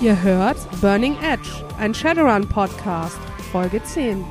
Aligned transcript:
Ihr 0.00 0.22
hört 0.22 0.56
Burning 0.80 1.14
Edge, 1.20 1.62
ein 1.78 1.92
Shadowrun 1.92 2.48
Podcast, 2.48 3.18
Folge 3.52 3.82
10. 3.82 4.24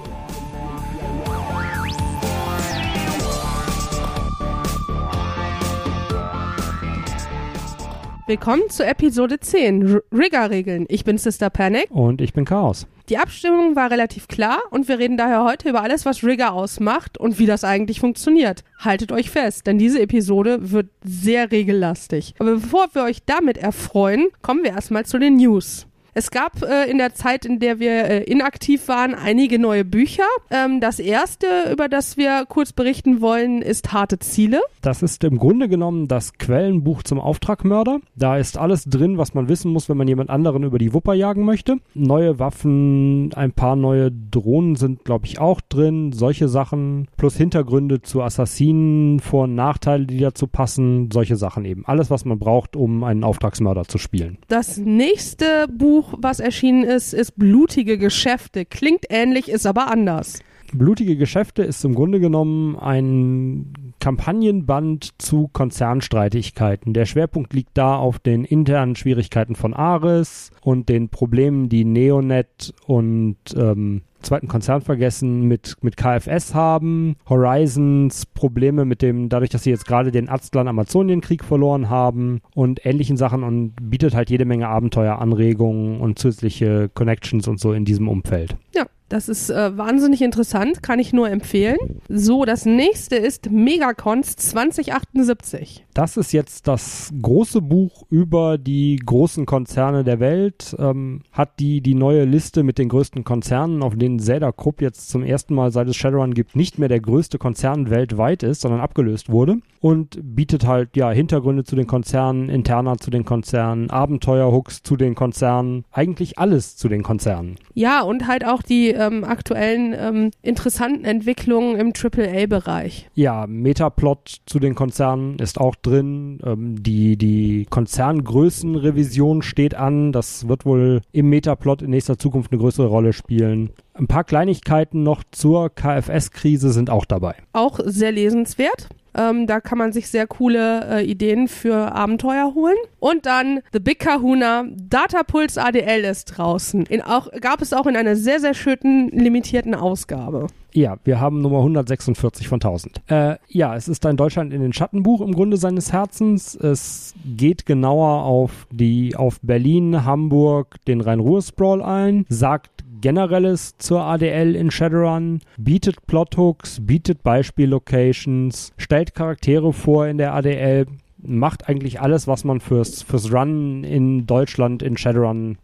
Willkommen 8.30 8.70
zu 8.70 8.86
Episode 8.86 9.40
10, 9.40 10.02
Rigger-Regeln. 10.12 10.86
Ich 10.88 11.04
bin 11.04 11.18
Sister 11.18 11.50
Panic. 11.50 11.90
Und 11.90 12.22
ich 12.22 12.32
bin 12.32 12.46
Chaos. 12.46 12.86
Die 13.10 13.18
Abstimmung 13.18 13.76
war 13.76 13.90
relativ 13.90 14.28
klar 14.28 14.60
und 14.70 14.88
wir 14.88 15.00
reden 15.00 15.18
daher 15.18 15.44
heute 15.44 15.68
über 15.68 15.82
alles, 15.82 16.06
was 16.06 16.24
Rigger 16.24 16.54
ausmacht 16.54 17.18
und 17.18 17.40
wie 17.40 17.48
das 17.48 17.64
eigentlich 17.64 18.00
funktioniert. 18.00 18.64
Haltet 18.78 19.12
euch 19.12 19.32
fest, 19.32 19.66
denn 19.66 19.80
diese 19.80 20.00
Episode 20.00 20.70
wird 20.70 20.92
sehr 21.04 21.52
regellastig. 21.52 22.36
Aber 22.38 22.52
bevor 22.52 22.90
wir 22.94 23.02
euch 23.02 23.24
damit 23.26 23.58
erfreuen, 23.58 24.28
kommen 24.44 24.64
wir 24.64 24.74
erstmal 24.74 25.08
zu 25.08 25.18
den 25.18 25.38
News. 25.38 25.88
Es 26.20 26.32
gab 26.32 26.64
äh, 26.64 26.92
in 26.92 26.98
der 26.98 27.14
Zeit, 27.14 27.46
in 27.46 27.60
der 27.60 27.80
wir 27.80 28.04
äh, 28.04 28.24
inaktiv 28.24 28.90
waren, 28.90 29.16
einige 29.16 29.58
neue 29.58 29.86
Bücher. 29.86 30.26
Ähm, 30.52 30.82
das 30.82 31.00
erste, 31.00 31.48
über 31.72 31.88
das 31.88 32.18
wir 32.18 32.44
kurz 32.46 32.74
berichten 32.74 33.22
wollen, 33.22 33.62
ist 33.62 33.94
Harte 33.94 34.20
Ziele. 34.20 34.60
Das 34.82 35.02
ist 35.02 35.24
im 35.24 35.38
Grunde 35.38 35.70
genommen 35.70 36.10
das 36.10 36.34
Quellenbuch 36.34 37.04
zum 37.04 37.22
Auftragmörder. 37.22 38.02
Da 38.18 38.36
ist 38.36 38.58
alles 38.58 38.84
drin, 38.84 39.18
was 39.18 39.34
man 39.34 39.48
wissen 39.48 39.72
muss, 39.72 39.88
wenn 39.88 39.96
man 39.96 40.10
jemand 40.10 40.30
anderen 40.30 40.64
über 40.64 40.78
die 40.78 40.94
Wupper 40.94 41.14
jagen 41.14 41.46
möchte. 41.46 41.78
Neue 41.94 42.38
Waffen, 42.38 43.34
ein 43.36 43.54
paar 43.54 43.78
neue 43.78 44.12
Drohnen 44.12 44.76
sind, 44.76 45.06
glaube 45.06 45.26
ich, 45.26 45.40
auch 45.40 45.62
drin. 45.62 46.12
Solche 46.12 46.50
Sachen. 46.50 47.08
Plus 47.16 47.38
Hintergründe 47.38 48.02
zu 48.02 48.22
Assassinen, 48.22 49.22
Vor- 49.22 49.46
und 49.46 49.56
Nachteile, 49.56 50.06
die 50.06 50.20
dazu 50.20 50.48
passen. 50.48 51.12
Solche 51.14 51.38
Sachen 51.38 51.64
eben. 51.64 51.86
Alles, 51.86 52.12
was 52.12 52.26
man 52.26 52.40
braucht, 52.40 52.76
um 52.76 53.06
einen 53.06 53.24
Auftragsmörder 53.24 53.86
zu 53.86 53.98
spielen. 53.98 54.38
Das 54.50 54.76
nächste 54.78 55.70
Buch 55.70 56.09
Buch, 56.10 56.20
was 56.22 56.40
erschienen 56.40 56.84
ist, 56.84 57.14
ist 57.14 57.38
Blutige 57.38 57.98
Geschäfte. 57.98 58.66
Klingt 58.66 59.06
ähnlich, 59.10 59.50
ist 59.50 59.66
aber 59.66 59.92
anders. 59.92 60.40
Blutige 60.72 61.18
Geschäfte 61.18 61.64
ist 61.64 61.84
im 61.84 61.96
Grunde 61.96 62.20
genommen 62.20 62.76
ein 62.78 63.74
Kampagnenband 64.00 65.20
zu 65.20 65.50
Konzernstreitigkeiten. 65.52 66.94
Der 66.94 67.06
Schwerpunkt 67.06 67.54
liegt 67.54 67.72
da 67.74 67.96
auf 67.96 68.20
den 68.20 68.46
internen 68.46 68.96
Schwierigkeiten 68.96 69.56
von 69.56 69.74
Ares 69.74 70.52
und 70.62 70.88
den 70.88 71.10
Problemen, 71.10 71.70
die 71.70 71.86
Neonet 71.86 72.74
und 72.86 73.38
ähm, 73.56 74.04
zweiten 74.22 74.48
Konzern 74.48 74.82
vergessen, 74.82 75.44
mit, 75.44 75.76
mit 75.82 75.98
KFS 75.98 76.54
haben, 76.54 77.16
Horizons 77.28 78.26
Probleme 78.26 78.86
mit 78.86 79.02
dem, 79.02 79.30
dadurch, 79.30 79.50
dass 79.50 79.64
sie 79.64 79.70
jetzt 79.70 79.86
gerade 79.86 80.12
den 80.12 80.30
Aztlan-Amazonienkrieg 80.30 81.44
verloren 81.44 81.90
haben 81.90 82.42
und 82.54 82.86
ähnlichen 82.86 83.18
Sachen 83.18 83.44
und 83.44 83.74
bietet 83.82 84.16
halt 84.16 84.30
jede 84.30 84.46
Menge 84.46 84.68
Abenteuer, 84.68 85.20
Anregungen 85.20 86.02
und 86.02 86.20
zusätzliche 86.20 86.90
Connections 86.94 87.48
und 87.48 87.60
so 87.60 87.74
in 87.74 87.86
diesem 87.86 88.08
Umfeld. 88.08 88.56
Ja, 88.76 88.86
das 89.10 89.28
ist 89.28 89.50
äh, 89.50 89.76
wahnsinnig 89.78 90.22
interessant, 90.22 90.84
kann 90.84 91.00
ich 91.00 91.14
nur 91.14 91.30
empfehlen. 91.30 91.78
So, 92.08 92.46
das 92.46 92.66
nächste 92.66 93.16
ist 93.16 93.50
Megacons 93.52 94.36
2078. 94.36 95.86
Das 95.96 96.16
ist 96.16 96.32
jetzt 96.32 96.68
das 96.68 97.12
große 97.20 97.62
Buch 97.62 98.04
über 98.10 98.58
die 98.58 98.98
großen 99.04 99.46
Konzerne 99.48 100.04
der 100.04 100.20
Welt. 100.20 100.76
Ähm, 100.78 101.22
hat 101.32 101.60
die 101.60 101.82
die 101.82 101.96
neue 101.96 102.26
Liste 102.26 102.64
mit 102.64 102.78
den 102.78 102.90
größten 102.90 103.24
Konzernen, 103.24 103.82
auf 103.82 103.96
denen 103.96 104.20
Zelda 104.20 104.52
Krupp 104.52 104.82
jetzt 104.82 105.10
zum 105.10 105.24
ersten 105.24 105.56
Mal 105.56 105.72
seit 105.72 105.88
es 105.88 105.96
Shadowrun 105.96 106.36
gibt, 106.36 106.56
nicht 106.56 106.78
mehr 106.78 106.90
der 106.90 107.00
größte 107.00 107.40
Konzern 107.40 107.90
weltweit 107.90 108.44
ist, 108.44 108.62
sondern 108.62 108.80
abgelöst 108.80 109.30
wurde. 109.30 109.58
Und 109.82 110.20
bietet 110.22 110.68
halt 110.68 110.96
ja 110.96 111.10
Hintergründe 111.10 111.64
zu 111.64 111.76
den 111.76 111.88
Konzernen, 111.88 112.50
interner 112.50 112.98
zu 112.98 113.10
den 113.10 113.26
Konzernen, 113.26 113.90
Abenteuerhooks 113.90 114.84
zu 114.84 114.98
den 114.98 115.16
Konzernen, 115.16 115.86
eigentlich 115.92 116.38
alles 116.38 116.76
zu 116.76 116.90
den 116.90 117.02
Konzernen. 117.02 117.56
Ja, 117.74 118.02
und 118.02 118.28
halt 118.28 118.46
auch 118.46 118.62
die 118.62 118.99
ähm, 119.00 119.24
aktuellen 119.24 119.96
ähm, 119.98 120.32
interessanten 120.42 121.06
Entwicklungen 121.06 121.76
im 121.78 121.94
AAA-Bereich. 121.94 123.10
Ja, 123.16 123.48
Metaplot 123.48 124.38
zu 124.46 124.60
den 124.60 124.76
Konzernen 124.76 125.40
ist 125.40 125.60
auch 125.60 125.76
drin. 125.76 126.40
Ähm, 126.46 126.84
die, 126.84 127.18
die 127.18 127.66
Konzerngrößenrevision 127.70 129.42
steht 129.42 129.76
an. 129.76 130.12
Das 130.12 130.48
wird 130.48 130.66
wohl 130.66 131.02
im 131.12 131.30
Metaplot 131.30 131.82
in 131.82 131.92
nächster 131.92 132.18
Zukunft 132.18 132.52
eine 132.52 132.60
größere 132.60 132.88
Rolle 132.88 133.14
spielen. 133.14 133.72
Ein 133.94 134.08
paar 134.08 134.24
Kleinigkeiten 134.24 135.04
noch 135.04 135.24
zur 135.32 135.70
KFS-Krise 135.70 136.72
sind 136.72 136.90
auch 136.90 137.06
dabei. 137.06 137.36
Auch 137.54 137.80
sehr 137.84 138.12
lesenswert. 138.12 138.90
Ähm, 139.20 139.48
da 139.48 139.60
kann 139.60 139.78
man 139.78 139.92
sich 139.92 140.08
sehr 140.08 140.28
coole 140.28 141.00
äh, 141.00 141.06
Ideen 141.06 141.50
für 141.50 141.94
Abenteuer 141.94 142.54
holen. 142.56 142.78
Und 143.00 143.26
dann 143.26 143.60
The 143.74 143.80
Big 143.80 144.00
Kahuna, 144.00 144.66
Datapulse 144.72 145.62
ADL 145.62 146.06
ist 146.06 146.26
draußen. 146.26 146.86
In 146.86 147.02
auch, 147.02 147.28
gab 147.42 147.62
es 147.62 147.74
auch 147.74 147.86
in 147.86 147.98
einer 147.98 148.16
sehr, 148.16 148.40
sehr 148.40 148.54
schönen, 148.54 149.10
limitierten 149.10 149.76
Ausgabe. 149.76 150.48
Ja, 150.72 150.98
wir 151.04 151.20
haben 151.20 151.42
Nummer 151.42 151.58
146 151.58 152.48
von 152.48 152.58
1000. 152.58 153.02
Äh, 153.08 153.36
ja, 153.48 153.76
es 153.76 153.88
ist 153.88 154.06
ein 154.06 154.16
Deutschland 154.16 154.54
in 154.54 154.62
den 154.62 154.72
Schattenbuch 154.72 155.22
im 155.22 155.34
Grunde 155.34 155.58
seines 155.58 155.92
Herzens. 155.92 156.56
Es 156.56 157.16
geht 157.26 157.66
genauer 157.66 158.24
auf 158.24 158.68
die, 158.72 159.16
auf 159.16 159.40
Berlin, 159.42 160.06
Hamburg, 160.06 160.76
den 160.88 161.02
Rhein-Ruhr-Sprawl 161.02 161.82
ein, 161.82 162.26
sagt 162.30 162.84
Generelles 163.02 163.78
zur 163.78 164.02
ADL 164.02 164.56
in 164.56 164.72
Shadowrun, 164.72 165.42
bietet 165.58 166.06
Plothooks, 166.08 166.80
bietet 166.82 167.24
Beispiellocations, 167.24 168.74
stellt 168.78 169.14
Charaktere 169.14 169.74
vor 169.74 170.08
in 170.08 170.18
der 170.18 170.34
ADL, 170.34 170.86
macht 171.22 171.68
eigentlich 171.68 172.02
alles, 172.02 172.28
was 172.28 172.44
man 172.44 172.60
fürs, 172.60 173.02
fürs 173.02 173.32
Run 173.32 173.84
in 173.84 174.26
Deutschland 174.26 174.84
in 174.84 174.98
Shadowrun 174.98 175.58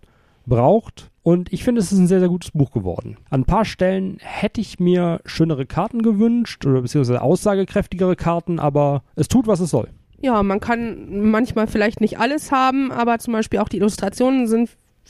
braucht. 0.45 1.09
Und 1.23 1.51
ich 1.51 1.63
finde, 1.63 1.81
es 1.81 1.91
ist 1.91 1.97
ein 1.97 2.07
sehr, 2.07 2.19
sehr 2.19 2.29
gutes 2.29 2.51
Buch 2.51 2.71
geworden. 2.71 3.17
An 3.29 3.41
ein 3.41 3.45
paar 3.45 3.65
Stellen 3.65 4.17
hätte 4.21 4.61
ich 4.61 4.79
mir 4.79 5.21
schönere 5.25 5.65
Karten 5.65 6.03
gewünscht 6.03 6.65
oder 6.65 6.81
beziehungsweise 6.81 7.21
aussagekräftigere 7.21 8.15
Karten, 8.15 8.59
aber 8.59 9.01
es 9.15 9.27
tut, 9.27 9.47
was 9.47 9.59
es 9.59 9.71
soll. 9.71 9.89
Ja, 10.21 10.43
man 10.43 10.59
kann 10.59 11.29
manchmal 11.31 11.67
vielleicht 11.67 11.99
nicht 11.99 12.19
alles 12.19 12.51
haben, 12.51 12.91
aber 12.91 13.19
zum 13.19 13.33
Beispiel 13.33 13.59
auch 13.59 13.69
die 13.69 13.77
Illustrationen 13.77 14.47
sind 14.47 14.69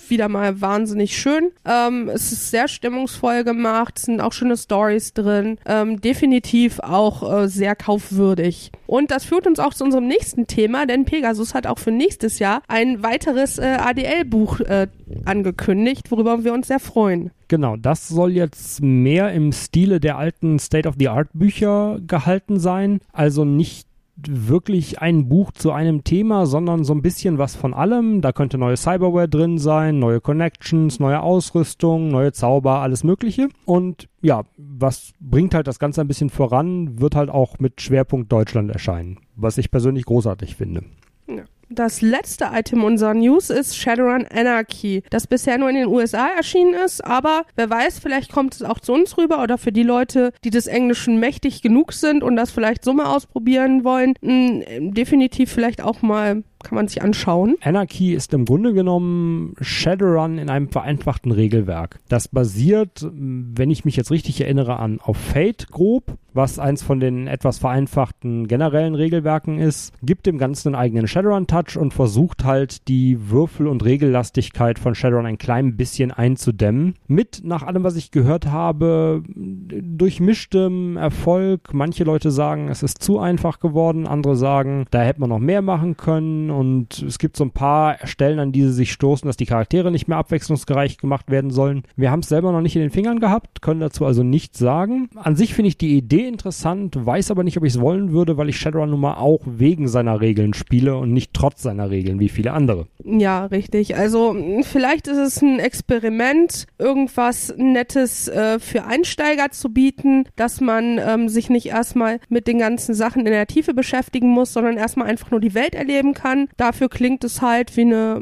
wieder 0.09 0.29
mal 0.29 0.61
wahnsinnig 0.61 1.17
schön. 1.17 1.51
Ähm, 1.65 2.09
es 2.09 2.31
ist 2.31 2.51
sehr 2.51 2.67
stimmungsvoll 2.67 3.43
gemacht, 3.43 3.95
es 3.97 4.03
sind 4.03 4.21
auch 4.21 4.33
schöne 4.33 4.57
Stories 4.57 5.13
drin, 5.13 5.57
ähm, 5.65 6.01
definitiv 6.01 6.79
auch 6.79 7.43
äh, 7.43 7.47
sehr 7.47 7.75
kaufwürdig. 7.75 8.71
Und 8.87 9.11
das 9.11 9.25
führt 9.25 9.47
uns 9.47 9.59
auch 9.59 9.73
zu 9.73 9.83
unserem 9.83 10.07
nächsten 10.07 10.47
Thema, 10.47 10.85
denn 10.85 11.05
Pegasus 11.05 11.53
hat 11.53 11.67
auch 11.67 11.79
für 11.79 11.91
nächstes 11.91 12.39
Jahr 12.39 12.61
ein 12.67 13.03
weiteres 13.03 13.57
äh, 13.57 13.77
ADL-Buch 13.79 14.59
äh, 14.61 14.87
angekündigt, 15.25 16.11
worüber 16.11 16.43
wir 16.43 16.53
uns 16.53 16.67
sehr 16.67 16.79
freuen. 16.79 17.31
Genau, 17.47 17.75
das 17.75 18.07
soll 18.07 18.31
jetzt 18.31 18.81
mehr 18.81 19.31
im 19.31 19.51
Stile 19.51 19.99
der 19.99 20.17
alten 20.17 20.57
State-of-the-Art-Bücher 20.57 21.99
gehalten 22.05 22.59
sein. 22.59 22.99
Also 23.11 23.45
nicht 23.45 23.87
wirklich 24.17 24.99
ein 25.01 25.27
Buch 25.27 25.51
zu 25.51 25.71
einem 25.71 26.03
Thema, 26.03 26.45
sondern 26.45 26.83
so 26.83 26.93
ein 26.93 27.01
bisschen 27.01 27.37
was 27.37 27.55
von 27.55 27.73
allem. 27.73 28.21
Da 28.21 28.31
könnte 28.31 28.57
neue 28.57 28.77
Cyberware 28.77 29.27
drin 29.27 29.57
sein, 29.57 29.99
neue 29.99 30.21
Connections, 30.21 30.99
neue 30.99 31.21
Ausrüstung, 31.21 32.09
neue 32.09 32.31
Zauber, 32.31 32.79
alles 32.79 33.03
Mögliche. 33.03 33.49
Und 33.65 34.07
ja, 34.21 34.43
was 34.57 35.13
bringt 35.19 35.53
halt 35.53 35.67
das 35.67 35.79
Ganze 35.79 36.01
ein 36.01 36.07
bisschen 36.07 36.29
voran, 36.29 36.99
wird 36.99 37.15
halt 37.15 37.29
auch 37.29 37.59
mit 37.59 37.81
Schwerpunkt 37.81 38.31
Deutschland 38.31 38.71
erscheinen, 38.71 39.19
was 39.35 39.57
ich 39.57 39.71
persönlich 39.71 40.05
großartig 40.05 40.55
finde. 40.55 40.83
Ja. 41.27 41.43
Das 41.69 42.01
letzte 42.01 42.49
Item 42.53 42.83
unserer 42.83 43.15
News 43.15 43.49
ist 43.49 43.75
Shadowrun 43.75 44.27
Anarchy, 44.27 45.01
das 45.09 45.25
bisher 45.25 45.57
nur 45.57 45.69
in 45.69 45.75
den 45.75 45.87
USA 45.87 46.27
erschienen 46.27 46.75
ist, 46.75 47.03
aber 47.03 47.43
wer 47.55 47.69
weiß, 47.69 47.97
vielleicht 47.99 48.31
kommt 48.31 48.53
es 48.53 48.61
auch 48.61 48.79
zu 48.79 48.93
uns 48.93 49.17
rüber 49.17 49.41
oder 49.41 49.57
für 49.57 49.71
die 49.71 49.83
Leute, 49.83 50.31
die 50.43 50.51
des 50.51 50.67
Englischen 50.67 51.19
mächtig 51.19 51.63
genug 51.63 51.93
sind 51.93 52.23
und 52.23 52.35
das 52.35 52.51
vielleicht 52.51 52.83
so 52.83 52.93
mal 52.93 53.05
ausprobieren 53.05 53.83
wollen, 53.83 54.13
mh, 54.21 54.91
definitiv 54.91 55.51
vielleicht 55.51 55.81
auch 55.81 56.03
mal 56.03 56.43
kann 56.65 56.75
man 56.75 56.87
sich 56.87 57.01
anschauen. 57.01 57.55
Anarchy 57.61 58.13
ist 58.13 58.33
im 58.33 58.45
Grunde 58.45 58.73
genommen 58.73 59.53
Shadowrun 59.61 60.37
in 60.37 60.49
einem 60.49 60.69
vereinfachten 60.69 61.31
Regelwerk. 61.31 61.99
Das 62.09 62.27
basiert, 62.27 63.07
wenn 63.13 63.71
ich 63.71 63.85
mich 63.85 63.95
jetzt 63.95 64.11
richtig 64.11 64.41
erinnere, 64.41 64.77
an 64.77 64.99
auf 65.01 65.17
Fate 65.17 65.67
grob, 65.71 66.17
was 66.33 66.59
eins 66.59 66.83
von 66.83 66.99
den 66.99 67.27
etwas 67.27 67.59
vereinfachten 67.59 68.47
generellen 68.47 68.93
Regelwerken 68.93 69.57
ist, 69.57 69.93
gibt 70.03 70.25
dem 70.25 70.37
Ganzen 70.37 70.69
einen 70.69 70.75
eigenen 70.75 71.07
Shadowrun-Touch 71.07 71.77
und 71.77 71.93
versucht 71.93 72.43
halt 72.43 72.89
die 72.89 73.29
Würfel- 73.29 73.67
und 73.67 73.85
Regellastigkeit 73.85 74.77
von 74.77 74.95
Shadowrun 74.95 75.25
ein 75.25 75.37
klein 75.37 75.77
bisschen 75.77 76.11
einzudämmen. 76.11 76.95
Mit, 77.07 77.41
nach 77.45 77.63
allem, 77.63 77.83
was 77.83 77.95
ich 77.95 78.11
gehört 78.11 78.47
habe, 78.47 79.23
durchmischtem 79.27 80.97
Erfolg. 80.97 81.73
Manche 81.73 82.03
Leute 82.03 82.31
sagen, 82.31 82.67
es 82.67 82.83
ist 82.83 83.01
zu 83.01 83.19
einfach 83.19 83.59
geworden, 83.59 84.05
andere 84.05 84.35
sagen, 84.35 84.85
da 84.91 85.01
hätte 85.01 85.21
man 85.21 85.29
noch 85.29 85.39
mehr 85.39 85.61
machen 85.61 85.95
können 85.95 86.49
und 86.55 87.01
es 87.01 87.19
gibt 87.19 87.37
so 87.37 87.43
ein 87.43 87.51
paar 87.51 87.97
Stellen, 88.05 88.39
an 88.39 88.51
die 88.51 88.63
sie 88.63 88.71
sich 88.71 88.91
stoßen, 88.91 89.27
dass 89.27 89.37
die 89.37 89.45
Charaktere 89.45 89.91
nicht 89.91 90.07
mehr 90.07 90.17
abwechslungsgerecht 90.17 90.99
gemacht 90.99 91.29
werden 91.29 91.51
sollen. 91.51 91.83
Wir 91.95 92.11
haben 92.11 92.21
es 92.21 92.29
selber 92.29 92.51
noch 92.51 92.61
nicht 92.61 92.75
in 92.75 92.81
den 92.81 92.91
Fingern 92.91 93.19
gehabt, 93.19 93.61
können 93.61 93.79
dazu 93.79 94.05
also 94.05 94.23
nichts 94.23 94.59
sagen. 94.59 95.09
An 95.15 95.35
sich 95.35 95.53
finde 95.53 95.67
ich 95.67 95.77
die 95.77 95.97
Idee 95.97 96.27
interessant, 96.27 96.95
weiß 97.05 97.31
aber 97.31 97.43
nicht, 97.43 97.57
ob 97.57 97.63
ich 97.63 97.73
es 97.73 97.81
wollen 97.81 98.11
würde, 98.11 98.37
weil 98.37 98.49
ich 98.49 98.57
Shadowrun 98.57 98.89
nun 98.89 99.01
mal 99.01 99.15
auch 99.15 99.41
wegen 99.45 99.87
seiner 99.87 100.21
Regeln 100.21 100.53
spiele 100.53 100.95
und 100.95 101.11
nicht 101.11 101.33
trotz 101.33 101.61
seiner 101.61 101.89
Regeln 101.89 102.19
wie 102.19 102.29
viele 102.29 102.53
andere. 102.53 102.87
Ja, 103.03 103.45
richtig. 103.45 103.95
Also 103.97 104.35
vielleicht 104.63 105.07
ist 105.07 105.17
es 105.17 105.41
ein 105.41 105.59
Experiment, 105.59 106.67
irgendwas 106.79 107.53
Nettes 107.57 108.27
äh, 108.27 108.59
für 108.59 108.85
Einsteiger 108.85 109.51
zu 109.51 109.69
bieten, 109.69 110.25
dass 110.35 110.61
man 110.61 110.99
ähm, 110.99 111.29
sich 111.29 111.49
nicht 111.49 111.67
erstmal 111.67 112.19
mit 112.29 112.47
den 112.47 112.59
ganzen 112.59 112.95
Sachen 112.95 113.25
in 113.25 113.31
der 113.31 113.47
Tiefe 113.47 113.73
beschäftigen 113.73 114.29
muss, 114.29 114.53
sondern 114.53 114.77
erstmal 114.77 115.07
einfach 115.07 115.31
nur 115.31 115.39
die 115.39 115.53
Welt 115.53 115.75
erleben 115.75 116.13
kann. 116.13 116.44
Dafür 116.57 116.89
klingt 116.89 117.23
es 117.23 117.41
halt 117.41 117.75
wie 117.77 117.81
eine 117.81 118.21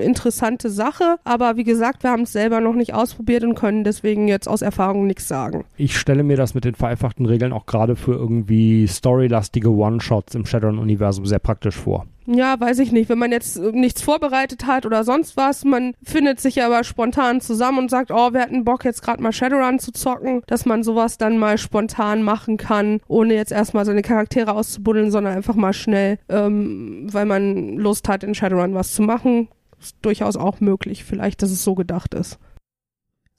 interessante 0.00 0.70
Sache. 0.70 1.16
Aber 1.24 1.56
wie 1.56 1.64
gesagt, 1.64 2.02
wir 2.02 2.10
haben 2.10 2.22
es 2.22 2.32
selber 2.32 2.60
noch 2.60 2.74
nicht 2.74 2.94
ausprobiert 2.94 3.44
und 3.44 3.54
können 3.54 3.84
deswegen 3.84 4.28
jetzt 4.28 4.48
aus 4.48 4.62
Erfahrung 4.62 5.06
nichts 5.06 5.28
sagen. 5.28 5.64
Ich 5.76 5.98
stelle 5.98 6.22
mir 6.22 6.36
das 6.36 6.54
mit 6.54 6.64
den 6.64 6.74
vereinfachten 6.74 7.26
Regeln 7.26 7.52
auch 7.52 7.66
gerade 7.66 7.96
für 7.96 8.12
irgendwie 8.12 8.86
storylastige 8.86 9.70
One-Shots 9.70 10.34
im 10.34 10.46
Shadowrun-Universum 10.46 11.26
sehr 11.26 11.38
praktisch 11.38 11.76
vor. 11.76 12.06
Ja, 12.26 12.58
weiß 12.58 12.78
ich 12.78 12.92
nicht. 12.92 13.08
Wenn 13.08 13.18
man 13.18 13.32
jetzt 13.32 13.56
äh, 13.56 13.72
nichts 13.72 14.02
vorbereitet 14.02 14.66
hat 14.66 14.86
oder 14.86 15.04
sonst 15.04 15.36
was, 15.36 15.64
man 15.64 15.94
findet 16.02 16.40
sich 16.40 16.62
aber 16.62 16.84
spontan 16.84 17.40
zusammen 17.40 17.78
und 17.78 17.90
sagt, 17.90 18.10
oh, 18.10 18.32
wir 18.32 18.40
hatten 18.40 18.64
Bock 18.64 18.84
jetzt 18.84 19.02
gerade 19.02 19.22
mal 19.22 19.32
Shadowrun 19.32 19.78
zu 19.78 19.92
zocken, 19.92 20.42
dass 20.46 20.64
man 20.64 20.84
sowas 20.84 21.18
dann 21.18 21.38
mal 21.38 21.58
spontan 21.58 22.22
machen 22.22 22.56
kann, 22.56 23.00
ohne 23.08 23.34
jetzt 23.34 23.52
erstmal 23.52 23.84
seine 23.84 24.02
Charaktere 24.02 24.52
auszubuddeln, 24.52 25.10
sondern 25.10 25.36
einfach 25.36 25.56
mal 25.56 25.72
schnell, 25.72 26.18
ähm, 26.28 27.08
weil 27.12 27.26
man 27.26 27.76
Lust 27.76 28.08
hat, 28.08 28.22
in 28.22 28.34
Shadowrun 28.34 28.74
was 28.74 28.92
zu 28.92 29.02
machen. 29.02 29.48
Ist 29.80 29.96
durchaus 30.02 30.36
auch 30.36 30.60
möglich, 30.60 31.02
vielleicht, 31.02 31.42
dass 31.42 31.50
es 31.50 31.64
so 31.64 31.74
gedacht 31.74 32.14
ist. 32.14 32.38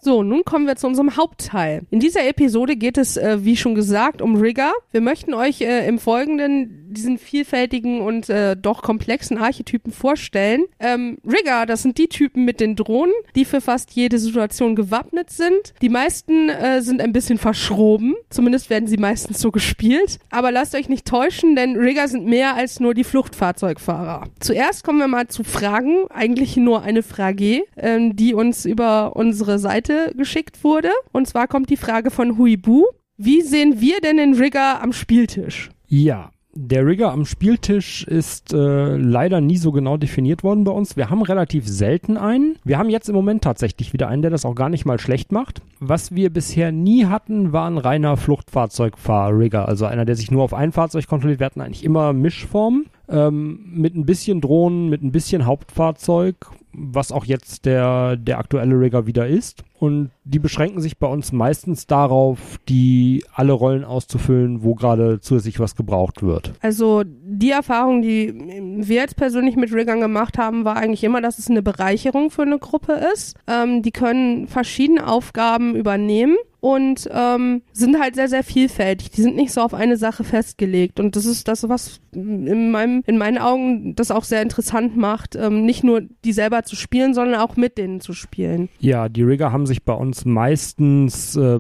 So, 0.03 0.21
nun 0.21 0.43
kommen 0.43 0.67
wir 0.67 0.75
zu 0.75 0.85
unserem 0.85 1.15
Hauptteil. 1.15 1.83
In 1.89 2.01
dieser 2.01 2.27
Episode 2.27 2.75
geht 2.75 2.97
es, 2.97 3.15
äh, 3.15 3.37
wie 3.45 3.55
schon 3.55 3.73
gesagt, 3.73 4.21
um 4.21 4.35
Rigger. 4.35 4.73
Wir 4.91 4.99
möchten 4.99 5.33
euch 5.33 5.61
äh, 5.61 5.87
im 5.87 5.97
Folgenden 5.97 6.83
diesen 6.93 7.17
vielfältigen 7.17 8.01
und 8.01 8.29
äh, 8.29 8.55
doch 8.55 8.81
komplexen 8.81 9.37
Archetypen 9.37 9.93
vorstellen. 9.93 10.65
Ähm, 10.79 11.17
Rigger, 11.25 11.65
das 11.65 11.83
sind 11.83 11.97
die 11.97 12.07
Typen 12.07 12.43
mit 12.43 12.59
den 12.59 12.75
Drohnen, 12.75 13.13
die 13.35 13.45
für 13.45 13.61
fast 13.61 13.91
jede 13.91 14.19
Situation 14.19 14.75
gewappnet 14.75 15.29
sind. 15.29 15.73
Die 15.81 15.89
meisten 15.89 16.49
äh, 16.49 16.81
sind 16.81 17.01
ein 17.01 17.13
bisschen 17.13 17.37
verschroben. 17.37 18.15
Zumindest 18.29 18.69
werden 18.69 18.87
sie 18.87 18.97
meistens 18.97 19.39
so 19.39 19.51
gespielt. 19.51 20.19
Aber 20.29 20.51
lasst 20.51 20.75
euch 20.75 20.89
nicht 20.89 21.05
täuschen, 21.05 21.55
denn 21.55 21.77
Rigger 21.77 22.09
sind 22.09 22.25
mehr 22.25 22.55
als 22.55 22.81
nur 22.81 22.93
die 22.93 23.05
Fluchtfahrzeugfahrer. 23.05 24.25
Zuerst 24.41 24.83
kommen 24.83 24.99
wir 24.99 25.07
mal 25.07 25.29
zu 25.29 25.45
Fragen. 25.45 26.07
Eigentlich 26.09 26.57
nur 26.57 26.83
eine 26.83 27.03
Frage, 27.03 27.63
ähm, 27.77 28.17
die 28.17 28.33
uns 28.33 28.65
über 28.65 29.15
unsere 29.15 29.59
Seite 29.59 29.92
Seite 29.93 30.15
geschickt 30.15 30.63
wurde. 30.63 30.89
Und 31.11 31.27
zwar 31.27 31.47
kommt 31.47 31.69
die 31.69 31.77
Frage 31.77 32.11
von 32.11 32.37
Huibu. 32.37 32.85
Wie 33.17 33.41
sehen 33.41 33.79
wir 33.79 34.01
denn 34.01 34.17
den 34.17 34.33
Rigger 34.33 34.81
am 34.81 34.91
Spieltisch? 34.91 35.69
Ja, 35.87 36.31
der 36.55 36.85
Rigger 36.85 37.11
am 37.11 37.25
Spieltisch 37.25 38.03
ist 38.03 38.53
äh, 38.53 38.95
leider 38.97 39.41
nie 39.41 39.57
so 39.57 39.71
genau 39.71 39.97
definiert 39.97 40.43
worden 40.43 40.63
bei 40.63 40.71
uns. 40.71 40.97
Wir 40.97 41.09
haben 41.09 41.21
relativ 41.21 41.67
selten 41.67 42.17
einen. 42.17 42.57
Wir 42.63 42.77
haben 42.77 42.89
jetzt 42.89 43.09
im 43.09 43.15
Moment 43.15 43.43
tatsächlich 43.43 43.93
wieder 43.93 44.07
einen, 44.07 44.21
der 44.21 44.31
das 44.31 44.45
auch 44.45 44.55
gar 44.55 44.69
nicht 44.69 44.85
mal 44.85 44.99
schlecht 44.99 45.31
macht. 45.31 45.61
Was 45.79 46.13
wir 46.13 46.31
bisher 46.31 46.71
nie 46.71 47.05
hatten, 47.05 47.53
war 47.53 47.67
ein 47.67 47.77
reiner 47.77 48.17
Fluchtfahrzeugfahr-Rigger. 48.17 49.67
Also 49.67 49.85
einer, 49.85 50.05
der 50.05 50.15
sich 50.15 50.31
nur 50.31 50.43
auf 50.43 50.53
ein 50.53 50.71
Fahrzeug 50.71 51.07
kontrolliert. 51.07 51.39
Wir 51.39 51.45
hatten 51.45 51.61
eigentlich 51.61 51.83
immer 51.83 52.13
Mischformen. 52.13 52.85
Ähm, 53.09 53.59
mit 53.73 53.95
ein 53.95 54.05
bisschen 54.05 54.39
Drohnen, 54.39 54.89
mit 54.89 55.03
ein 55.03 55.11
bisschen 55.11 55.45
Hauptfahrzeug 55.45 56.35
was 56.73 57.11
auch 57.11 57.25
jetzt 57.25 57.65
der, 57.65 58.17
der 58.17 58.39
aktuelle 58.39 58.79
Rigger 58.79 59.05
wieder 59.07 59.27
ist. 59.27 59.63
Und 59.79 60.11
die 60.23 60.39
beschränken 60.39 60.79
sich 60.79 60.97
bei 60.97 61.07
uns 61.07 61.31
meistens 61.33 61.87
darauf, 61.87 62.57
die 62.69 63.25
alle 63.33 63.51
Rollen 63.51 63.83
auszufüllen, 63.83 64.63
wo 64.63 64.75
gerade 64.75 65.19
zusätzlich 65.19 65.59
was 65.59 65.75
gebraucht 65.75 66.23
wird. 66.23 66.53
Also 66.61 67.03
die 67.05 67.51
Erfahrung, 67.51 68.01
die 68.01 68.33
wir 68.77 68.95
jetzt 68.95 69.17
persönlich 69.17 69.57
mit 69.57 69.73
Riggern 69.73 69.99
gemacht 69.99 70.37
haben, 70.37 70.63
war 70.63 70.77
eigentlich 70.77 71.03
immer, 71.03 71.21
dass 71.21 71.37
es 71.37 71.49
eine 71.49 71.61
Bereicherung 71.61 72.31
für 72.31 72.43
eine 72.43 72.59
Gruppe 72.59 73.01
ist. 73.13 73.35
Ähm, 73.47 73.81
die 73.81 73.91
können 73.91 74.47
verschiedene 74.47 75.05
Aufgaben 75.05 75.75
übernehmen 75.75 76.37
und 76.63 77.09
ähm, 77.11 77.61
sind 77.73 77.99
halt 77.99 78.15
sehr, 78.15 78.29
sehr 78.29 78.41
vielfältig. 78.41 79.11
Die 79.11 79.21
sind 79.21 79.35
nicht 79.35 79.51
so 79.51 79.59
auf 79.59 79.73
eine 79.73 79.97
Sache 79.97 80.23
festgelegt. 80.23 80.97
Und 80.97 81.17
das 81.17 81.25
ist 81.25 81.49
das, 81.49 81.67
was 81.67 81.99
in, 82.13 82.71
meinem, 82.71 83.03
in 83.05 83.17
meinen 83.17 83.37
Augen 83.37 83.95
das 83.95 84.11
auch 84.11 84.23
sehr 84.23 84.41
interessant 84.41 84.95
macht, 84.95 85.35
ähm, 85.35 85.65
nicht 85.65 85.83
nur 85.83 86.03
die 86.23 86.31
selber 86.31 86.62
zu 86.63 86.75
spielen, 86.75 87.13
sondern 87.13 87.39
auch 87.39 87.55
mit 87.55 87.77
denen 87.77 88.01
zu 88.01 88.13
spielen. 88.13 88.69
Ja, 88.79 89.09
die 89.09 89.23
Rigger 89.23 89.51
haben 89.51 89.65
sich 89.65 89.83
bei 89.83 89.93
uns 89.93 90.25
meistens 90.25 91.35
äh, 91.35 91.59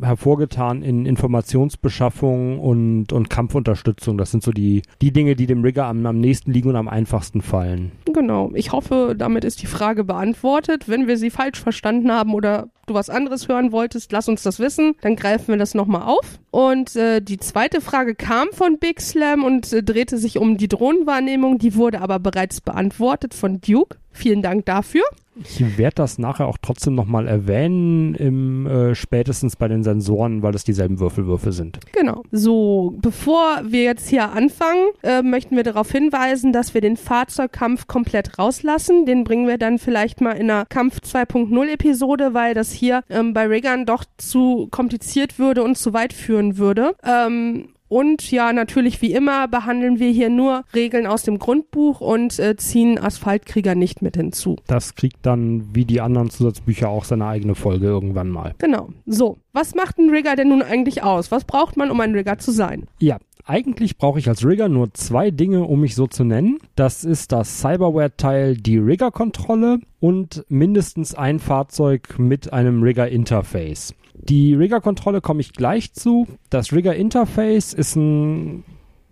hervorgetan 0.00 0.82
in 0.82 1.06
Informationsbeschaffung 1.06 2.58
und, 2.58 3.12
und 3.12 3.30
Kampfunterstützung. 3.30 4.18
Das 4.18 4.30
sind 4.30 4.42
so 4.42 4.52
die, 4.52 4.82
die 5.00 5.12
Dinge, 5.12 5.36
die 5.36 5.46
dem 5.46 5.62
Rigger 5.62 5.86
am, 5.86 6.04
am 6.06 6.18
nächsten 6.18 6.52
liegen 6.52 6.70
und 6.70 6.76
am 6.76 6.88
einfachsten 6.88 7.42
fallen. 7.42 7.92
Genau. 8.12 8.50
Ich 8.54 8.72
hoffe, 8.72 9.14
damit 9.16 9.44
ist 9.44 9.62
die 9.62 9.66
Frage 9.66 10.04
beantwortet. 10.04 10.88
Wenn 10.88 11.06
wir 11.06 11.16
sie 11.16 11.30
falsch 11.30 11.60
verstanden 11.60 12.12
haben 12.12 12.34
oder 12.34 12.68
du 12.86 12.94
was 12.94 13.10
anderes 13.10 13.48
hören 13.48 13.72
wolltest, 13.72 14.12
lass 14.12 14.28
uns 14.28 14.42
das 14.42 14.58
wissen. 14.58 14.94
Dann 15.00 15.16
greifen 15.16 15.48
wir 15.48 15.56
das 15.56 15.74
nochmal 15.74 16.02
auf. 16.02 16.38
Und 16.50 16.96
äh, 16.96 17.20
die 17.20 17.38
zweite 17.38 17.80
Frage 17.80 18.14
kam 18.14 18.48
von 18.52 18.78
Big 18.78 19.00
Slam 19.00 19.44
und 19.44 19.72
äh, 19.72 19.82
drehte 19.82 20.18
sich 20.18 20.38
um 20.38 20.56
die 20.56 20.68
Drohnenwahrnehmung. 20.68 21.58
Die 21.58 21.74
wurde 21.74 22.00
aber 22.00 22.18
bereits 22.18 22.60
beantwortet 22.60 23.34
von 23.34 23.60
Duke. 23.60 23.96
Vielen 24.12 24.42
Dank 24.42 24.64
dafür. 24.66 25.02
Ich 25.42 25.78
werde 25.78 25.96
das 25.96 26.18
nachher 26.18 26.46
auch 26.46 26.58
trotzdem 26.62 26.94
nochmal 26.94 27.26
erwähnen, 27.26 28.14
im, 28.14 28.66
äh, 28.66 28.94
spätestens 28.94 29.56
bei 29.56 29.66
den 29.66 29.82
Sensoren, 29.82 30.42
weil 30.42 30.52
das 30.52 30.62
dieselben 30.62 31.00
Würfelwürfe 31.00 31.50
sind. 31.50 31.80
Genau. 31.92 32.22
So, 32.30 32.94
bevor 32.98 33.62
wir 33.64 33.82
jetzt 33.82 34.08
hier 34.08 34.30
anfangen, 34.30 34.90
äh, 35.02 35.22
möchten 35.22 35.56
wir 35.56 35.64
darauf 35.64 35.90
hinweisen, 35.90 36.52
dass 36.52 36.72
wir 36.74 36.80
den 36.80 36.96
Fahrzeugkampf 36.96 37.88
komplett 37.88 38.38
rauslassen. 38.38 39.06
Den 39.06 39.24
bringen 39.24 39.48
wir 39.48 39.58
dann 39.58 39.78
vielleicht 39.78 40.20
mal 40.20 40.32
in 40.32 40.50
einer 40.50 40.66
Kampf 40.66 41.00
2.0 41.00 41.68
Episode, 41.72 42.32
weil 42.32 42.54
das 42.54 42.70
hier 42.74 43.02
ähm, 43.08 43.32
bei 43.32 43.46
Regan 43.46 43.86
doch 43.86 44.04
zu 44.18 44.68
kompliziert 44.70 45.38
würde 45.38 45.62
und 45.62 45.78
zu 45.78 45.92
weit 45.92 46.12
führen 46.12 46.58
würde. 46.58 46.94
Ähm, 47.04 47.68
und 47.88 48.30
ja, 48.32 48.52
natürlich 48.52 49.02
wie 49.02 49.12
immer 49.12 49.46
behandeln 49.46 50.00
wir 50.00 50.10
hier 50.10 50.30
nur 50.30 50.64
Regeln 50.74 51.06
aus 51.06 51.22
dem 51.22 51.38
Grundbuch 51.38 52.00
und 52.00 52.38
äh, 52.38 52.56
ziehen 52.56 52.98
Asphaltkrieger 52.98 53.74
nicht 53.74 54.02
mit 54.02 54.16
hinzu. 54.16 54.56
Das 54.66 54.94
kriegt 54.94 55.24
dann 55.24 55.74
wie 55.74 55.84
die 55.84 56.00
anderen 56.00 56.30
Zusatzbücher 56.30 56.88
auch 56.88 57.04
seine 57.04 57.26
eigene 57.26 57.54
Folge 57.54 57.86
irgendwann 57.86 58.30
mal. 58.30 58.54
Genau. 58.58 58.88
So, 59.06 59.36
was 59.52 59.74
macht 59.74 59.98
ein 59.98 60.10
Rigger 60.10 60.34
denn 60.34 60.48
nun 60.48 60.62
eigentlich 60.62 61.02
aus? 61.02 61.30
Was 61.30 61.44
braucht 61.44 61.76
man, 61.76 61.90
um 61.90 62.00
ein 62.00 62.14
Rigger 62.14 62.38
zu 62.38 62.50
sein? 62.50 62.88
Ja, 62.98 63.18
eigentlich 63.44 63.98
brauche 63.98 64.18
ich 64.18 64.28
als 64.28 64.44
Rigger 64.44 64.68
nur 64.68 64.94
zwei 64.94 65.30
Dinge, 65.30 65.64
um 65.64 65.80
mich 65.80 65.94
so 65.94 66.06
zu 66.06 66.24
nennen. 66.24 66.58
Das 66.76 67.04
ist 67.04 67.32
das 67.32 67.60
Cyberware-Teil, 67.60 68.56
die 68.56 68.78
Rigger-Kontrolle 68.78 69.80
und 70.00 70.44
mindestens 70.48 71.14
ein 71.14 71.38
Fahrzeug 71.38 72.18
mit 72.18 72.52
einem 72.52 72.82
Rigger-Interface. 72.82 73.94
Die 74.14 74.54
Rigger-Kontrolle 74.54 75.20
komme 75.20 75.40
ich 75.40 75.52
gleich 75.52 75.92
zu. 75.92 76.26
Das 76.48 76.72
Rigger-Interface 76.72 77.74
ist 77.74 77.96
ein 77.96 78.64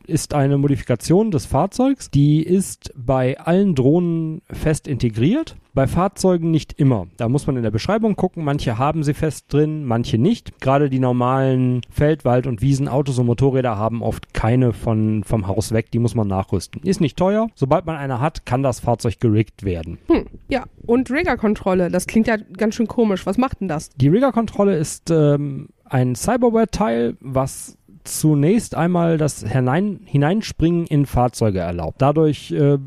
ist 0.06 0.35
eine 0.35 0.59
Modifikation 0.59 1.30
des 1.30 1.47
Fahrzeugs. 1.47 2.11
Die 2.11 2.42
ist 2.42 2.92
bei 2.97 3.38
allen 3.38 3.75
Drohnen 3.75 4.42
fest 4.50 4.88
integriert. 4.88 5.56
Bei 5.75 5.87
Fahrzeugen 5.87 6.50
nicht 6.50 6.75
immer. 6.78 7.06
Da 7.16 7.30
muss 7.30 7.47
man 7.47 7.56
in 7.56 7.62
der 7.62 7.71
Beschreibung 7.71 8.14
gucken. 8.14 8.44
Manche 8.44 8.76
haben 8.76 9.02
sie 9.02 9.14
fest 9.14 9.47
drin, 9.50 9.85
manche 9.87 10.18
nicht. 10.18 10.61
Gerade 10.61 10.90
die 10.90 10.99
normalen 10.99 11.80
Feld-, 11.88 12.26
Wald- 12.26 12.47
und 12.47 12.61
Wiesenautos 12.61 13.18
und 13.18 13.25
Motorräder 13.25 13.78
haben 13.78 14.02
oft 14.02 14.35
keine 14.35 14.75
von, 14.75 15.25
vom 15.25 15.47
Haus 15.47 15.73
weg. 15.73 15.90
Die 15.90 15.99
muss 15.99 16.14
man 16.14 16.28
nachrüsten. 16.28 16.82
Ist 16.82 17.00
nicht 17.00 17.16
teuer. 17.16 17.49
Sobald 17.54 17.87
man 17.87 17.97
eine 17.97 18.21
hat, 18.21 18.44
kann 18.44 18.62
das 18.62 18.80
Fahrzeug 18.80 19.18
geriggt 19.18 19.64
werden. 19.64 19.99
Hm, 20.09 20.26
ja. 20.49 20.64
Und 20.85 21.11
Rigger-Kontrolle. 21.11 21.90
Das 21.90 22.06
klingt 22.06 22.26
ja 22.26 22.37
ganz 22.37 22.75
schön 22.75 22.87
komisch. 22.87 23.25
Was 23.25 23.38
macht 23.38 23.61
denn 23.61 23.68
das? 23.68 23.88
Die 23.90 24.09
Rigger-Kontrolle 24.09 24.76
ist 24.76 25.11
ähm, 25.11 25.68
ein 25.92 26.14
Cyberware-Teil, 26.14 27.16
was 27.21 27.78
zunächst 28.04 28.75
einmal 28.75 29.18
das 29.18 29.44
Hinein 29.44 30.00
Hineinspringen 30.04 30.87
in 30.87 31.06
Fahrzeuge 31.06 31.61
erlaubt. 31.61 32.00
Dadurch 32.00 32.50
äh, 32.52 32.78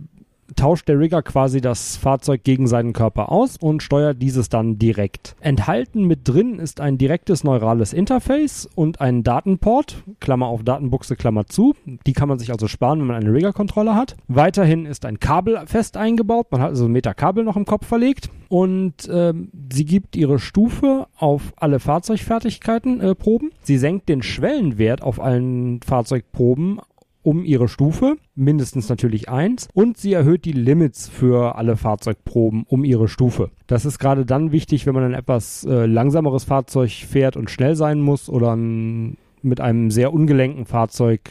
tauscht 0.55 0.87
der 0.87 0.99
Rigger 0.99 1.21
quasi 1.21 1.61
das 1.61 1.97
Fahrzeug 1.97 2.43
gegen 2.43 2.67
seinen 2.67 2.93
Körper 2.93 3.31
aus 3.31 3.57
und 3.57 3.81
steuert 3.81 4.21
dieses 4.21 4.49
dann 4.49 4.77
direkt. 4.77 5.35
Enthalten 5.39 6.05
mit 6.05 6.27
drin 6.27 6.59
ist 6.59 6.81
ein 6.81 6.97
direktes 6.97 7.43
neurales 7.43 7.93
Interface 7.93 8.69
und 8.75 9.01
ein 9.01 9.23
Datenport, 9.23 10.03
Klammer 10.19 10.47
auf 10.47 10.63
Datenbuchse, 10.63 11.15
Klammer 11.15 11.47
zu. 11.47 11.75
Die 12.05 12.13
kann 12.13 12.29
man 12.29 12.39
sich 12.39 12.51
also 12.51 12.67
sparen, 12.67 12.99
wenn 12.99 13.07
man 13.07 13.17
eine 13.17 13.33
Rigger-Kontrolle 13.33 13.95
hat. 13.95 14.15
Weiterhin 14.27 14.85
ist 14.85 15.05
ein 15.05 15.19
Kabel 15.19 15.59
fest 15.65 15.97
eingebaut, 15.97 16.47
man 16.51 16.61
hat 16.61 16.69
also 16.69 16.85
ein 16.85 16.91
Meter 16.91 17.13
Kabel 17.13 17.43
noch 17.43 17.57
im 17.57 17.65
Kopf 17.65 17.85
verlegt 17.85 18.29
und 18.49 19.09
ähm, 19.11 19.49
sie 19.71 19.85
gibt 19.85 20.15
ihre 20.15 20.39
Stufe 20.39 21.07
auf 21.17 21.53
alle 21.57 21.79
Fahrzeugfertigkeiten 21.79 23.01
äh, 23.01 23.15
Proben. 23.15 23.51
Sie 23.61 23.77
senkt 23.77 24.09
den 24.09 24.21
Schwellenwert 24.21 25.01
auf 25.01 25.19
allen 25.19 25.81
Fahrzeugproben 25.81 26.79
um 27.25 27.43
ihre 27.43 27.67
Stufe, 27.67 28.17
mindestens 28.35 28.87
natürlich 28.87 29.29
eins, 29.29 29.67
und 29.73 29.97
sie 29.97 30.13
erhöht 30.13 30.45
die 30.45 30.51
Limits 30.51 31.09
für 31.09 31.55
alle 31.55 31.75
Fahrzeugproben 31.75 32.65
um 32.67 32.83
ihre 32.83 33.07
Stufe. 33.07 33.49
Das 33.65 33.83
ist 33.83 33.97
gerade 33.97 34.25
dann 34.25 34.51
wichtig, 34.51 34.85
wenn 34.85 34.93
man 34.93 35.05
ein 35.05 35.13
etwas 35.15 35.65
äh, 35.65 35.87
langsameres 35.87 36.43
Fahrzeug 36.43 36.91
fährt 36.91 37.35
und 37.35 37.49
schnell 37.49 37.75
sein 37.75 37.99
muss 37.99 38.29
oder 38.29 38.55
ein, 38.55 39.17
mit 39.41 39.59
einem 39.59 39.89
sehr 39.89 40.13
ungelenken 40.13 40.65
Fahrzeug 40.65 41.21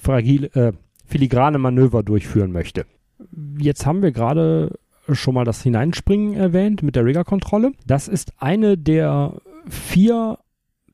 fragil, 0.00 0.50
äh, 0.54 0.72
filigrane 1.04 1.58
Manöver 1.58 2.04
durchführen 2.04 2.52
möchte. 2.52 2.86
Jetzt 3.58 3.86
haben 3.86 4.02
wir 4.02 4.12
gerade 4.12 4.78
schon 5.10 5.34
mal 5.34 5.44
das 5.44 5.64
Hineinspringen 5.64 6.34
erwähnt 6.34 6.84
mit 6.84 6.94
der 6.94 7.04
Rigger-Kontrolle. 7.04 7.72
Das 7.88 8.06
ist 8.06 8.32
eine 8.38 8.78
der 8.78 9.40
vier 9.68 10.38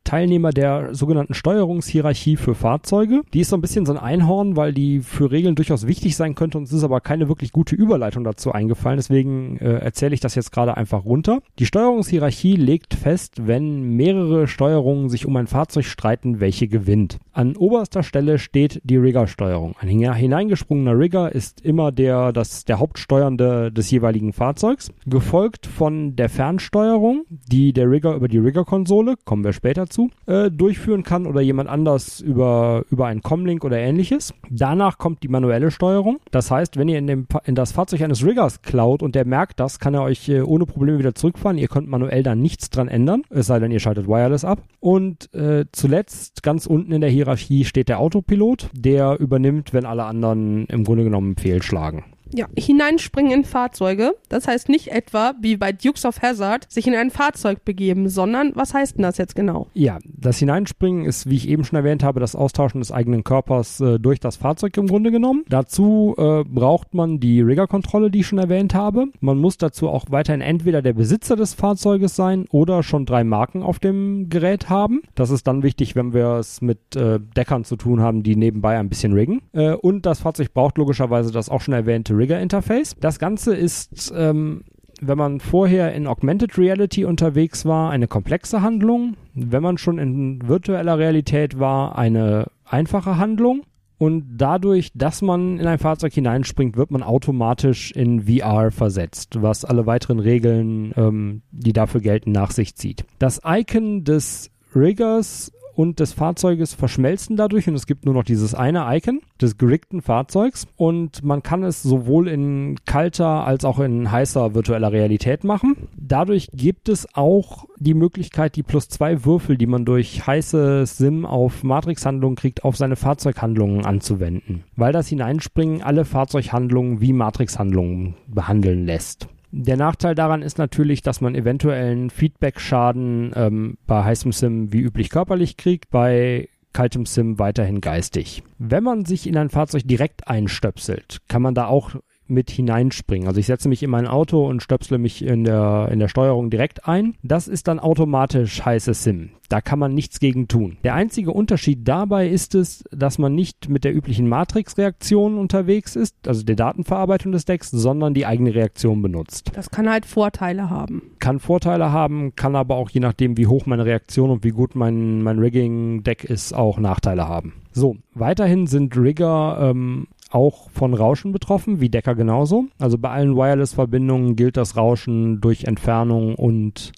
Teilnehmer 0.06 0.50
der 0.50 0.94
sogenannten 0.94 1.34
Steuerungshierarchie 1.34 2.36
für 2.36 2.54
Fahrzeuge. 2.54 3.22
Die 3.34 3.40
ist 3.40 3.50
so 3.50 3.56
ein 3.56 3.60
bisschen 3.60 3.84
so 3.84 3.92
ein 3.92 3.98
Einhorn, 3.98 4.56
weil 4.56 4.72
die 4.72 5.00
für 5.00 5.30
Regeln 5.30 5.56
durchaus 5.56 5.86
wichtig 5.86 6.16
sein 6.16 6.34
könnte 6.34 6.56
und 6.56 6.64
es 6.64 6.72
ist 6.72 6.84
aber 6.84 7.00
keine 7.00 7.28
wirklich 7.28 7.52
gute 7.52 7.74
Überleitung 7.74 8.24
dazu 8.24 8.52
eingefallen. 8.52 8.96
Deswegen 8.96 9.58
äh, 9.58 9.78
erzähle 9.78 10.14
ich 10.14 10.20
das 10.20 10.34
jetzt 10.34 10.52
gerade 10.52 10.76
einfach 10.76 11.04
runter. 11.04 11.40
Die 11.58 11.66
Steuerungshierarchie 11.66 12.56
legt 12.56 12.94
fest, 12.94 13.46
wenn 13.46 13.96
mehrere 13.96 14.46
Steuerungen 14.46 15.08
sich 15.08 15.26
um 15.26 15.36
ein 15.36 15.48
Fahrzeug 15.48 15.84
streiten, 15.84 16.40
welche 16.40 16.68
gewinnt. 16.68 17.18
An 17.32 17.56
oberster 17.56 18.02
Stelle 18.02 18.38
steht 18.38 18.80
die 18.84 18.96
Rigger-Steuerung. 18.96 19.74
Ein 19.80 19.88
hineingesprungener 19.88 20.98
Rigger 20.98 21.34
ist 21.34 21.60
immer 21.60 21.90
der, 21.92 22.32
das, 22.32 22.64
der 22.64 22.78
Hauptsteuernde 22.78 23.72
des 23.72 23.90
jeweiligen 23.90 24.32
Fahrzeugs, 24.32 24.92
gefolgt 25.04 25.66
von 25.66 26.14
der 26.14 26.28
Fernsteuerung, 26.28 27.24
die 27.28 27.72
der 27.72 27.90
Rigger 27.90 28.14
über 28.14 28.28
die 28.28 28.38
Rigger-Konsole, 28.38 29.16
kommen 29.24 29.44
wir 29.44 29.52
später 29.52 29.86
zu, 29.86 29.95
dazu 29.96 30.10
äh, 30.26 30.50
durchführen 30.50 31.02
kann 31.02 31.26
oder 31.26 31.40
jemand 31.40 31.68
anders 31.68 32.20
über, 32.20 32.84
über 32.90 33.06
einen 33.06 33.22
Comlink 33.22 33.64
oder 33.64 33.78
ähnliches. 33.78 34.34
Danach 34.50 34.98
kommt 34.98 35.22
die 35.22 35.28
manuelle 35.28 35.70
Steuerung. 35.70 36.18
Das 36.30 36.50
heißt, 36.50 36.76
wenn 36.76 36.88
ihr 36.88 36.98
in, 36.98 37.06
dem, 37.06 37.26
in 37.44 37.54
das 37.54 37.72
Fahrzeug 37.72 38.02
eines 38.02 38.24
Riggers 38.24 38.62
klaut 38.62 39.02
und 39.02 39.14
der 39.14 39.26
merkt 39.26 39.60
das, 39.60 39.78
kann 39.78 39.94
er 39.94 40.02
euch 40.02 40.28
äh, 40.28 40.42
ohne 40.42 40.66
Probleme 40.66 40.98
wieder 40.98 41.14
zurückfahren. 41.14 41.58
Ihr 41.58 41.68
könnt 41.68 41.88
manuell 41.88 42.22
da 42.22 42.34
nichts 42.34 42.70
dran 42.70 42.88
ändern, 42.88 43.22
es 43.30 43.46
sei 43.46 43.58
denn, 43.58 43.70
ihr 43.70 43.80
schaltet 43.80 44.06
Wireless 44.06 44.44
ab. 44.44 44.60
Und 44.80 45.32
äh, 45.34 45.64
zuletzt, 45.72 46.42
ganz 46.42 46.66
unten 46.66 46.92
in 46.92 47.00
der 47.00 47.10
Hierarchie, 47.10 47.64
steht 47.64 47.88
der 47.88 47.98
Autopilot, 47.98 48.68
der 48.72 49.18
übernimmt, 49.18 49.72
wenn 49.72 49.86
alle 49.86 50.04
anderen 50.04 50.66
im 50.66 50.84
Grunde 50.84 51.04
genommen 51.04 51.36
fehlschlagen. 51.36 52.04
Ja, 52.36 52.48
hineinspringen 52.54 53.32
in 53.32 53.44
Fahrzeuge. 53.44 54.14
Das 54.28 54.46
heißt 54.46 54.68
nicht 54.68 54.88
etwa, 54.88 55.32
wie 55.40 55.56
bei 55.56 55.72
Dukes 55.72 56.04
of 56.04 56.20
Hazard, 56.20 56.70
sich 56.70 56.86
in 56.86 56.94
ein 56.94 57.10
Fahrzeug 57.10 57.64
begeben, 57.64 58.10
sondern 58.10 58.52
was 58.54 58.74
heißt 58.74 58.96
denn 58.96 59.04
das 59.04 59.16
jetzt 59.16 59.34
genau? 59.34 59.68
Ja, 59.72 59.98
das 60.04 60.38
Hineinspringen 60.38 61.06
ist, 61.06 61.30
wie 61.30 61.36
ich 61.36 61.48
eben 61.48 61.64
schon 61.64 61.78
erwähnt 61.78 62.02
habe, 62.02 62.20
das 62.20 62.36
Austauschen 62.36 62.80
des 62.80 62.92
eigenen 62.92 63.24
Körpers 63.24 63.80
äh, 63.80 63.98
durch 63.98 64.20
das 64.20 64.36
Fahrzeug 64.36 64.76
im 64.76 64.86
Grunde 64.86 65.10
genommen. 65.10 65.44
Dazu 65.48 66.14
äh, 66.18 66.44
braucht 66.44 66.92
man 66.92 67.20
die 67.20 67.40
Rigger-Kontrolle, 67.40 68.10
die 68.10 68.20
ich 68.20 68.26
schon 68.26 68.38
erwähnt 68.38 68.74
habe. 68.74 69.06
Man 69.20 69.38
muss 69.38 69.56
dazu 69.56 69.88
auch 69.88 70.04
weiterhin 70.10 70.42
entweder 70.42 70.82
der 70.82 70.92
Besitzer 70.92 71.36
des 71.36 71.54
Fahrzeuges 71.54 72.16
sein 72.16 72.44
oder 72.50 72.82
schon 72.82 73.06
drei 73.06 73.24
Marken 73.24 73.62
auf 73.62 73.78
dem 73.78 74.28
Gerät 74.28 74.68
haben. 74.68 75.00
Das 75.14 75.30
ist 75.30 75.46
dann 75.46 75.62
wichtig, 75.62 75.96
wenn 75.96 76.12
wir 76.12 76.34
es 76.34 76.60
mit 76.60 76.96
äh, 76.96 77.18
Deckern 77.18 77.64
zu 77.64 77.76
tun 77.76 78.00
haben, 78.00 78.22
die 78.22 78.36
nebenbei 78.36 78.78
ein 78.78 78.90
bisschen 78.90 79.14
riggen. 79.14 79.40
Äh, 79.54 79.72
und 79.72 80.04
das 80.04 80.20
Fahrzeug 80.20 80.52
braucht 80.52 80.76
logischerweise 80.76 81.32
das 81.32 81.48
auch 81.48 81.62
schon 81.62 81.72
erwähnte 81.72 82.14
Rigger-Interface. 82.26 82.96
Das 83.00 83.18
Ganze 83.18 83.54
ist, 83.54 84.12
ähm, 84.14 84.64
wenn 85.00 85.18
man 85.18 85.40
vorher 85.40 85.94
in 85.94 86.06
Augmented 86.06 86.58
Reality 86.58 87.04
unterwegs 87.04 87.64
war, 87.64 87.90
eine 87.90 88.08
komplexe 88.08 88.62
Handlung. 88.62 89.16
Wenn 89.34 89.62
man 89.62 89.78
schon 89.78 89.98
in 89.98 90.46
virtueller 90.46 90.98
Realität 90.98 91.58
war, 91.58 91.96
eine 91.96 92.46
einfache 92.64 93.16
Handlung. 93.18 93.62
Und 93.98 94.36
dadurch, 94.36 94.90
dass 94.94 95.22
man 95.22 95.58
in 95.58 95.66
ein 95.66 95.78
Fahrzeug 95.78 96.12
hineinspringt, 96.12 96.76
wird 96.76 96.90
man 96.90 97.02
automatisch 97.02 97.92
in 97.92 98.24
VR 98.24 98.70
versetzt, 98.70 99.40
was 99.40 99.64
alle 99.64 99.86
weiteren 99.86 100.18
Regeln, 100.18 100.92
ähm, 100.96 101.42
die 101.50 101.72
dafür 101.72 102.02
gelten, 102.02 102.32
nach 102.32 102.50
sich 102.50 102.74
zieht. 102.74 103.06
Das 103.18 103.40
Icon 103.46 104.04
des 104.04 104.50
Riggers 104.74 105.50
und 105.76 106.00
des 106.00 106.14
Fahrzeuges 106.14 106.74
verschmelzen 106.74 107.36
dadurch 107.36 107.68
und 107.68 107.74
es 107.74 107.86
gibt 107.86 108.06
nur 108.06 108.14
noch 108.14 108.24
dieses 108.24 108.54
eine 108.54 108.86
Icon 108.88 109.20
des 109.40 109.58
geriggten 109.58 110.00
Fahrzeugs 110.00 110.66
und 110.76 111.22
man 111.22 111.42
kann 111.42 111.62
es 111.62 111.82
sowohl 111.82 112.28
in 112.28 112.76
kalter 112.86 113.46
als 113.46 113.66
auch 113.66 113.78
in 113.78 114.10
heißer 114.10 114.54
virtueller 114.54 114.90
Realität 114.90 115.44
machen. 115.44 115.76
Dadurch 115.96 116.48
gibt 116.54 116.88
es 116.88 117.14
auch 117.14 117.66
die 117.78 117.92
Möglichkeit, 117.92 118.56
die 118.56 118.62
plus 118.62 118.88
zwei 118.88 119.26
Würfel, 119.26 119.58
die 119.58 119.66
man 119.66 119.84
durch 119.84 120.26
heiße 120.26 120.86
Sim 120.86 121.26
auf 121.26 121.62
Matrix-Handlungen 121.62 122.36
kriegt, 122.36 122.64
auf 122.64 122.76
seine 122.76 122.96
Fahrzeughandlungen 122.96 123.84
anzuwenden, 123.84 124.64
weil 124.76 124.92
das 124.92 125.08
Hineinspringen 125.08 125.82
alle 125.82 126.06
Fahrzeughandlungen 126.06 127.02
wie 127.02 127.12
Matrix-Handlungen 127.12 128.14
behandeln 128.26 128.86
lässt. 128.86 129.28
Der 129.58 129.78
Nachteil 129.78 130.14
daran 130.14 130.42
ist 130.42 130.58
natürlich, 130.58 131.00
dass 131.00 131.22
man 131.22 131.34
eventuellen 131.34 132.10
Feedback-Schaden 132.10 133.32
ähm, 133.34 133.78
bei 133.86 134.04
heißem 134.04 134.30
Sim 134.30 134.70
wie 134.70 134.80
üblich 134.80 135.08
körperlich 135.08 135.56
kriegt, 135.56 135.88
bei 135.88 136.50
kaltem 136.74 137.06
Sim 137.06 137.38
weiterhin 137.38 137.80
geistig. 137.80 138.42
Wenn 138.58 138.84
man 138.84 139.06
sich 139.06 139.26
in 139.26 139.34
ein 139.38 139.48
Fahrzeug 139.48 139.84
direkt 139.86 140.28
einstöpselt, 140.28 141.22
kann 141.28 141.40
man 141.40 141.54
da 141.54 141.68
auch 141.68 141.94
mit 142.28 142.50
hineinspringen. 142.50 143.28
Also 143.28 143.40
ich 143.40 143.46
setze 143.46 143.68
mich 143.68 143.82
in 143.82 143.90
mein 143.90 144.06
Auto 144.06 144.46
und 144.46 144.62
stöpsle 144.62 144.98
mich 144.98 145.24
in 145.24 145.44
der, 145.44 145.88
in 145.90 145.98
der 145.98 146.08
Steuerung 146.08 146.50
direkt 146.50 146.86
ein. 146.86 147.14
Das 147.22 147.48
ist 147.48 147.68
dann 147.68 147.78
automatisch 147.78 148.64
heiße 148.64 148.94
Sim. 148.94 149.30
Da 149.48 149.60
kann 149.60 149.78
man 149.78 149.94
nichts 149.94 150.18
gegen 150.18 150.48
tun. 150.48 150.76
Der 150.82 150.94
einzige 150.94 151.30
Unterschied 151.30 151.86
dabei 151.86 152.28
ist 152.28 152.54
es, 152.54 152.84
dass 152.90 153.18
man 153.18 153.34
nicht 153.34 153.68
mit 153.68 153.84
der 153.84 153.94
üblichen 153.94 154.28
Matrix-Reaktion 154.28 155.38
unterwegs 155.38 155.94
ist, 155.94 156.16
also 156.26 156.42
der 156.42 156.56
Datenverarbeitung 156.56 157.32
des 157.32 157.44
Decks, 157.44 157.70
sondern 157.70 158.12
die 158.12 158.26
eigene 158.26 158.54
Reaktion 158.54 159.02
benutzt. 159.02 159.52
Das 159.54 159.70
kann 159.70 159.88
halt 159.88 160.04
Vorteile 160.04 160.68
haben. 160.68 161.12
Kann 161.20 161.38
Vorteile 161.38 161.92
haben, 161.92 162.34
kann 162.34 162.56
aber 162.56 162.76
auch 162.76 162.90
je 162.90 163.00
nachdem, 163.00 163.36
wie 163.36 163.46
hoch 163.46 163.66
meine 163.66 163.84
Reaktion 163.84 164.30
und 164.30 164.42
wie 164.42 164.50
gut 164.50 164.74
mein, 164.74 165.22
mein 165.22 165.38
Rigging-Deck 165.38 166.24
ist, 166.24 166.52
auch 166.52 166.78
Nachteile 166.78 167.28
haben. 167.28 167.54
So, 167.72 167.96
weiterhin 168.14 168.66
sind 168.66 168.96
Rigger 168.96 169.58
ähm, 169.60 170.08
auch 170.30 170.70
von 170.70 170.94
Rauschen 170.94 171.32
betroffen, 171.32 171.80
wie 171.80 171.88
Decker 171.88 172.14
genauso. 172.14 172.66
Also 172.78 172.98
bei 172.98 173.10
allen 173.10 173.36
Wireless-Verbindungen 173.36 174.36
gilt 174.36 174.56
das 174.56 174.76
Rauschen 174.76 175.40
durch 175.40 175.64
Entfernung 175.64 176.34
und 176.34 176.92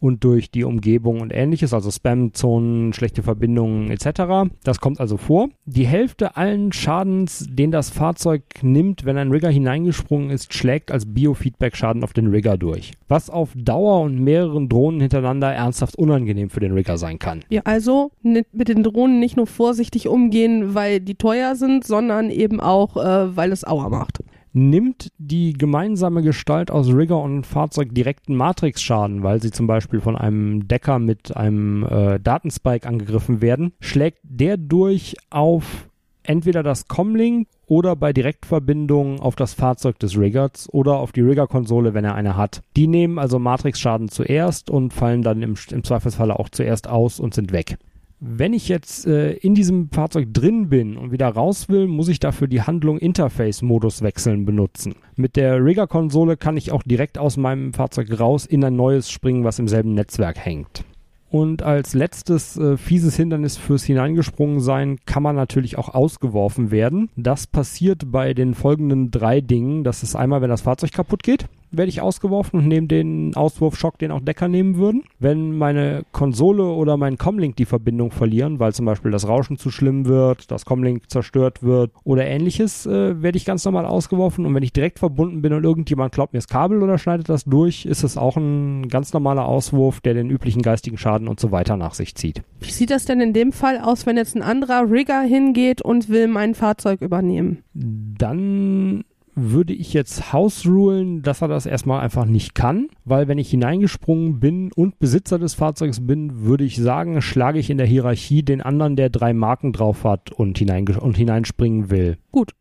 und 0.00 0.24
durch 0.24 0.50
die 0.50 0.64
Umgebung 0.64 1.20
und 1.20 1.32
ähnliches, 1.32 1.74
also 1.74 1.90
Spam-Zonen, 1.90 2.92
schlechte 2.92 3.22
Verbindungen 3.22 3.90
etc. 3.90 4.50
Das 4.64 4.80
kommt 4.80 5.00
also 5.00 5.16
vor. 5.16 5.48
Die 5.64 5.86
Hälfte 5.86 6.36
allen 6.36 6.72
Schadens, 6.72 7.46
den 7.48 7.70
das 7.70 7.90
Fahrzeug 7.90 8.42
nimmt, 8.62 9.04
wenn 9.04 9.18
ein 9.18 9.30
Rigger 9.30 9.50
hineingesprungen 9.50 10.30
ist, 10.30 10.54
schlägt 10.54 10.90
als 10.90 11.06
Biofeedback-Schaden 11.06 12.04
auf 12.04 12.12
den 12.12 12.28
Rigger 12.28 12.56
durch. 12.56 12.92
Was 13.08 13.30
auf 13.30 13.50
Dauer 13.54 14.00
und 14.02 14.18
mehreren 14.22 14.68
Drohnen 14.68 15.00
hintereinander 15.00 15.52
ernsthaft 15.52 15.96
unangenehm 15.96 16.50
für 16.50 16.60
den 16.60 16.72
Rigger 16.72 16.98
sein 16.98 17.18
kann. 17.18 17.44
Ja, 17.48 17.62
also 17.64 18.10
mit 18.22 18.68
den 18.68 18.82
Drohnen 18.82 19.18
nicht 19.20 19.36
nur 19.36 19.46
vorsichtig 19.46 20.08
umgehen, 20.08 20.74
weil 20.74 21.00
die 21.00 21.14
teuer 21.14 21.56
sind, 21.56 21.84
sondern 21.84 22.30
eben 22.30 22.60
auch, 22.60 22.96
äh, 22.96 23.36
weil 23.36 23.52
es 23.52 23.66
Auer 23.66 23.90
macht 23.90 24.18
nimmt 24.52 25.10
die 25.18 25.52
gemeinsame 25.52 26.22
Gestalt 26.22 26.70
aus 26.70 26.88
Rigger 26.88 27.20
und 27.20 27.46
Fahrzeug 27.46 27.94
direkten 27.94 28.34
Matrix-Schaden, 28.36 29.22
weil 29.22 29.42
sie 29.42 29.50
zum 29.50 29.66
Beispiel 29.66 30.00
von 30.00 30.16
einem 30.16 30.66
Decker 30.68 30.98
mit 30.98 31.36
einem 31.36 31.84
äh, 31.84 32.18
Datenspike 32.20 32.88
angegriffen 32.88 33.40
werden, 33.40 33.72
schlägt 33.80 34.18
der 34.22 34.56
durch 34.56 35.16
auf 35.30 35.88
entweder 36.22 36.62
das 36.62 36.88
Comlink 36.88 37.48
oder 37.66 37.96
bei 37.96 38.12
Direktverbindung 38.12 39.20
auf 39.20 39.36
das 39.36 39.54
Fahrzeug 39.54 39.98
des 39.98 40.18
Riggers 40.18 40.68
oder 40.72 40.96
auf 40.96 41.12
die 41.12 41.20
Rigger-Konsole, 41.20 41.94
wenn 41.94 42.04
er 42.04 42.14
eine 42.14 42.36
hat. 42.36 42.62
Die 42.76 42.86
nehmen 42.86 43.18
also 43.18 43.38
Matrix-Schaden 43.38 44.08
zuerst 44.08 44.70
und 44.70 44.92
fallen 44.92 45.22
dann 45.22 45.42
im, 45.42 45.54
im 45.70 45.84
Zweifelsfalle 45.84 46.38
auch 46.38 46.48
zuerst 46.48 46.88
aus 46.88 47.18
und 47.20 47.34
sind 47.34 47.52
weg. 47.52 47.78
Wenn 48.20 48.52
ich 48.52 48.68
jetzt 48.68 49.06
äh, 49.06 49.32
in 49.34 49.54
diesem 49.54 49.90
Fahrzeug 49.90 50.34
drin 50.34 50.68
bin 50.68 50.96
und 50.96 51.12
wieder 51.12 51.28
raus 51.28 51.68
will, 51.68 51.86
muss 51.86 52.08
ich 52.08 52.18
dafür 52.18 52.48
die 52.48 52.62
Handlung 52.62 52.98
Interface-Modus 52.98 54.02
wechseln 54.02 54.44
benutzen. 54.44 54.96
Mit 55.14 55.36
der 55.36 55.64
Rigger-Konsole 55.64 56.36
kann 56.36 56.56
ich 56.56 56.72
auch 56.72 56.82
direkt 56.82 57.16
aus 57.16 57.36
meinem 57.36 57.72
Fahrzeug 57.72 58.18
raus 58.18 58.44
in 58.44 58.64
ein 58.64 58.74
neues 58.74 59.08
springen, 59.08 59.44
was 59.44 59.60
im 59.60 59.68
selben 59.68 59.94
Netzwerk 59.94 60.36
hängt. 60.36 60.84
Und 61.30 61.62
als 61.62 61.94
letztes 61.94 62.56
äh, 62.56 62.76
fieses 62.76 63.14
Hindernis 63.14 63.56
fürs 63.56 63.84
Hineingesprungen 63.84 64.60
sein 64.60 64.98
kann 65.06 65.22
man 65.22 65.36
natürlich 65.36 65.78
auch 65.78 65.94
ausgeworfen 65.94 66.72
werden. 66.72 67.10
Das 67.16 67.46
passiert 67.46 68.10
bei 68.10 68.34
den 68.34 68.54
folgenden 68.54 69.12
drei 69.12 69.40
Dingen. 69.40 69.84
Das 69.84 70.02
ist 70.02 70.16
einmal, 70.16 70.40
wenn 70.40 70.50
das 70.50 70.62
Fahrzeug 70.62 70.90
kaputt 70.92 71.22
geht. 71.22 71.46
Werde 71.70 71.88
ich 71.88 72.00
ausgeworfen 72.00 72.60
und 72.60 72.68
nehme 72.68 72.86
den 72.86 73.34
Auswurfschock, 73.34 73.98
den 73.98 74.10
auch 74.10 74.20
Decker 74.20 74.48
nehmen 74.48 74.76
würden. 74.76 75.04
Wenn 75.18 75.56
meine 75.56 76.04
Konsole 76.12 76.64
oder 76.64 76.96
mein 76.96 77.18
Comlink 77.18 77.56
die 77.56 77.64
Verbindung 77.64 78.10
verlieren, 78.10 78.58
weil 78.58 78.72
zum 78.72 78.86
Beispiel 78.86 79.10
das 79.10 79.28
Rauschen 79.28 79.58
zu 79.58 79.70
schlimm 79.70 80.06
wird, 80.06 80.50
das 80.50 80.64
Comlink 80.64 81.10
zerstört 81.10 81.62
wird 81.62 81.92
oder 82.04 82.26
ähnliches, 82.26 82.86
äh, 82.86 83.22
werde 83.22 83.38
ich 83.38 83.44
ganz 83.44 83.64
normal 83.64 83.86
ausgeworfen. 83.86 84.46
Und 84.46 84.54
wenn 84.54 84.62
ich 84.62 84.72
direkt 84.72 84.98
verbunden 84.98 85.42
bin 85.42 85.52
und 85.52 85.64
irgendjemand 85.64 86.12
glaubt 86.12 86.32
mir 86.32 86.38
das 86.38 86.48
Kabel 86.48 86.82
oder 86.82 86.98
schneidet 86.98 87.28
das 87.28 87.44
durch, 87.44 87.86
ist 87.86 88.02
es 88.02 88.16
auch 88.16 88.36
ein 88.36 88.88
ganz 88.88 89.12
normaler 89.12 89.46
Auswurf, 89.46 90.00
der 90.00 90.14
den 90.14 90.30
üblichen 90.30 90.62
geistigen 90.62 90.98
Schaden 90.98 91.28
und 91.28 91.40
so 91.40 91.50
weiter 91.50 91.76
nach 91.76 91.94
sich 91.94 92.14
zieht. 92.14 92.42
Wie 92.60 92.70
sieht 92.70 92.90
das 92.90 93.04
denn 93.04 93.20
in 93.20 93.32
dem 93.32 93.52
Fall 93.52 93.78
aus, 93.78 94.06
wenn 94.06 94.16
jetzt 94.16 94.36
ein 94.36 94.42
anderer 94.42 94.90
Rigger 94.90 95.20
hingeht 95.22 95.82
und 95.82 96.08
will 96.08 96.28
mein 96.28 96.54
Fahrzeug 96.54 97.02
übernehmen? 97.02 97.62
Dann 97.74 99.04
würde 99.38 99.72
ich 99.72 99.92
jetzt 99.92 100.32
hausrulen, 100.32 101.22
dass 101.22 101.42
er 101.42 101.48
das 101.48 101.66
erstmal 101.66 102.00
einfach 102.00 102.24
nicht 102.24 102.54
kann, 102.54 102.88
weil 103.04 103.28
wenn 103.28 103.38
ich 103.38 103.50
hineingesprungen 103.50 104.40
bin 104.40 104.72
und 104.72 104.98
Besitzer 104.98 105.38
des 105.38 105.54
Fahrzeugs 105.54 106.06
bin, 106.06 106.42
würde 106.42 106.64
ich 106.64 106.76
sagen, 106.76 107.22
schlage 107.22 107.58
ich 107.58 107.70
in 107.70 107.78
der 107.78 107.86
Hierarchie 107.86 108.42
den 108.42 108.60
anderen, 108.60 108.96
der 108.96 109.10
drei 109.10 109.32
Marken 109.32 109.72
drauf 109.72 110.04
hat 110.04 110.32
und, 110.32 110.60
und 110.60 111.16
hineinspringen 111.16 111.90
will. 111.90 112.18
Gut. 112.30 112.52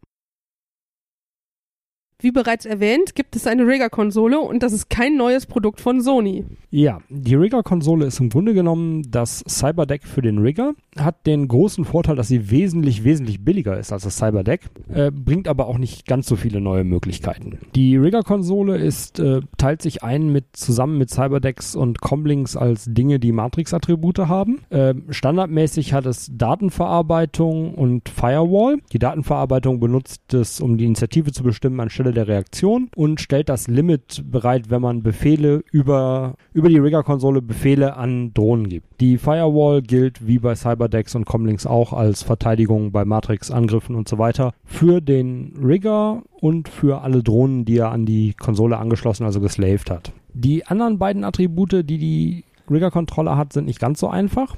Wie 2.19 2.31
bereits 2.31 2.65
erwähnt, 2.65 3.13
gibt 3.13 3.35
es 3.35 3.45
eine 3.45 3.67
Rigger-Konsole 3.67 4.39
und 4.39 4.63
das 4.63 4.73
ist 4.73 4.89
kein 4.89 5.17
neues 5.17 5.45
Produkt 5.45 5.79
von 5.79 6.01
Sony. 6.01 6.45
Ja, 6.71 6.99
die 7.09 7.35
Rigger-Konsole 7.35 8.07
ist 8.07 8.19
im 8.19 8.29
Grunde 8.29 8.55
genommen 8.55 9.03
das 9.07 9.43
Cyberdeck 9.47 10.03
für 10.03 10.23
den 10.23 10.39
Rigger, 10.39 10.73
hat 10.97 11.27
den 11.27 11.47
großen 11.47 11.85
Vorteil, 11.85 12.15
dass 12.15 12.27
sie 12.27 12.49
wesentlich, 12.49 13.03
wesentlich 13.03 13.45
billiger 13.45 13.77
ist 13.77 13.93
als 13.93 14.01
das 14.01 14.17
Cyberdeck, 14.17 14.61
äh, 14.91 15.11
bringt 15.11 15.47
aber 15.47 15.67
auch 15.67 15.77
nicht 15.77 16.07
ganz 16.07 16.25
so 16.25 16.35
viele 16.35 16.59
neue 16.59 16.83
Möglichkeiten. 16.83 17.59
Die 17.75 17.95
Rigger-Konsole 17.97 18.77
ist, 18.77 19.19
äh, 19.19 19.41
teilt 19.59 19.83
sich 19.83 20.01
ein 20.01 20.31
mit, 20.31 20.45
zusammen 20.53 20.97
mit 20.97 21.11
Cyberdecks 21.11 21.75
und 21.75 22.01
Comlinks 22.01 22.57
als 22.57 22.85
Dinge, 22.87 23.19
die 23.19 23.31
Matrix-Attribute 23.31 24.27
haben. 24.27 24.61
Äh, 24.71 24.95
standardmäßig 25.11 25.93
hat 25.93 26.07
es 26.07 26.31
Datenverarbeitung 26.33 27.75
und 27.75 28.09
Firewall. 28.09 28.77
Die 28.91 28.97
Datenverarbeitung 28.97 29.79
benutzt 29.79 30.33
es, 30.33 30.59
um 30.59 30.79
die 30.79 30.85
Initiative 30.85 31.31
zu 31.31 31.43
bestimmen 31.43 31.79
anstelle 31.79 32.06
Stelle 32.07 32.13
der 32.13 32.27
Reaktion 32.27 32.89
und 32.95 33.19
stellt 33.19 33.49
das 33.49 33.67
Limit 33.67 34.23
bereit, 34.31 34.69
wenn 34.69 34.81
man 34.81 35.03
Befehle 35.03 35.63
über, 35.71 36.35
über 36.53 36.69
die 36.69 36.77
Rigger-Konsole 36.77 37.41
Befehle 37.41 37.97
an 37.97 38.33
Drohnen 38.33 38.69
gibt. 38.69 39.01
Die 39.01 39.17
Firewall 39.17 39.81
gilt 39.81 40.25
wie 40.25 40.39
bei 40.39 40.55
Cyberdecks 40.55 41.15
und 41.15 41.25
Comlinks 41.25 41.65
auch 41.65 41.91
als 41.91 42.23
Verteidigung 42.23 42.91
bei 42.91 43.03
Matrix-Angriffen 43.03 43.95
und 43.95 44.07
so 44.07 44.17
weiter 44.17 44.53
für 44.63 45.01
den 45.01 45.53
Rigger 45.61 46.21
und 46.39 46.69
für 46.69 47.01
alle 47.01 47.23
Drohnen, 47.23 47.65
die 47.65 47.77
er 47.77 47.91
an 47.91 48.05
die 48.05 48.33
Konsole 48.33 48.77
angeschlossen, 48.77 49.25
also 49.25 49.41
geslaved 49.41 49.91
hat. 49.91 50.13
Die 50.33 50.65
anderen 50.65 50.99
beiden 50.99 51.25
Attribute, 51.25 51.83
die 51.83 51.97
die 51.97 52.43
Rigger-Controller 52.69 53.35
hat, 53.35 53.51
sind 53.51 53.65
nicht 53.65 53.79
ganz 53.79 53.99
so 53.99 54.07
einfach. 54.07 54.55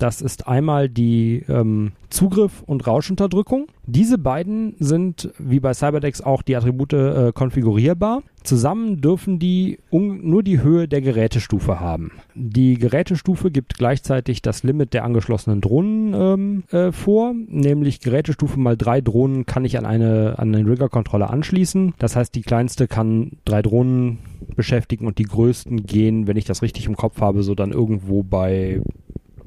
Das 0.00 0.22
ist 0.22 0.48
einmal 0.48 0.88
die 0.88 1.44
ähm, 1.46 1.92
Zugriff 2.08 2.62
und 2.62 2.86
Rauschunterdrückung. 2.86 3.66
Diese 3.84 4.16
beiden 4.16 4.74
sind 4.78 5.30
wie 5.38 5.60
bei 5.60 5.74
Cyberdex 5.74 6.22
auch 6.22 6.40
die 6.40 6.56
Attribute 6.56 6.94
äh, 6.94 7.32
konfigurierbar. 7.34 8.22
Zusammen 8.42 9.02
dürfen 9.02 9.38
die 9.38 9.78
nur 9.90 10.42
die 10.42 10.62
Höhe 10.62 10.88
der 10.88 11.02
Gerätestufe 11.02 11.80
haben. 11.80 12.12
Die 12.34 12.78
Gerätestufe 12.78 13.50
gibt 13.50 13.76
gleichzeitig 13.76 14.40
das 14.40 14.62
Limit 14.62 14.94
der 14.94 15.04
angeschlossenen 15.04 15.60
Drohnen 15.60 16.14
ähm, 16.14 16.64
äh, 16.70 16.92
vor, 16.92 17.34
nämlich 17.34 18.00
Gerätestufe 18.00 18.58
mal 18.58 18.78
drei 18.78 19.02
Drohnen 19.02 19.44
kann 19.44 19.66
ich 19.66 19.76
an 19.76 19.84
eine 19.84 20.38
an 20.38 20.50
den 20.54 20.66
Rigger-Controller 20.66 21.28
anschließen. 21.28 21.92
Das 21.98 22.16
heißt, 22.16 22.34
die 22.34 22.40
kleinste 22.40 22.88
kann 22.88 23.32
drei 23.44 23.60
Drohnen 23.60 24.20
beschäftigen 24.56 25.06
und 25.06 25.18
die 25.18 25.24
größten 25.24 25.84
gehen, 25.84 26.26
wenn 26.26 26.38
ich 26.38 26.46
das 26.46 26.62
richtig 26.62 26.86
im 26.86 26.96
Kopf 26.96 27.20
habe, 27.20 27.42
so 27.42 27.54
dann 27.54 27.72
irgendwo 27.72 28.22
bei 28.22 28.80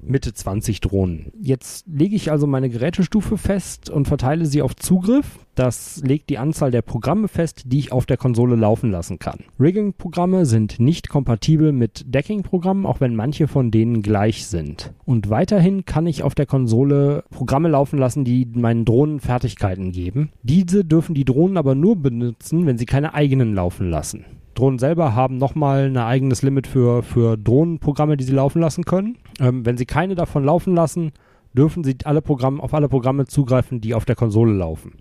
Mitte 0.05 0.33
20 0.33 0.81
Drohnen. 0.81 1.31
Jetzt 1.41 1.85
lege 1.87 2.15
ich 2.15 2.31
also 2.31 2.47
meine 2.47 2.69
Gerätestufe 2.69 3.37
fest 3.37 3.89
und 3.89 4.07
verteile 4.07 4.45
sie 4.45 4.61
auf 4.61 4.75
Zugriff. 4.75 5.39
Das 5.55 6.01
legt 6.03 6.29
die 6.29 6.39
Anzahl 6.39 6.71
der 6.71 6.81
Programme 6.81 7.27
fest, 7.27 7.63
die 7.67 7.79
ich 7.79 7.91
auf 7.91 8.05
der 8.05 8.17
Konsole 8.17 8.55
laufen 8.55 8.91
lassen 8.91 9.19
kann. 9.19 9.39
Rigging-Programme 9.59 10.45
sind 10.45 10.79
nicht 10.79 11.09
kompatibel 11.09 11.71
mit 11.71 12.05
Decking-Programmen, 12.07 12.85
auch 12.85 13.01
wenn 13.01 13.15
manche 13.15 13.47
von 13.47 13.69
denen 13.69 14.01
gleich 14.01 14.47
sind. 14.47 14.93
Und 15.05 15.29
weiterhin 15.29 15.85
kann 15.85 16.07
ich 16.07 16.23
auf 16.23 16.33
der 16.33 16.47
Konsole 16.47 17.23
Programme 17.29 17.69
laufen 17.69 17.99
lassen, 17.99 18.25
die 18.25 18.47
meinen 18.53 18.85
Drohnen 18.85 19.19
Fertigkeiten 19.19 19.91
geben. 19.91 20.31
Diese 20.41 20.83
dürfen 20.83 21.13
die 21.13 21.25
Drohnen 21.25 21.57
aber 21.57 21.75
nur 21.75 21.95
benutzen, 21.95 22.65
wenn 22.65 22.77
sie 22.77 22.85
keine 22.85 23.13
eigenen 23.13 23.53
laufen 23.53 23.89
lassen. 23.89 24.25
Drohnen 24.53 24.79
selber 24.79 25.15
haben 25.15 25.37
nochmal 25.37 25.85
ein 25.85 25.97
eigenes 25.97 26.41
Limit 26.41 26.67
für, 26.67 27.03
für 27.03 27.37
Drohnenprogramme, 27.37 28.17
die 28.17 28.23
sie 28.23 28.33
laufen 28.33 28.61
lassen 28.61 28.83
können. 28.83 29.17
Ähm, 29.39 29.65
wenn 29.65 29.77
sie 29.77 29.85
keine 29.85 30.15
davon 30.15 30.43
laufen 30.43 30.75
lassen, 30.75 31.11
dürfen 31.53 31.83
sie 31.83 31.95
alle 32.03 32.21
Programme, 32.21 32.61
auf 32.61 32.73
alle 32.73 32.89
Programme 32.89 33.25
zugreifen, 33.25 33.81
die 33.81 33.93
auf 33.93 34.05
der 34.05 34.15
Konsole 34.15 34.53
laufen. 34.53 34.93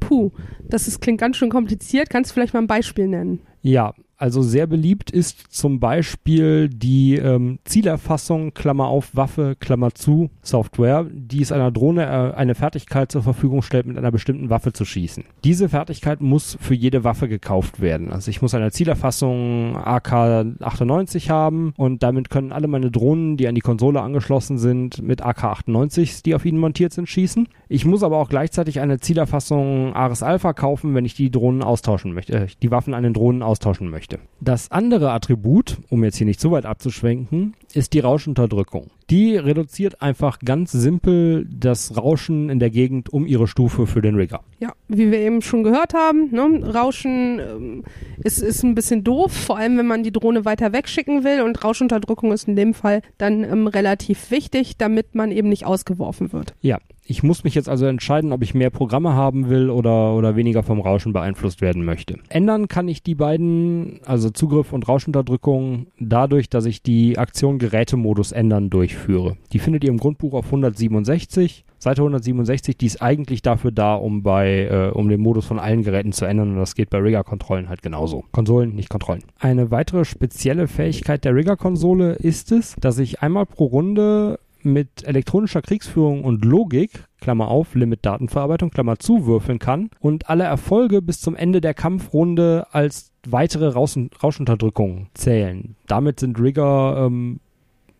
Puh, 0.00 0.32
das 0.68 0.88
ist, 0.88 1.00
klingt 1.00 1.20
ganz 1.20 1.36
schön 1.36 1.50
kompliziert. 1.50 2.10
Kannst 2.10 2.30
du 2.30 2.34
vielleicht 2.34 2.54
mal 2.54 2.60
ein 2.60 2.66
Beispiel 2.66 3.08
nennen? 3.08 3.40
Ja, 3.62 3.94
also 4.18 4.40
sehr 4.40 4.66
beliebt 4.66 5.10
ist 5.10 5.52
zum 5.52 5.78
Beispiel 5.78 6.70
die 6.70 7.16
ähm, 7.16 7.58
Zielerfassung, 7.64 8.54
Klammer 8.54 8.86
auf, 8.86 9.14
Waffe, 9.14 9.56
Klammer 9.60 9.94
zu, 9.94 10.30
Software, 10.40 11.06
die 11.12 11.42
es 11.42 11.52
einer 11.52 11.70
Drohne 11.70 12.04
äh, 12.04 12.34
eine 12.34 12.54
Fertigkeit 12.54 13.12
zur 13.12 13.22
Verfügung 13.22 13.60
stellt, 13.60 13.86
mit 13.86 13.98
einer 13.98 14.10
bestimmten 14.10 14.48
Waffe 14.48 14.72
zu 14.72 14.86
schießen. 14.86 15.24
Diese 15.44 15.68
Fertigkeit 15.68 16.22
muss 16.22 16.56
für 16.60 16.74
jede 16.74 17.04
Waffe 17.04 17.28
gekauft 17.28 17.80
werden. 17.80 18.10
Also 18.10 18.30
ich 18.30 18.40
muss 18.40 18.54
eine 18.54 18.70
Zielerfassung 18.70 19.76
AK-98 19.76 21.28
haben 21.28 21.74
und 21.76 22.02
damit 22.02 22.30
können 22.30 22.52
alle 22.52 22.68
meine 22.68 22.90
Drohnen, 22.90 23.36
die 23.36 23.48
an 23.48 23.54
die 23.54 23.60
Konsole 23.60 24.00
angeschlossen 24.00 24.56
sind, 24.56 25.02
mit 25.02 25.22
AK-98, 25.22 26.22
die 26.24 26.34
auf 26.34 26.46
ihnen 26.46 26.58
montiert 26.58 26.94
sind, 26.94 27.08
schießen. 27.08 27.48
Ich 27.68 27.84
muss 27.84 28.02
aber 28.02 28.16
auch 28.16 28.30
gleichzeitig 28.30 28.80
eine 28.80 28.98
Zielerfassung 28.98 29.94
Ares 29.94 30.22
Alpha 30.22 30.54
kaufen, 30.54 30.94
wenn 30.94 31.04
ich 31.04 31.14
die 31.14 31.30
Drohnen 31.30 31.62
austauschen 31.62 32.14
möchte, 32.14 32.32
äh, 32.32 32.46
die 32.62 32.70
Waffen 32.70 32.94
an 32.94 33.02
den 33.02 33.12
Drohnen 33.12 33.42
austauschen 33.42 33.90
möchte 33.90 34.05
möchte. 34.06 34.18
Das 34.40 34.70
andere 34.70 35.12
Attribut, 35.12 35.78
um 35.90 36.04
jetzt 36.04 36.16
hier 36.16 36.26
nicht 36.26 36.40
zu 36.40 36.50
weit 36.50 36.66
abzuschwenken, 36.66 37.54
ist 37.76 37.92
die 37.92 38.00
Rauschenunterdrückung. 38.00 38.90
Die 39.10 39.36
reduziert 39.36 40.02
einfach 40.02 40.38
ganz 40.40 40.72
simpel 40.72 41.46
das 41.48 41.96
Rauschen 41.96 42.48
in 42.48 42.58
der 42.58 42.70
Gegend 42.70 43.12
um 43.12 43.26
ihre 43.26 43.46
Stufe 43.46 43.86
für 43.86 44.00
den 44.00 44.16
Rigger. 44.16 44.40
Ja, 44.58 44.72
wie 44.88 45.10
wir 45.10 45.18
eben 45.18 45.42
schon 45.42 45.62
gehört 45.62 45.94
haben, 45.94 46.30
ne, 46.32 46.72
Rauschen 46.74 47.38
ähm, 47.38 47.84
ist, 48.18 48.38
ist 48.38 48.62
ein 48.62 48.74
bisschen 48.74 49.04
doof, 49.04 49.32
vor 49.32 49.58
allem 49.58 49.76
wenn 49.78 49.86
man 49.86 50.02
die 50.02 50.12
Drohne 50.12 50.44
weiter 50.44 50.72
wegschicken 50.72 51.22
will 51.22 51.42
und 51.42 51.62
Rauschunterdrückung 51.62 52.32
ist 52.32 52.48
in 52.48 52.56
dem 52.56 52.74
Fall 52.74 53.02
dann 53.18 53.44
ähm, 53.44 53.66
relativ 53.66 54.30
wichtig, 54.30 54.76
damit 54.78 55.14
man 55.14 55.30
eben 55.30 55.48
nicht 55.48 55.66
ausgeworfen 55.66 56.32
wird. 56.32 56.54
Ja, 56.62 56.78
ich 57.08 57.22
muss 57.22 57.44
mich 57.44 57.54
jetzt 57.54 57.68
also 57.68 57.86
entscheiden, 57.86 58.32
ob 58.32 58.42
ich 58.42 58.54
mehr 58.54 58.70
Programme 58.70 59.14
haben 59.14 59.48
will 59.48 59.70
oder, 59.70 60.14
oder 60.14 60.34
weniger 60.34 60.64
vom 60.64 60.80
Rauschen 60.80 61.12
beeinflusst 61.12 61.60
werden 61.60 61.84
möchte. 61.84 62.18
Ändern 62.28 62.66
kann 62.66 62.88
ich 62.88 63.02
die 63.02 63.14
beiden, 63.14 64.00
also 64.04 64.30
Zugriff 64.30 64.72
und 64.72 64.88
Rauschunterdrückung, 64.88 65.86
dadurch, 66.00 66.48
dass 66.50 66.66
ich 66.66 66.82
die 66.82 67.16
Aktion 67.16 67.58
Gerätemodus 67.70 68.32
ändern 68.32 68.70
durchführe. 68.70 69.36
Die 69.52 69.58
findet 69.58 69.84
ihr 69.84 69.90
im 69.90 69.98
Grundbuch 69.98 70.34
auf 70.34 70.46
167. 70.46 71.64
Seite 71.78 72.00
167, 72.00 72.76
die 72.76 72.86
ist 72.86 73.02
eigentlich 73.02 73.42
dafür 73.42 73.70
da, 73.70 73.94
um 73.94 74.22
bei, 74.22 74.64
äh, 74.64 74.90
um 74.92 75.08
den 75.08 75.20
Modus 75.20 75.44
von 75.46 75.58
allen 75.58 75.82
Geräten 75.82 76.12
zu 76.12 76.24
ändern 76.24 76.52
und 76.52 76.56
das 76.56 76.74
geht 76.74 76.90
bei 76.90 76.98
Rigger-Kontrollen 76.98 77.68
halt 77.68 77.82
genauso. 77.82 78.24
Konsolen, 78.32 78.74
nicht 78.74 78.88
Kontrollen. 78.88 79.22
Eine 79.38 79.70
weitere 79.70 80.04
spezielle 80.04 80.68
Fähigkeit 80.68 81.24
der 81.24 81.34
Rigger-Konsole 81.34 82.14
ist 82.14 82.50
es, 82.50 82.76
dass 82.80 82.98
ich 82.98 83.20
einmal 83.20 83.46
pro 83.46 83.66
Runde 83.66 84.38
mit 84.62 85.06
elektronischer 85.06 85.62
Kriegsführung 85.62 86.24
und 86.24 86.44
Logik, 86.44 87.04
Klammer 87.20 87.48
auf, 87.48 87.74
Limit 87.74 88.04
Datenverarbeitung, 88.04 88.70
Klammer 88.70 88.98
zu, 88.98 89.26
würfeln 89.26 89.58
kann 89.58 89.90
und 90.00 90.28
alle 90.28 90.44
Erfolge 90.44 91.00
bis 91.00 91.20
zum 91.20 91.36
Ende 91.36 91.60
der 91.60 91.72
Kampfrunde 91.72 92.66
als 92.72 93.12
weitere 93.26 93.68
Rauschenunterdrückung 93.68 95.08
zählen. 95.14 95.76
Damit 95.86 96.20
sind 96.20 96.40
Rigger 96.40 97.06
ähm, 97.06 97.40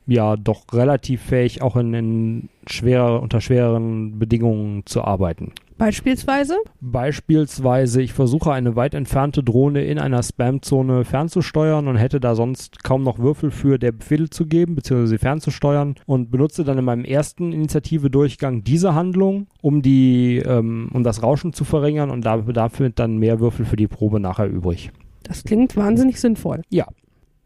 ja 0.07 0.37
doch 0.37 0.65
relativ 0.73 1.23
fähig, 1.23 1.63
auch 1.63 1.77
in, 1.77 1.95
in 1.95 2.49
schwerer, 2.67 3.23
unter 3.23 3.41
schwereren 3.41 4.19
Bedingungen 4.19 4.85
zu 4.87 5.03
arbeiten. 5.03 5.53
Beispielsweise? 5.79 6.57
Beispielsweise, 6.81 8.01
ich 8.01 8.15
versuche 8.15 8.51
eine 8.51 8.77
weit 8.77 8.95
entfernte 8.95 9.43
Drohne 9.43 9.85
in 9.85 9.99
einer 9.99 10.23
Spam-Zone 10.23 11.05
fernzusteuern 11.05 11.87
und 11.87 11.97
hätte 11.97 12.19
da 12.19 12.35
sonst 12.35 12.83
kaum 12.83 13.03
noch 13.03 13.19
Würfel 13.19 13.51
für 13.51 13.79
der 13.79 13.93
Befehle 13.93 14.31
zu 14.31 14.47
geben, 14.47 14.75
beziehungsweise 14.75 15.11
sie 15.11 15.19
fernzusteuern 15.19 15.97
und 16.07 16.31
benutze 16.31 16.65
dann 16.65 16.79
in 16.79 16.85
meinem 16.85 17.05
ersten 17.05 17.53
Initiative-Durchgang 17.53 18.65
diese 18.65 18.95
Handlung, 18.95 19.49
um 19.61 19.83
die, 19.83 20.39
ähm, 20.39 20.89
um 20.95 21.03
das 21.03 21.23
Rauschen 21.23 21.53
zu 21.53 21.65
verringern 21.65 22.11
und 22.11 22.25
dafür 22.25 22.89
dann 22.91 23.19
mehr 23.19 23.41
Würfel 23.41 23.67
für 23.67 23.77
die 23.77 23.89
Probe 23.89 24.19
nachher 24.19 24.49
übrig. 24.49 24.91
Das 25.25 25.45
klingt 25.45 25.77
wahnsinnig 25.77 26.21
sinnvoll. 26.21 26.63
Ja, 26.71 26.87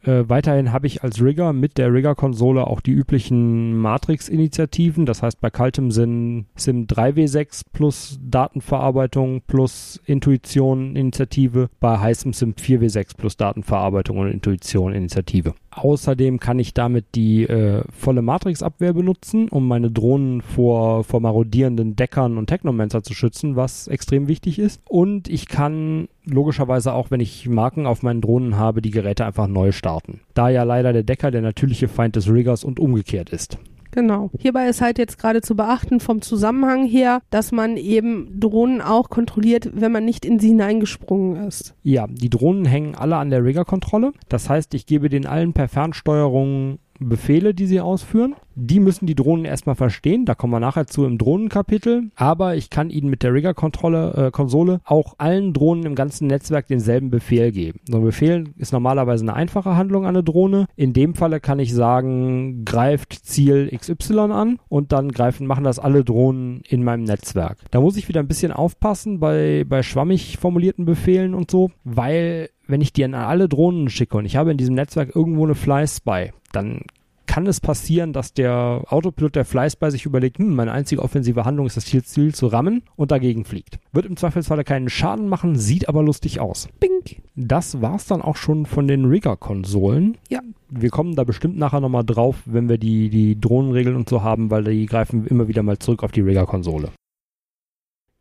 Äh, 0.03 0.29
weiterhin 0.29 0.73
habe 0.73 0.87
ich 0.87 1.03
als 1.03 1.23
Rigger 1.23 1.53
mit 1.53 1.77
der 1.77 1.93
Rigger-Konsole 1.93 2.67
auch 2.67 2.81
die 2.81 2.93
üblichen 2.93 3.77
Matrix-Initiativen. 3.77 5.05
Das 5.05 5.23
heißt, 5.23 5.41
bei 5.41 5.51
kaltem 5.51 5.91
Sinn 5.91 6.47
SIM 6.57 6.87
3W6 6.87 7.63
plus 7.73 8.19
Datenverarbeitung 8.23 9.43
plus 9.47 10.01
Intuition-Initiative, 10.07 11.69
bei 11.81 11.99
heißem 11.99 12.33
SIM 12.33 12.55
4W6 12.55 13.17
plus 13.17 13.37
Datenverarbeitung 13.37 14.19
und 14.19 14.31
Intuition-Initiative. 14.31 15.55
Außerdem 15.71 16.41
kann 16.41 16.59
ich 16.59 16.75
damit 16.75 17.15
die 17.15 17.45
äh, 17.45 17.85
volle 17.93 18.23
Matrix-Abwehr 18.23 18.93
benutzen, 18.93 19.49
um 19.49 19.69
meine 19.69 19.91
Drohnen 19.91 20.43
vor, 20.43 21.05
vor 21.05 21.21
marodierenden 21.21 21.95
Deckern 21.95 22.39
und 22.39 22.49
Technomancer 22.49 23.03
zu 23.03 23.15
schützen, 23.15 23.55
was 23.55 23.87
extrem 23.87 24.27
wichtig 24.27 24.59
ist. 24.59 24.81
Und 24.89 25.29
ich 25.29 25.47
kann 25.47 26.09
logischerweise 26.25 26.93
auch, 26.93 27.11
wenn 27.11 27.21
ich 27.21 27.49
Marken 27.49 27.87
auf 27.87 28.03
meinen 28.03 28.21
Drohnen 28.21 28.57
habe, 28.57 28.83
die 28.83 28.91
Geräte 28.91 29.25
einfach 29.25 29.47
neu 29.47 29.71
starten. 29.71 30.21
Da 30.35 30.49
ja 30.49 30.65
leider 30.65 30.93
der 30.93 31.05
Decker 31.05 31.31
der 31.31 31.43
natürliche 31.43 31.89
Feind 31.89 32.17
des 32.17 32.29
Riggers 32.29 32.65
und 32.65 32.81
umgekehrt 32.81 33.31
ist. 33.31 33.59
Genau. 33.93 34.31
Hierbei 34.39 34.69
ist 34.69 34.81
halt 34.81 34.99
jetzt 34.99 35.19
gerade 35.19 35.41
zu 35.41 35.57
beachten 35.57 36.01
vom 36.01 36.23
Zusammenhang 36.23 36.87
her, 36.87 37.21
dass 37.31 37.53
man 37.53 37.77
eben 37.77 38.39
Drohnen 38.39 38.81
auch 38.81 39.11
kontrolliert, 39.11 39.71
wenn 39.75 39.93
man 39.93 40.05
nicht 40.05 40.25
in 40.25 40.39
sie 40.39 40.49
hineingesprungen 40.49 41.47
ist. 41.47 41.75
Ja, 41.83 42.07
die 42.07 42.31
Drohnen 42.31 42.65
hängen 42.65 42.95
alle 42.95 43.17
an 43.17 43.31
der 43.31 43.45
Rigger-Kontrolle. 43.45 44.13
Das 44.29 44.49
heißt, 44.49 44.75
ich 44.75 44.87
gebe 44.87 45.09
den 45.09 45.27
allen 45.27 45.53
per 45.53 45.69
Fernsteuerung 45.69 46.79
Befehle, 47.01 47.55
die 47.55 47.67
sie 47.67 47.81
ausführen. 47.81 48.35
Die 48.55 48.81
müssen 48.81 49.07
die 49.07 49.15
Drohnen 49.15 49.47
erstmal 49.47 49.75
verstehen, 49.75 50.27
da 50.27 50.35
kommen 50.35 50.53
wir 50.53 50.61
nachher 50.61 50.87
zu 50.87 51.05
im 51.07 51.17
Drohnenkapitel. 51.17 52.11
Aber 52.15 52.57
ich 52.57 52.69
kann 52.69 52.91
ihnen 52.91 53.09
mit 53.09 53.23
der 53.23 53.33
Rigger-Konsole 53.33 54.33
äh, 54.33 54.91
auch 54.91 55.15
allen 55.19 55.55
Drohnen 55.55 55.87
im 55.87 55.95
ganzen 55.95 56.27
Netzwerk 56.27 56.67
denselben 56.67 57.11
Befehl 57.11 57.53
geben. 57.53 57.81
So 57.89 57.99
ein 57.99 58.05
Befehl 58.05 58.45
ist 58.59 58.73
normalerweise 58.73 59.25
eine 59.25 59.35
einfache 59.35 59.77
Handlung 59.77 60.05
an 60.05 60.11
eine 60.11 60.25
Drohne. 60.25 60.67
In 60.77 60.93
dem 60.93 61.15
Falle 61.15 61.41
kann 61.41 61.59
ich 61.59 61.73
sagen, 61.73 62.65
greift 62.65 63.15
Ziel 63.25 63.71
XY 63.75 64.19
an 64.33 64.59
und 64.69 64.93
dann 64.93 65.11
greifen, 65.11 65.47
machen 65.47 65.65
das 65.65 65.79
alle 65.79 66.05
Drohnen 66.05 66.63
in 66.69 66.85
meinem 66.85 67.05
Netzwerk. 67.05 67.59
Da 67.71 67.81
muss 67.81 67.97
ich 67.97 68.09
wieder 68.09 68.21
ein 68.21 68.29
bisschen 68.29 68.53
aufpassen 68.53 69.21
bei, 69.21 69.65
bei 69.67 69.83
schwammig 69.83 70.37
formulierten 70.39 70.85
Befehlen 70.85 71.35
und 71.35 71.51
so, 71.51 71.71
weil 71.85 72.51
wenn 72.71 72.81
ich 72.81 72.93
die 72.93 73.05
an 73.05 73.15
alle 73.15 73.49
Drohnen 73.49 73.89
schicke 73.89 74.17
und 74.17 74.25
ich 74.25 74.37
habe 74.37 74.51
in 74.51 74.57
diesem 74.57 74.75
Netzwerk 74.75 75.15
irgendwo 75.15 75.45
eine 75.45 75.55
Fly 75.55 75.87
Spy, 75.87 76.33
dann 76.53 76.83
kann 77.31 77.47
es 77.47 77.61
passieren, 77.61 78.13
dass 78.13 78.35
der 78.35 78.83
Autopilot 78.89 79.37
der 79.37 79.45
Fly 79.45 79.71
Spy 79.71 79.93
sich 79.93 80.05
überlegt, 80.05 80.39
hm, 80.39 80.53
meine 80.53 80.73
einzige 80.73 81.01
offensive 81.01 81.45
Handlung 81.45 81.67
ist 81.69 81.77
das 81.77 81.85
Ziel 81.85 82.35
zu 82.35 82.49
rammen 82.49 82.83
und 82.97 83.13
dagegen 83.13 83.45
fliegt. 83.45 83.79
Wird 83.93 84.07
im 84.07 84.17
Zweifelsfalle 84.17 84.65
keinen 84.65 84.89
Schaden 84.89 85.29
machen, 85.29 85.55
sieht 85.55 85.89
aber 85.89 86.03
lustig 86.03 86.41
aus. 86.41 86.69
Bink. 86.81 87.23
Das 87.37 87.81
war's 87.81 88.07
dann 88.07 88.21
auch 88.21 88.35
schon 88.35 88.67
von 88.67 88.89
den 88.89 89.05
Rigger-Konsolen. 89.05 90.17
Ja. 90.29 90.41
Wir 90.71 90.91
kommen 90.91 91.15
da 91.15 91.23
bestimmt 91.23 91.57
nachher 91.57 91.79
nochmal 91.79 92.05
drauf, 92.05 92.43
wenn 92.47 92.69
wir 92.69 92.79
die, 92.79 93.11
die 93.11 93.41
Drohnenregeln 93.41 93.95
und 93.95 94.09
so 94.09 94.25
haben, 94.25 94.51
weil 94.51 94.65
die 94.65 94.87
greifen 94.87 95.25
immer 95.29 95.47
wieder 95.47 95.63
mal 95.63 95.79
zurück 95.79 96.03
auf 96.03 96.11
die 96.11 96.23
Rigger-Konsole. 96.23 96.91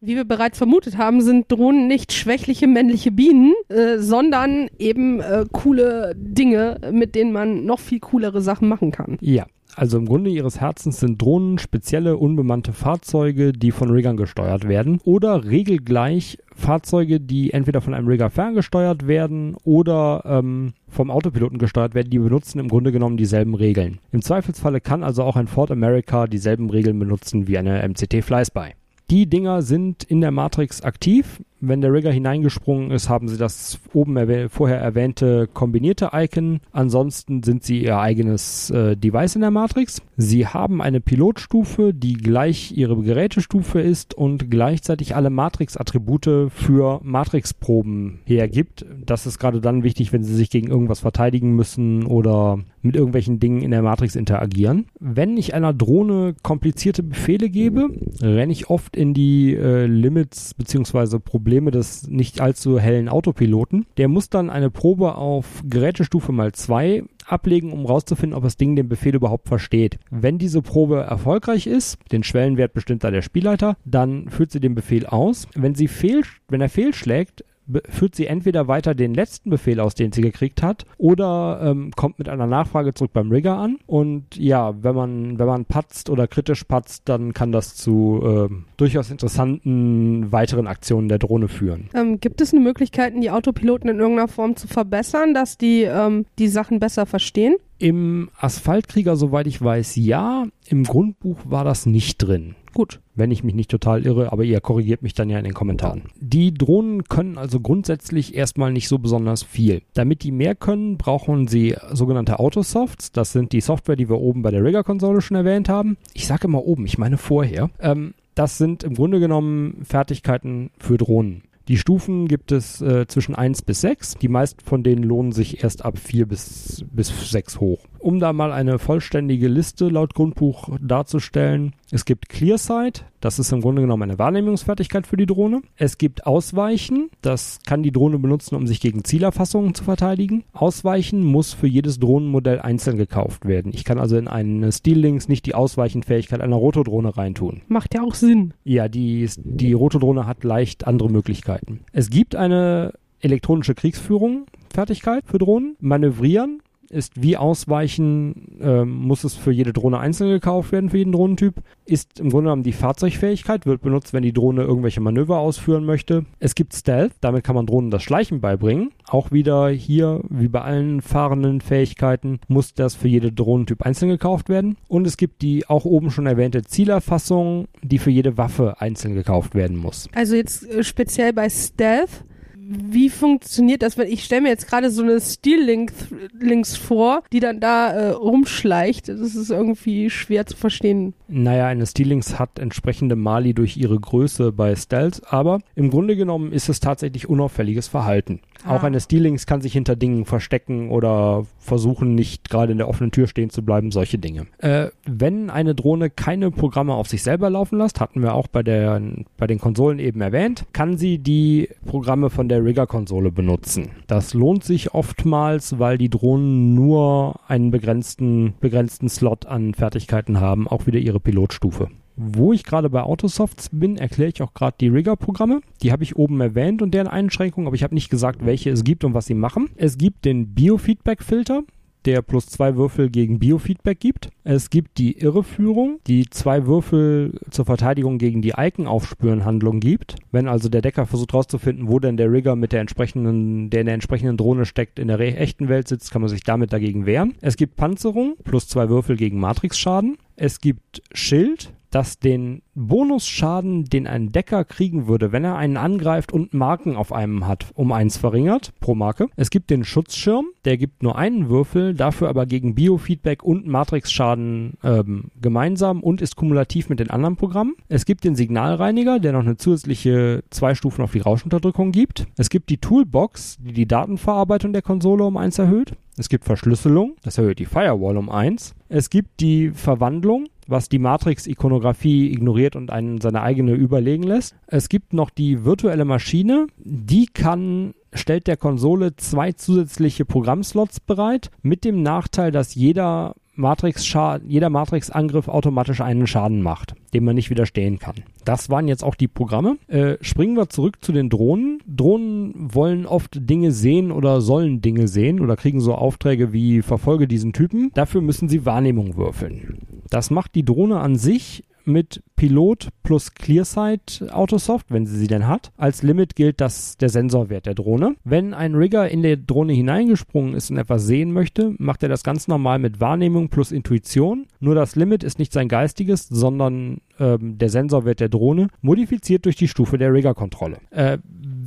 Wie 0.01 0.15
wir 0.15 0.23
bereits 0.23 0.57
vermutet 0.57 0.97
haben, 0.97 1.19
sind 1.19 1.51
Drohnen 1.51 1.87
nicht 1.87 2.13
schwächliche 2.13 2.67
männliche 2.67 3.11
Bienen, 3.11 3.53
äh, 3.67 3.97
sondern 3.97 4.69
eben 4.79 5.19
äh, 5.19 5.45
coole 5.51 6.13
Dinge, 6.15 6.79
mit 6.93 7.15
denen 7.15 7.33
man 7.33 7.65
noch 7.65 7.79
viel 7.79 7.99
coolere 7.99 8.41
Sachen 8.41 8.69
machen 8.69 8.91
kann. 8.91 9.17
Ja. 9.19 9.45
Also 9.75 9.97
im 9.97 10.07
Grunde 10.07 10.31
ihres 10.31 10.59
Herzens 10.59 10.99
sind 10.99 11.21
Drohnen 11.21 11.59
spezielle 11.59 12.17
unbemannte 12.17 12.73
Fahrzeuge, 12.73 13.53
die 13.53 13.71
von 13.71 13.91
Riggern 13.91 14.17
gesteuert 14.17 14.67
werden 14.67 14.99
oder 15.03 15.45
regelgleich 15.45 16.39
Fahrzeuge, 16.55 17.19
die 17.19 17.53
entweder 17.53 17.79
von 17.79 17.93
einem 17.93 18.07
Rigger 18.07 18.29
ferngesteuert 18.29 19.05
werden 19.05 19.55
oder 19.63 20.23
ähm, 20.25 20.73
vom 20.87 21.11
Autopiloten 21.11 21.59
gesteuert 21.59 21.93
werden, 21.93 22.09
die 22.09 22.19
benutzen 22.19 22.59
im 22.59 22.67
Grunde 22.67 22.91
genommen 22.91 23.17
dieselben 23.17 23.53
Regeln. 23.53 23.99
Im 24.11 24.21
Zweifelsfalle 24.21 24.81
kann 24.81 25.03
also 25.03 25.23
auch 25.23 25.35
ein 25.35 25.47
Ford 25.47 25.71
America 25.71 26.25
dieselben 26.25 26.69
Regeln 26.69 26.97
benutzen 26.97 27.47
wie 27.47 27.57
eine 27.57 27.87
MCT 27.87 28.23
Flyspy. 28.23 28.78
Die 29.09 29.27
Dinger 29.27 29.63
sind 29.63 30.03
in 30.03 30.21
der 30.21 30.29
Matrix 30.29 30.81
aktiv. 30.81 31.41
Wenn 31.61 31.81
der 31.81 31.91
Rigger 31.91 32.11
hineingesprungen 32.11 32.91
ist, 32.91 33.09
haben 33.09 33.27
sie 33.27 33.37
das 33.37 33.79
oben 33.93 34.15
erwäh 34.15 34.47
vorher 34.47 34.79
erwähnte 34.79 35.49
kombinierte 35.53 36.11
Icon. 36.13 36.61
Ansonsten 36.71 37.43
sind 37.43 37.63
sie 37.63 37.83
ihr 37.83 37.99
eigenes 37.99 38.69
äh, 38.69 38.95
Device 38.95 39.35
in 39.35 39.41
der 39.41 39.51
Matrix. 39.51 40.01
Sie 40.15 40.47
haben 40.47 40.81
eine 40.81 41.01
Pilotstufe, 41.01 41.93
die 41.93 42.13
gleich 42.13 42.71
ihre 42.77 42.95
Gerätestufe 43.01 43.81
ist 43.81 44.13
und 44.13 44.49
gleichzeitig 44.49 45.15
alle 45.15 45.29
Matrix-Attribute 45.29 46.49
für 46.49 47.01
Matrix-Proben 47.03 48.19
hergibt. 48.23 48.85
Das 49.05 49.25
ist 49.25 49.37
gerade 49.37 49.59
dann 49.59 49.83
wichtig, 49.83 50.13
wenn 50.13 50.23
sie 50.23 50.35
sich 50.35 50.49
gegen 50.49 50.69
irgendwas 50.69 51.01
verteidigen 51.01 51.55
müssen 51.55 52.05
oder 52.05 52.59
mit 52.81 52.95
irgendwelchen 52.95 53.41
Dingen 53.41 53.61
in 53.61 53.71
der 53.71 53.81
Matrix 53.81 54.15
interagieren. 54.15 54.85
Wenn 54.99 55.35
ich 55.35 55.53
einer 55.53 55.73
Drohne 55.73 56.35
komplizierte 56.41 57.03
Befehle 57.03 57.49
gebe, 57.49 57.89
renne 58.21 58.53
ich 58.53 58.69
oft 58.69 58.95
in 58.95 59.13
die 59.13 59.53
äh, 59.53 59.85
Limits 59.85 60.53
bzw. 60.53 61.19
Probleme 61.19 61.48
des 61.71 62.07
nicht 62.07 62.41
allzu 62.41 62.79
hellen 62.79 63.09
Autopiloten. 63.09 63.85
Der 63.97 64.07
muss 64.07 64.29
dann 64.29 64.49
eine 64.49 64.69
Probe 64.69 65.15
auf 65.15 65.63
Gerätestufe 65.67 66.31
mal 66.31 66.51
2 66.51 67.03
ablegen, 67.25 67.71
um 67.71 67.85
rauszufinden, 67.85 68.35
ob 68.35 68.43
das 68.43 68.57
Ding 68.57 68.75
den 68.75 68.89
Befehl 68.89 69.15
überhaupt 69.15 69.47
versteht. 69.47 69.99
Wenn 70.09 70.37
diese 70.37 70.61
Probe 70.61 71.01
erfolgreich 71.01 71.67
ist, 71.67 71.97
den 72.11 72.23
Schwellenwert 72.23 72.73
bestimmt 72.73 73.03
da 73.03 73.11
der 73.11 73.21
Spielleiter, 73.21 73.77
dann 73.85 74.29
führt 74.29 74.51
sie 74.51 74.59
den 74.59 74.75
Befehl 74.75 75.05
aus. 75.05 75.47
Wenn 75.55 75.75
sie 75.75 75.87
fehl, 75.87 76.23
wenn 76.47 76.61
er 76.61 76.69
fehlschlägt, 76.69 77.43
führt 77.89 78.15
sie 78.15 78.27
entweder 78.27 78.67
weiter 78.67 78.95
den 78.95 79.13
letzten 79.13 79.49
Befehl 79.49 79.79
aus, 79.79 79.95
den 79.95 80.11
sie 80.11 80.21
gekriegt 80.21 80.61
hat, 80.63 80.85
oder 80.97 81.59
ähm, 81.63 81.91
kommt 81.95 82.19
mit 82.19 82.29
einer 82.29 82.47
Nachfrage 82.47 82.93
zurück 82.93 83.11
beim 83.13 83.31
Rigger 83.31 83.57
an. 83.57 83.77
Und 83.85 84.35
ja, 84.35 84.73
wenn 84.83 84.95
man, 84.95 85.39
wenn 85.39 85.47
man 85.47 85.65
patzt 85.65 86.09
oder 86.09 86.27
kritisch 86.27 86.63
patzt, 86.63 87.07
dann 87.09 87.33
kann 87.33 87.51
das 87.51 87.75
zu 87.75 88.21
ähm, 88.23 88.65
durchaus 88.77 89.11
interessanten 89.11 90.31
weiteren 90.31 90.67
Aktionen 90.67 91.09
der 91.09 91.19
Drohne 91.19 91.47
führen. 91.47 91.89
Ähm, 91.93 92.19
gibt 92.19 92.41
es 92.41 92.53
eine 92.53 92.61
Möglichkeit, 92.61 93.13
die 93.15 93.31
Autopiloten 93.31 93.89
in 93.89 93.99
irgendeiner 93.99 94.27
Form 94.27 94.55
zu 94.55 94.67
verbessern, 94.67 95.33
dass 95.33 95.57
die 95.57 95.83
ähm, 95.83 96.25
die 96.37 96.47
Sachen 96.47 96.79
besser 96.79 97.05
verstehen? 97.05 97.55
Im 97.77 98.29
Asphaltkrieger, 98.37 99.15
soweit 99.15 99.47
ich 99.47 99.61
weiß, 99.61 99.95
ja. 99.95 100.45
Im 100.67 100.83
Grundbuch 100.83 101.39
war 101.45 101.63
das 101.63 101.85
nicht 101.85 102.17
drin. 102.17 102.55
Gut. 102.73 102.99
Wenn 103.15 103.31
ich 103.31 103.43
mich 103.43 103.55
nicht 103.55 103.71
total 103.71 104.05
irre, 104.05 104.31
aber 104.31 104.43
ihr 104.43 104.61
korrigiert 104.61 105.01
mich 105.01 105.13
dann 105.13 105.29
ja 105.29 105.37
in 105.37 105.43
den 105.43 105.53
Kommentaren. 105.53 106.03
Die 106.19 106.53
Drohnen 106.53 107.03
können 107.03 107.37
also 107.37 107.59
grundsätzlich 107.59 108.35
erstmal 108.35 108.71
nicht 108.71 108.87
so 108.87 108.99
besonders 108.99 109.43
viel. 109.43 109.81
Damit 109.93 110.23
die 110.23 110.31
mehr 110.31 110.55
können, 110.55 110.97
brauchen 110.97 111.47
sie 111.47 111.75
sogenannte 111.91 112.39
Autosofts. 112.39 113.11
Das 113.11 113.31
sind 113.31 113.51
die 113.51 113.61
Software, 113.61 113.95
die 113.95 114.09
wir 114.09 114.19
oben 114.19 114.41
bei 114.41 114.51
der 114.51 114.63
Rigger-Konsole 114.63 115.21
schon 115.21 115.37
erwähnt 115.37 115.69
haben. 115.69 115.97
Ich 116.13 116.27
sage 116.27 116.47
immer 116.47 116.63
oben, 116.65 116.85
ich 116.85 116.97
meine 116.97 117.17
vorher. 117.17 117.69
Ähm, 117.79 118.13
das 118.35 118.57
sind 118.57 118.83
im 118.83 118.93
Grunde 118.93 119.19
genommen 119.19 119.81
Fertigkeiten 119.83 120.71
für 120.77 120.97
Drohnen. 120.97 121.43
Die 121.69 121.77
Stufen 121.77 122.27
gibt 122.27 122.51
es 122.51 122.81
äh, 122.81 123.05
zwischen 123.05 123.35
1 123.35 123.61
bis 123.61 123.81
6. 123.81 124.15
Die 124.15 124.27
meisten 124.27 124.65
von 124.65 124.81
denen 124.81 125.03
lohnen 125.03 125.31
sich 125.31 125.63
erst 125.63 125.85
ab 125.85 125.99
4 125.99 126.25
bis, 126.25 126.83
bis 126.91 127.29
6 127.29 127.59
hoch. 127.59 127.85
Um 127.99 128.19
da 128.19 128.33
mal 128.33 128.51
eine 128.51 128.79
vollständige 128.79 129.47
Liste 129.47 129.87
laut 129.87 130.15
Grundbuch 130.15 130.69
darzustellen, 130.81 131.73
es 131.91 132.05
gibt 132.05 132.29
Clearsight, 132.29 133.05
das 133.19 133.39
ist 133.39 133.51
im 133.51 133.61
Grunde 133.61 133.81
genommen 133.81 134.03
eine 134.03 134.19
Wahrnehmungsfertigkeit 134.19 135.05
für 135.05 135.17
die 135.17 135.25
Drohne. 135.25 135.61
Es 135.75 135.97
gibt 135.97 136.25
Ausweichen, 136.25 137.09
das 137.21 137.59
kann 137.65 137.83
die 137.83 137.91
Drohne 137.91 138.19
benutzen, 138.19 138.55
um 138.55 138.67
sich 138.67 138.79
gegen 138.79 139.03
Zielerfassungen 139.03 139.73
zu 139.73 139.83
verteidigen. 139.83 140.45
Ausweichen 140.53 141.23
muss 141.23 141.53
für 141.53 141.67
jedes 141.67 141.99
Drohnenmodell 141.99 142.59
einzeln 142.61 142.97
gekauft 142.97 143.45
werden. 143.45 143.73
Ich 143.73 143.83
kann 143.83 143.99
also 143.99 144.17
in 144.17 144.27
einen 144.27 144.71
Steel-Links 144.71 145.27
nicht 145.27 145.45
die 145.45 145.55
Ausweichenfähigkeit 145.55 146.41
einer 146.41 146.55
Rotodrohne 146.55 147.17
reintun. 147.17 147.61
Macht 147.67 147.93
ja 147.93 148.03
auch 148.03 148.15
Sinn. 148.15 148.53
Ja, 148.63 148.87
die, 148.87 149.27
die 149.37 149.73
Rotodrohne 149.73 150.25
hat 150.25 150.43
leicht 150.43 150.87
andere 150.87 151.09
Möglichkeiten. 151.09 151.58
Es 151.91 152.09
gibt 152.09 152.35
eine 152.35 152.93
elektronische 153.21 153.75
Kriegsführung 153.75 154.45
Fertigkeit 154.73 155.25
für 155.25 155.37
Drohnen. 155.39 155.75
Manövrieren 155.79 156.61
ist 156.91 157.21
wie 157.21 157.37
Ausweichen, 157.37 158.57
ähm, 158.61 158.91
muss 158.91 159.23
es 159.23 159.35
für 159.35 159.51
jede 159.51 159.73
Drohne 159.73 159.99
einzeln 159.99 160.29
gekauft 160.29 160.71
werden, 160.71 160.89
für 160.89 160.97
jeden 160.97 161.11
Drohnentyp. 161.11 161.55
Ist 161.85 162.19
im 162.19 162.29
Grunde 162.29 162.45
genommen 162.45 162.63
die 162.63 162.73
Fahrzeugfähigkeit, 162.73 163.65
wird 163.65 163.81
benutzt, 163.81 164.13
wenn 164.13 164.23
die 164.23 164.33
Drohne 164.33 164.63
irgendwelche 164.63 165.01
Manöver 165.01 165.39
ausführen 165.39 165.85
möchte. 165.85 166.25
Es 166.39 166.55
gibt 166.55 166.73
Stealth, 166.73 167.13
damit 167.21 167.43
kann 167.43 167.55
man 167.55 167.65
Drohnen 167.65 167.91
das 167.91 168.03
Schleichen 168.03 168.41
beibringen. 168.41 168.91
Auch 169.07 169.31
wieder 169.31 169.69
hier, 169.69 170.21
wie 170.29 170.47
bei 170.47 170.61
allen 170.61 171.01
fahrenden 171.01 171.61
Fähigkeiten, 171.61 172.39
muss 172.47 172.73
das 172.73 172.95
für 172.95 173.07
jede 173.07 173.31
Drohnentyp 173.31 173.81
einzeln 173.83 174.09
gekauft 174.09 174.49
werden. 174.49 174.77
Und 174.87 175.07
es 175.07 175.17
gibt 175.17 175.41
die 175.41 175.67
auch 175.67 175.85
oben 175.85 176.11
schon 176.11 176.25
erwähnte 176.25 176.63
Zielerfassung, 176.63 177.67
die 177.81 177.97
für 177.97 178.11
jede 178.11 178.37
Waffe 178.37 178.79
einzeln 178.79 179.15
gekauft 179.15 179.55
werden 179.55 179.77
muss. 179.77 180.09
Also 180.13 180.35
jetzt 180.35 180.69
äh, 180.69 180.83
speziell 180.83 181.33
bei 181.33 181.49
Stealth 181.49 182.23
wie 182.71 183.09
funktioniert 183.09 183.81
das? 183.81 183.97
Ich 183.97 184.23
stelle 184.23 184.41
mir 184.41 184.49
jetzt 184.49 184.67
gerade 184.67 184.91
so 184.91 185.01
eine 185.01 185.19
Steel-Links 185.19 186.77
vor, 186.77 187.23
die 187.33 187.39
dann 187.39 187.59
da 187.59 187.89
äh, 187.89 188.09
rumschleicht. 188.11 189.09
Das 189.09 189.33
ist 189.33 189.49
irgendwie 189.49 190.11
schwer 190.11 190.45
zu 190.45 190.55
verstehen. 190.55 191.15
Naja, 191.27 191.65
eine 191.65 191.87
Steel-Links 191.87 192.37
hat 192.37 192.59
entsprechende 192.59 193.15
Mali 193.15 193.55
durch 193.55 193.75
ihre 193.75 193.99
Größe 193.99 194.51
bei 194.51 194.75
Stealth, 194.75 195.21
aber 195.25 195.61
im 195.73 195.89
Grunde 195.89 196.15
genommen 196.15 196.51
ist 196.51 196.69
es 196.69 196.79
tatsächlich 196.79 197.27
unauffälliges 197.27 197.87
Verhalten. 197.87 198.39
Ah. 198.65 198.75
Auch 198.75 198.83
eine 198.83 198.99
Steelings 198.99 199.45
kann 199.45 199.61
sich 199.61 199.73
hinter 199.73 199.95
Dingen 199.95 200.25
verstecken 200.25 200.89
oder 200.89 201.45
versuchen, 201.57 202.15
nicht 202.15 202.49
gerade 202.49 202.71
in 202.71 202.77
der 202.77 202.87
offenen 202.87 203.11
Tür 203.11 203.27
stehen 203.27 203.49
zu 203.49 203.63
bleiben, 203.63 203.91
solche 203.91 204.17
Dinge. 204.17 204.47
Äh, 204.57 204.87
wenn 205.05 205.49
eine 205.49 205.75
Drohne 205.75 206.09
keine 206.09 206.51
Programme 206.51 206.93
auf 206.93 207.07
sich 207.07 207.23
selber 207.23 207.49
laufen 207.49 207.77
lässt, 207.77 207.99
hatten 207.99 208.21
wir 208.21 208.33
auch 208.33 208.47
bei, 208.47 208.63
der, 208.63 209.01
bei 209.37 209.47
den 209.47 209.59
Konsolen 209.59 209.99
eben 209.99 210.21
erwähnt, 210.21 210.65
kann 210.73 210.97
sie 210.97 211.19
die 211.19 211.69
Programme 211.85 212.29
von 212.29 212.49
der 212.49 212.63
Rigger-Konsole 212.63 213.31
benutzen. 213.31 213.91
Das 214.07 214.33
lohnt 214.33 214.63
sich 214.63 214.93
oftmals, 214.93 215.79
weil 215.79 215.97
die 215.97 216.09
Drohnen 216.09 216.73
nur 216.73 217.39
einen 217.47 217.71
begrenzten, 217.71 218.55
begrenzten 218.59 219.09
Slot 219.09 219.45
an 219.45 219.73
Fertigkeiten 219.73 220.39
haben, 220.39 220.67
auch 220.67 220.87
wieder 220.87 220.99
ihre 220.99 221.19
Pilotstufe. 221.19 221.89
Wo 222.21 222.51
ich 222.51 222.63
gerade 222.63 222.89
bei 222.89 223.01
Autosofts 223.01 223.69
bin, 223.71 223.95
erkläre 223.97 224.29
ich 224.33 224.41
auch 224.41 224.53
gerade 224.53 224.75
die 224.79 224.89
Rigger-Programme. 224.89 225.61
Die 225.81 225.93
habe 225.93 226.03
ich 226.03 226.17
oben 226.17 226.41
erwähnt 226.41 226.81
und 226.81 226.93
deren 226.93 227.07
Einschränkungen, 227.07 227.67
aber 227.67 227.75
ich 227.75 227.83
habe 227.83 227.95
nicht 227.95 228.09
gesagt, 228.09 228.45
welche 228.45 228.71
es 228.71 228.83
gibt 228.83 229.05
und 229.05 229.13
was 229.13 229.25
sie 229.25 229.35
machen. 229.35 229.69
Es 229.77 229.97
gibt 229.97 230.25
den 230.25 230.53
Biofeedback-Filter 230.53 231.63
der 232.05 232.21
plus 232.21 232.47
zwei 232.47 232.75
Würfel 232.75 233.09
gegen 233.09 233.39
Biofeedback 233.39 233.99
gibt. 233.99 234.29
Es 234.43 234.69
gibt 234.69 234.97
die 234.97 235.17
Irreführung, 235.19 235.99
die 236.07 236.29
zwei 236.29 236.65
Würfel 236.65 237.39
zur 237.49 237.65
Verteidigung 237.65 238.17
gegen 238.17 238.41
die 238.41 238.53
Icon-Aufspüren-Handlung 238.57 239.79
gibt. 239.79 240.15
Wenn 240.31 240.47
also 240.47 240.69
der 240.69 240.81
Decker 240.81 241.05
versucht 241.05 241.33
herauszufinden, 241.33 241.87
wo 241.87 241.99
denn 241.99 242.17
der 242.17 242.31
Rigger 242.31 242.55
mit 242.55 242.71
der 242.71 242.81
entsprechenden, 242.81 243.69
der 243.69 243.81
in 243.81 243.85
der 243.87 243.95
entsprechenden 243.95 244.37
Drohne 244.37 244.65
steckt, 244.65 244.99
in 244.99 245.07
der 245.07 245.19
echten 245.19 245.69
Welt 245.69 245.87
sitzt, 245.87 246.11
kann 246.11 246.21
man 246.21 246.29
sich 246.29 246.43
damit 246.43 246.73
dagegen 246.73 247.05
wehren. 247.05 247.35
Es 247.41 247.57
gibt 247.57 247.75
Panzerung, 247.75 248.35
plus 248.43 248.67
zwei 248.67 248.89
Würfel 248.89 249.17
gegen 249.17 249.39
Matrix-Schaden. 249.39 250.17
Es 250.35 250.61
gibt 250.61 251.01
Schild, 251.13 251.73
das 251.91 252.19
den 252.19 252.61
Bonusschaden, 252.75 253.85
den 253.85 254.07
ein 254.07 254.31
Decker 254.31 254.63
kriegen 254.63 255.07
würde, 255.07 255.31
wenn 255.31 255.43
er 255.43 255.57
einen 255.57 255.77
angreift 255.77 256.31
und 256.31 256.53
Marken 256.53 256.95
auf 256.95 257.11
einem 257.11 257.47
hat, 257.47 257.67
um 257.73 257.91
eins 257.91 258.17
verringert 258.17 258.73
pro 258.79 258.95
Marke. 258.95 259.27
Es 259.35 259.49
gibt 259.49 259.69
den 259.69 259.83
Schutzschirm, 259.83 260.45
der 260.65 260.77
gibt 260.77 261.03
nur 261.03 261.17
einen 261.17 261.49
Würfel, 261.49 261.93
dafür 261.93 262.29
aber 262.29 262.45
gegen 262.45 262.75
Biofeedback 262.75 263.43
und 263.43 263.67
Matrix-Schaden 263.67 264.73
ähm, 264.83 265.25
gemeinsam 265.41 266.01
und 266.01 266.21
ist 266.21 266.35
kumulativ 266.35 266.89
mit 266.89 266.99
den 266.99 267.09
anderen 267.09 267.35
Programmen. 267.35 267.75
Es 267.87 268.05
gibt 268.05 268.23
den 268.23 268.35
Signalreiniger, 268.35 269.19
der 269.19 269.33
noch 269.33 269.41
eine 269.41 269.57
zusätzliche 269.57 270.43
zwei 270.49 270.75
Stufen 270.75 271.03
auf 271.03 271.11
die 271.11 271.19
Rauschunterdrückung 271.19 271.91
gibt. 271.91 272.27
Es 272.37 272.49
gibt 272.49 272.69
die 272.69 272.77
Toolbox, 272.77 273.57
die 273.59 273.73
die 273.73 273.87
Datenverarbeitung 273.87 274.73
der 274.73 274.81
Konsole 274.81 275.23
um 275.23 275.37
eins 275.37 275.59
erhöht. 275.59 275.93
Es 276.19 276.27
gibt 276.27 276.43
Verschlüsselung, 276.43 277.15
das 277.23 277.37
erhöht 277.37 277.59
die 277.59 277.65
Firewall 277.65 278.17
um 278.17 278.29
eins. 278.29 278.75
Es 278.89 279.09
gibt 279.09 279.39
die 279.39 279.71
Verwandlung, 279.71 280.49
was 280.67 280.89
die 280.89 280.99
Matrix-Ikonografie 280.99 282.33
ignoriert 282.33 282.75
und 282.75 282.91
einen 282.91 283.21
seine 283.21 283.41
eigene 283.41 283.71
überlegen 283.71 284.23
lässt. 284.23 284.53
Es 284.67 284.89
gibt 284.89 285.13
noch 285.13 285.29
die 285.29 285.63
virtuelle 285.63 286.03
Maschine, 286.03 286.67
die 286.77 287.27
kann 287.27 287.93
stellt 288.13 288.47
der 288.47 288.57
Konsole 288.57 289.15
zwei 289.15 289.53
zusätzliche 289.53 290.25
Programmslots 290.25 290.99
bereit, 290.99 291.51
mit 291.61 291.85
dem 291.85 292.03
Nachteil, 292.03 292.51
dass 292.51 292.75
jeder 292.75 293.35
Matrix 293.59 294.11
jeder 294.47 294.69
Matrix-Angriff 294.69 295.47
automatisch 295.47 296.01
einen 296.01 296.25
Schaden 296.25 296.61
macht, 296.61 296.95
dem 297.13 297.25
man 297.25 297.35
nicht 297.35 297.49
widerstehen 297.49 297.99
kann. 297.99 298.15
Das 298.45 298.69
waren 298.69 298.87
jetzt 298.87 299.03
auch 299.03 299.15
die 299.15 299.27
Programme. 299.27 299.77
Äh, 299.87 300.17
springen 300.21 300.55
wir 300.55 300.69
zurück 300.69 300.97
zu 301.01 301.11
den 301.11 301.29
Drohnen. 301.29 301.79
Drohnen 301.85 302.53
wollen 302.73 303.05
oft 303.05 303.37
Dinge 303.49 303.71
sehen 303.71 304.11
oder 304.11 304.41
sollen 304.41 304.81
Dinge 304.81 305.07
sehen 305.07 305.39
oder 305.39 305.55
kriegen 305.55 305.81
so 305.81 305.93
Aufträge 305.93 306.53
wie 306.53 306.81
verfolge 306.81 307.27
diesen 307.27 307.53
Typen. 307.53 307.91
Dafür 307.93 308.21
müssen 308.21 308.49
sie 308.49 308.65
Wahrnehmung 308.65 309.17
würfeln. 309.17 309.79
Das 310.09 310.31
macht 310.31 310.55
die 310.55 310.65
Drohne 310.65 310.99
an 310.99 311.15
sich 311.15 311.63
mit 311.89 312.23
Pilot 312.35 312.89
plus 313.03 313.33
ClearSight 313.33 314.25
Autosoft, 314.31 314.87
wenn 314.89 315.05
sie 315.05 315.17
sie 315.17 315.27
denn 315.27 315.47
hat. 315.47 315.71
Als 315.75 316.03
Limit 316.03 316.35
gilt 316.35 316.61
das 316.61 316.95
der 316.97 317.09
Sensorwert 317.09 317.65
der 317.65 317.73
Drohne. 317.73 318.15
Wenn 318.23 318.53
ein 318.53 318.75
Rigger 318.75 319.09
in 319.09 319.23
der 319.23 319.35
Drohne 319.35 319.73
hineingesprungen 319.73 320.53
ist 320.53 320.71
und 320.71 320.77
etwas 320.77 321.05
sehen 321.05 321.33
möchte, 321.33 321.73
macht 321.77 322.03
er 322.03 322.09
das 322.09 322.23
ganz 322.23 322.47
normal 322.47 322.79
mit 322.79 323.01
Wahrnehmung 323.01 323.49
plus 323.49 323.71
Intuition. 323.71 324.47
Nur 324.59 324.75
das 324.75 324.95
Limit 324.95 325.23
ist 325.23 325.39
nicht 325.39 325.51
sein 325.51 325.67
geistiges, 325.67 326.27
sondern 326.29 327.01
ähm, 327.19 327.57
der 327.57 327.69
Sensorwert 327.69 328.19
der 328.19 328.29
Drohne, 328.29 328.67
modifiziert 328.81 329.45
durch 329.45 329.55
die 329.55 329.67
Stufe 329.67 329.97
der 329.97 330.13
Rigger-Kontrolle. 330.13 330.77
Äh, 330.91 331.17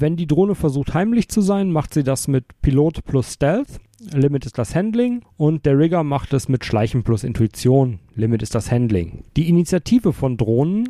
wenn 0.03 0.17
die 0.17 0.27
Drohne 0.27 0.55
versucht 0.55 0.95
heimlich 0.95 1.29
zu 1.29 1.41
sein, 1.41 1.71
macht 1.71 1.95
sie 1.95 2.03
das 2.03 2.29
mit 2.29 2.45
Pilot 2.62 3.05
plus 3.05 3.35
Stealth. 3.35 3.81
Limit 4.12 4.47
ist 4.47 4.59
das 4.59 4.75
Handling 4.75 5.23
und 5.37 5.65
der 5.65 5.79
Rigger 5.79 6.03
macht 6.03 6.33
es 6.33 6.49
mit 6.49 6.65
Schleichen 6.65 7.05
plus 7.05 7.23
Intuition. 7.23 8.01
Limit 8.17 8.43
ist 8.43 8.55
das 8.55 8.73
Handling. 8.73 9.23
Die 9.37 9.49
Initiative 9.49 10.12
von 10.12 10.37
Drohnen 10.37 10.88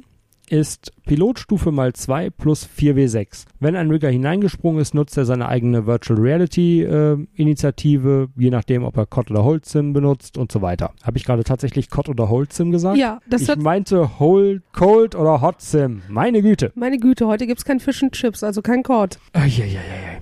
ist 0.52 0.92
Pilotstufe 1.06 1.72
mal 1.72 1.94
2 1.94 2.28
plus 2.28 2.68
4W6. 2.78 3.46
Wenn 3.58 3.74
ein 3.74 3.90
Rigger 3.90 4.10
hineingesprungen 4.10 4.82
ist, 4.82 4.94
nutzt 4.94 5.16
er 5.16 5.24
seine 5.24 5.48
eigene 5.48 5.86
Virtual 5.86 6.20
Reality 6.20 6.82
äh, 6.82 7.16
Initiative, 7.34 8.28
je 8.36 8.50
nachdem, 8.50 8.84
ob 8.84 8.98
er 8.98 9.06
COD 9.06 9.30
oder 9.30 9.44
Hold 9.44 9.64
Sim 9.64 9.94
benutzt 9.94 10.36
und 10.36 10.52
so 10.52 10.60
weiter. 10.60 10.92
Habe 11.02 11.16
ich 11.16 11.24
gerade 11.24 11.42
tatsächlich 11.42 11.88
COD 11.88 12.10
oder 12.10 12.28
Hold 12.28 12.52
Sim 12.52 12.70
gesagt? 12.70 12.98
Ja, 12.98 13.20
das 13.28 13.48
Ich 13.48 13.56
meinte 13.56 14.18
Hold, 14.20 14.62
Cold 14.72 15.14
oder 15.14 15.40
Hot 15.40 15.62
Sim. 15.62 16.02
Meine 16.08 16.42
Güte. 16.42 16.70
Meine 16.74 16.98
Güte, 16.98 17.26
heute 17.26 17.46
gibt 17.46 17.60
es 17.60 17.64
kein 17.64 17.80
Fish 17.80 18.02
and 18.02 18.12
Chips, 18.12 18.44
also 18.44 18.60
kein 18.60 18.82
COD. 18.82 19.18
Eieieiei. 19.32 20.21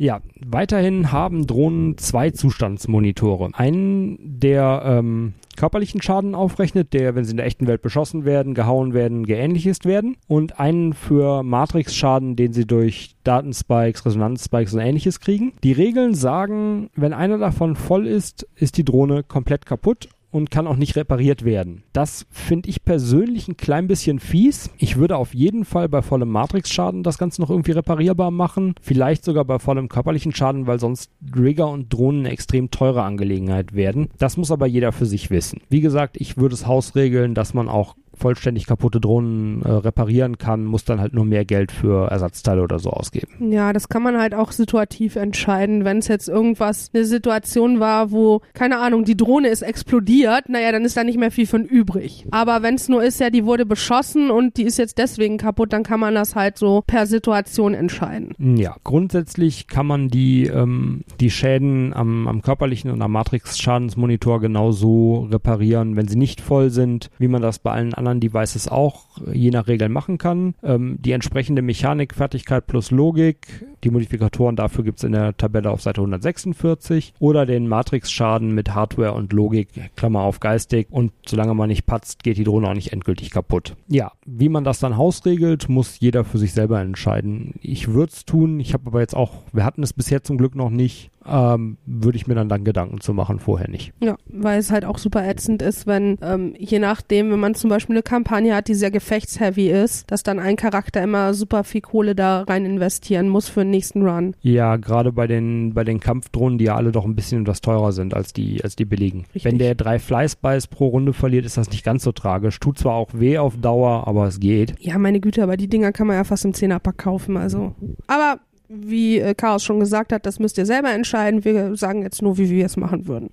Ja, 0.00 0.22
weiterhin 0.42 1.12
haben 1.12 1.46
Drohnen 1.46 1.98
zwei 1.98 2.30
Zustandsmonitore. 2.30 3.50
Einen, 3.52 4.16
der 4.40 4.82
ähm, 4.86 5.34
körperlichen 5.58 6.00
Schaden 6.00 6.34
aufrechnet, 6.34 6.94
der, 6.94 7.14
wenn 7.14 7.26
sie 7.26 7.32
in 7.32 7.36
der 7.36 7.44
echten 7.44 7.66
Welt 7.66 7.82
beschossen 7.82 8.24
werden, 8.24 8.54
gehauen 8.54 8.94
werden, 8.94 9.26
geähnlichst 9.26 9.84
werden. 9.84 10.16
Und 10.26 10.58
einen 10.58 10.94
für 10.94 11.42
Matrix-Schaden, 11.42 12.34
den 12.34 12.54
sie 12.54 12.66
durch 12.66 13.14
Datenspikes, 13.24 14.06
Resonanzspikes 14.06 14.72
und 14.72 14.80
ähnliches 14.80 15.20
kriegen. 15.20 15.52
Die 15.62 15.72
Regeln 15.72 16.14
sagen, 16.14 16.88
wenn 16.96 17.12
einer 17.12 17.36
davon 17.36 17.76
voll 17.76 18.06
ist, 18.06 18.48
ist 18.56 18.78
die 18.78 18.86
Drohne 18.86 19.22
komplett 19.22 19.66
kaputt 19.66 20.08
und 20.30 20.50
kann 20.50 20.66
auch 20.66 20.76
nicht 20.76 20.96
repariert 20.96 21.44
werden. 21.44 21.82
Das 21.92 22.26
finde 22.30 22.68
ich 22.68 22.84
persönlich 22.84 23.48
ein 23.48 23.56
klein 23.56 23.86
bisschen 23.86 24.18
fies. 24.18 24.70
Ich 24.78 24.96
würde 24.96 25.16
auf 25.16 25.34
jeden 25.34 25.64
Fall 25.64 25.88
bei 25.88 26.02
vollem 26.02 26.30
Matrix-Schaden 26.30 27.02
das 27.02 27.18
Ganze 27.18 27.40
noch 27.40 27.50
irgendwie 27.50 27.72
reparierbar 27.72 28.30
machen. 28.30 28.74
Vielleicht 28.80 29.24
sogar 29.24 29.44
bei 29.44 29.58
vollem 29.58 29.88
körperlichen 29.88 30.34
Schaden, 30.34 30.66
weil 30.66 30.78
sonst 30.78 31.10
Rigger 31.36 31.68
und 31.68 31.92
Drohnen 31.92 32.20
eine 32.20 32.30
extrem 32.30 32.70
teure 32.70 33.02
Angelegenheit 33.02 33.74
werden. 33.74 34.08
Das 34.18 34.36
muss 34.36 34.50
aber 34.50 34.66
jeder 34.66 34.92
für 34.92 35.06
sich 35.06 35.30
wissen. 35.30 35.60
Wie 35.68 35.80
gesagt, 35.80 36.16
ich 36.18 36.36
würde 36.36 36.54
es 36.54 36.66
hausregeln, 36.66 37.34
dass 37.34 37.54
man 37.54 37.68
auch 37.68 37.96
vollständig 38.20 38.66
kaputte 38.66 39.00
Drohnen 39.00 39.62
äh, 39.62 39.70
reparieren 39.70 40.38
kann, 40.38 40.64
muss 40.64 40.84
dann 40.84 41.00
halt 41.00 41.14
nur 41.14 41.24
mehr 41.24 41.44
Geld 41.44 41.72
für 41.72 42.10
Ersatzteile 42.10 42.62
oder 42.62 42.78
so 42.78 42.90
ausgeben. 42.90 43.50
Ja, 43.50 43.72
das 43.72 43.88
kann 43.88 44.02
man 44.02 44.18
halt 44.18 44.34
auch 44.34 44.52
situativ 44.52 45.16
entscheiden. 45.16 45.84
Wenn 45.84 45.98
es 45.98 46.08
jetzt 46.08 46.28
irgendwas 46.28 46.90
eine 46.92 47.04
Situation 47.04 47.80
war, 47.80 48.10
wo, 48.10 48.42
keine 48.52 48.78
Ahnung, 48.78 49.04
die 49.04 49.16
Drohne 49.16 49.48
ist 49.48 49.62
explodiert, 49.62 50.48
naja, 50.48 50.70
dann 50.72 50.84
ist 50.84 50.96
da 50.96 51.04
nicht 51.04 51.18
mehr 51.18 51.30
viel 51.30 51.46
von 51.46 51.64
übrig. 51.64 52.26
Aber 52.30 52.62
wenn 52.62 52.74
es 52.74 52.88
nur 52.88 53.02
ist, 53.02 53.20
ja, 53.20 53.30
die 53.30 53.44
wurde 53.44 53.66
beschossen 53.66 54.30
und 54.30 54.56
die 54.56 54.64
ist 54.64 54.78
jetzt 54.78 54.98
deswegen 54.98 55.38
kaputt, 55.38 55.72
dann 55.72 55.82
kann 55.82 56.00
man 56.00 56.14
das 56.14 56.34
halt 56.34 56.58
so 56.58 56.82
per 56.86 57.06
Situation 57.06 57.74
entscheiden. 57.74 58.34
Ja, 58.38 58.76
grundsätzlich 58.84 59.66
kann 59.66 59.86
man 59.86 60.08
die, 60.08 60.46
ähm, 60.46 61.02
die 61.20 61.30
Schäden 61.30 61.94
am, 61.94 62.28
am 62.28 62.42
körperlichen 62.42 62.90
und 62.90 63.00
am 63.00 63.12
Matrix-Schadensmonitor 63.12 64.40
genauso 64.40 65.28
reparieren, 65.30 65.96
wenn 65.96 66.08
sie 66.08 66.18
nicht 66.18 66.40
voll 66.40 66.70
sind, 66.70 67.10
wie 67.18 67.28
man 67.28 67.42
das 67.42 67.58
bei 67.58 67.70
allen 67.70 67.94
anderen 67.94 68.09
anderen 68.10 68.20
Devices 68.20 68.68
auch 68.68 69.06
je 69.32 69.50
nach 69.50 69.68
Regeln 69.68 69.92
machen 69.92 70.18
kann. 70.18 70.54
Ähm, 70.62 70.98
die 71.00 71.12
entsprechende 71.12 71.62
Mechanik, 71.62 72.14
Fertigkeit 72.14 72.66
plus 72.66 72.90
Logik, 72.90 73.64
die 73.84 73.90
Modifikatoren 73.90 74.56
dafür 74.56 74.84
gibt 74.84 74.98
es 74.98 75.04
in 75.04 75.12
der 75.12 75.36
Tabelle 75.36 75.70
auf 75.70 75.80
Seite 75.80 76.00
146 76.00 77.14
oder 77.18 77.46
den 77.46 77.68
Matrix-Schaden 77.68 78.54
mit 78.54 78.74
Hardware 78.74 79.12
und 79.12 79.32
Logik, 79.32 79.68
Klammer 79.96 80.20
auf 80.20 80.40
geistig 80.40 80.88
und 80.90 81.12
solange 81.26 81.54
man 81.54 81.68
nicht 81.68 81.86
patzt, 81.86 82.22
geht 82.22 82.36
die 82.36 82.44
Drohne 82.44 82.68
auch 82.68 82.74
nicht 82.74 82.92
endgültig 82.92 83.30
kaputt. 83.30 83.76
Ja, 83.88 84.12
wie 84.26 84.48
man 84.48 84.64
das 84.64 84.80
dann 84.80 84.96
hausregelt, 84.96 85.68
muss 85.68 86.00
jeder 86.00 86.24
für 86.24 86.38
sich 86.38 86.52
selber 86.52 86.80
entscheiden. 86.80 87.54
Ich 87.60 87.88
würde 87.88 88.12
es 88.12 88.24
tun, 88.24 88.60
ich 88.60 88.74
habe 88.74 88.86
aber 88.86 89.00
jetzt 89.00 89.16
auch, 89.16 89.42
wir 89.52 89.64
hatten 89.64 89.82
es 89.82 89.92
bisher 89.92 90.22
zum 90.22 90.38
Glück 90.38 90.54
noch 90.54 90.70
nicht, 90.70 91.10
ähm, 91.26 91.76
würde 91.86 92.16
ich 92.16 92.26
mir 92.26 92.34
dann 92.34 92.48
dann 92.48 92.64
Gedanken 92.64 93.00
zu 93.00 93.12
machen, 93.12 93.38
vorher 93.38 93.68
nicht. 93.68 93.92
Ja, 94.00 94.16
weil 94.26 94.58
es 94.58 94.70
halt 94.70 94.84
auch 94.84 94.98
super 94.98 95.26
ätzend 95.26 95.62
ist, 95.62 95.86
wenn 95.86 96.18
ähm, 96.22 96.54
je 96.58 96.78
nachdem, 96.78 97.30
wenn 97.30 97.40
man 97.40 97.54
zum 97.54 97.70
Beispiel 97.70 97.96
eine 97.96 98.02
Kampagne 98.02 98.54
hat, 98.54 98.68
die 98.68 98.74
sehr 98.74 98.90
gefechtsheavy 98.90 99.70
ist, 99.70 100.10
dass 100.10 100.22
dann 100.22 100.38
ein 100.38 100.56
Charakter 100.56 101.02
immer 101.02 101.34
super 101.34 101.64
viel 101.64 101.80
Kohle 101.80 102.14
da 102.14 102.42
rein 102.42 102.64
investieren 102.64 103.28
muss 103.28 103.48
für 103.48 103.60
den 103.60 103.70
nächsten 103.70 104.06
Run. 104.06 104.34
Ja, 104.40 104.76
gerade 104.76 105.12
bei 105.12 105.26
den 105.26 105.74
bei 105.74 105.84
den 105.84 106.00
Kampfdrohnen, 106.00 106.58
die 106.58 106.64
ja 106.64 106.76
alle 106.76 106.92
doch 106.92 107.04
ein 107.04 107.14
bisschen 107.14 107.42
etwas 107.42 107.60
teurer 107.60 107.92
sind 107.92 108.14
als 108.14 108.32
die 108.32 108.62
als 108.62 108.76
die 108.76 108.84
billigen. 108.84 109.20
Richtig. 109.34 109.44
Wenn 109.44 109.58
der 109.58 109.74
drei 109.74 109.98
Fleißbeiß 109.98 110.68
pro 110.68 110.88
Runde 110.88 111.12
verliert, 111.12 111.44
ist 111.44 111.56
das 111.56 111.70
nicht 111.70 111.84
ganz 111.84 112.02
so 112.02 112.12
tragisch. 112.12 112.58
Tut 112.60 112.78
zwar 112.78 112.94
auch 112.94 113.10
weh 113.12 113.38
auf 113.38 113.56
Dauer, 113.56 114.06
aber 114.06 114.26
es 114.26 114.40
geht. 114.40 114.74
Ja, 114.78 114.98
meine 114.98 115.20
Güte, 115.20 115.42
aber 115.42 115.56
die 115.56 115.68
Dinger 115.68 115.92
kann 115.92 116.06
man 116.06 116.16
ja 116.16 116.24
fast 116.24 116.44
im 116.44 116.54
Zehnerpack 116.54 116.98
kaufen, 116.98 117.36
also. 117.36 117.74
Aber 118.06 118.40
wie 118.70 119.18
äh, 119.18 119.34
Chaos 119.34 119.64
schon 119.64 119.80
gesagt 119.80 120.12
hat, 120.12 120.24
das 120.24 120.38
müsst 120.38 120.56
ihr 120.56 120.66
selber 120.66 120.92
entscheiden. 120.92 121.44
Wir 121.44 121.76
sagen 121.76 122.02
jetzt 122.02 122.22
nur, 122.22 122.38
wie 122.38 122.48
wir 122.48 122.64
es 122.64 122.76
machen 122.76 123.08
würden. 123.08 123.30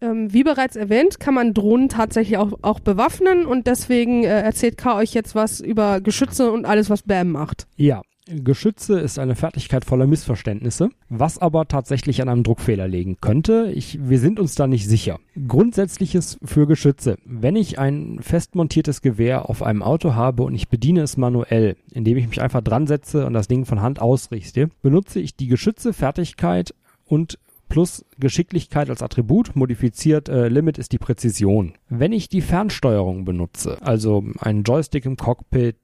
Ähm, 0.00 0.32
wie 0.32 0.44
bereits 0.44 0.76
erwähnt, 0.76 1.18
kann 1.18 1.34
man 1.34 1.54
Drohnen 1.54 1.88
tatsächlich 1.88 2.38
auch, 2.38 2.52
auch 2.62 2.78
bewaffnen 2.78 3.46
und 3.46 3.66
deswegen 3.66 4.22
äh, 4.22 4.42
erzählt 4.42 4.76
K 4.76 4.96
euch 4.96 5.12
jetzt 5.12 5.34
was 5.34 5.60
über 5.60 6.00
Geschütze 6.00 6.52
und 6.52 6.66
alles, 6.66 6.88
was 6.88 7.02
BAM 7.02 7.32
macht. 7.32 7.66
Ja, 7.76 8.02
Geschütze 8.28 8.98
ist 9.00 9.18
eine 9.18 9.34
Fertigkeit 9.34 9.84
voller 9.84 10.06
Missverständnisse, 10.06 10.90
was 11.08 11.38
aber 11.38 11.66
tatsächlich 11.66 12.20
an 12.22 12.28
einem 12.28 12.42
Druckfehler 12.42 12.86
liegen 12.86 13.18
könnte. 13.20 13.72
Ich, 13.74 13.98
wir 14.08 14.18
sind 14.18 14.38
uns 14.38 14.54
da 14.54 14.66
nicht 14.66 14.86
sicher. 14.86 15.18
Grundsätzliches 15.46 16.38
für 16.44 16.66
Geschütze. 16.66 17.16
Wenn 17.24 17.56
ich 17.56 17.78
ein 17.78 18.18
fest 18.20 18.54
montiertes 18.54 19.02
Gewehr 19.02 19.48
auf 19.48 19.62
einem 19.62 19.82
Auto 19.82 20.14
habe 20.14 20.42
und 20.42 20.54
ich 20.54 20.68
bediene 20.68 21.02
es 21.02 21.16
manuell, 21.16 21.76
indem 21.92 22.18
ich 22.18 22.28
mich 22.28 22.40
einfach 22.40 22.62
dran 22.62 22.86
setze 22.86 23.26
und 23.26 23.32
das 23.32 23.48
Ding 23.48 23.64
von 23.64 23.80
Hand 23.80 24.00
ausrichte, 24.00 24.70
benutze 24.82 25.20
ich 25.20 25.36
die 25.36 25.48
Geschütze-Fertigkeit 25.48 26.74
und 27.06 27.38
plus 27.68 28.04
Geschicklichkeit 28.18 28.90
als 28.90 29.02
Attribut, 29.02 29.54
modifiziert 29.54 30.28
äh, 30.28 30.48
Limit 30.48 30.78
ist 30.78 30.92
die 30.92 30.98
Präzision. 30.98 31.74
Wenn 31.88 32.12
ich 32.12 32.28
die 32.28 32.40
Fernsteuerung 32.40 33.24
benutze, 33.24 33.78
also 33.82 34.24
einen 34.38 34.62
Joystick 34.62 35.04
im 35.04 35.16
Cockpit, 35.16 35.76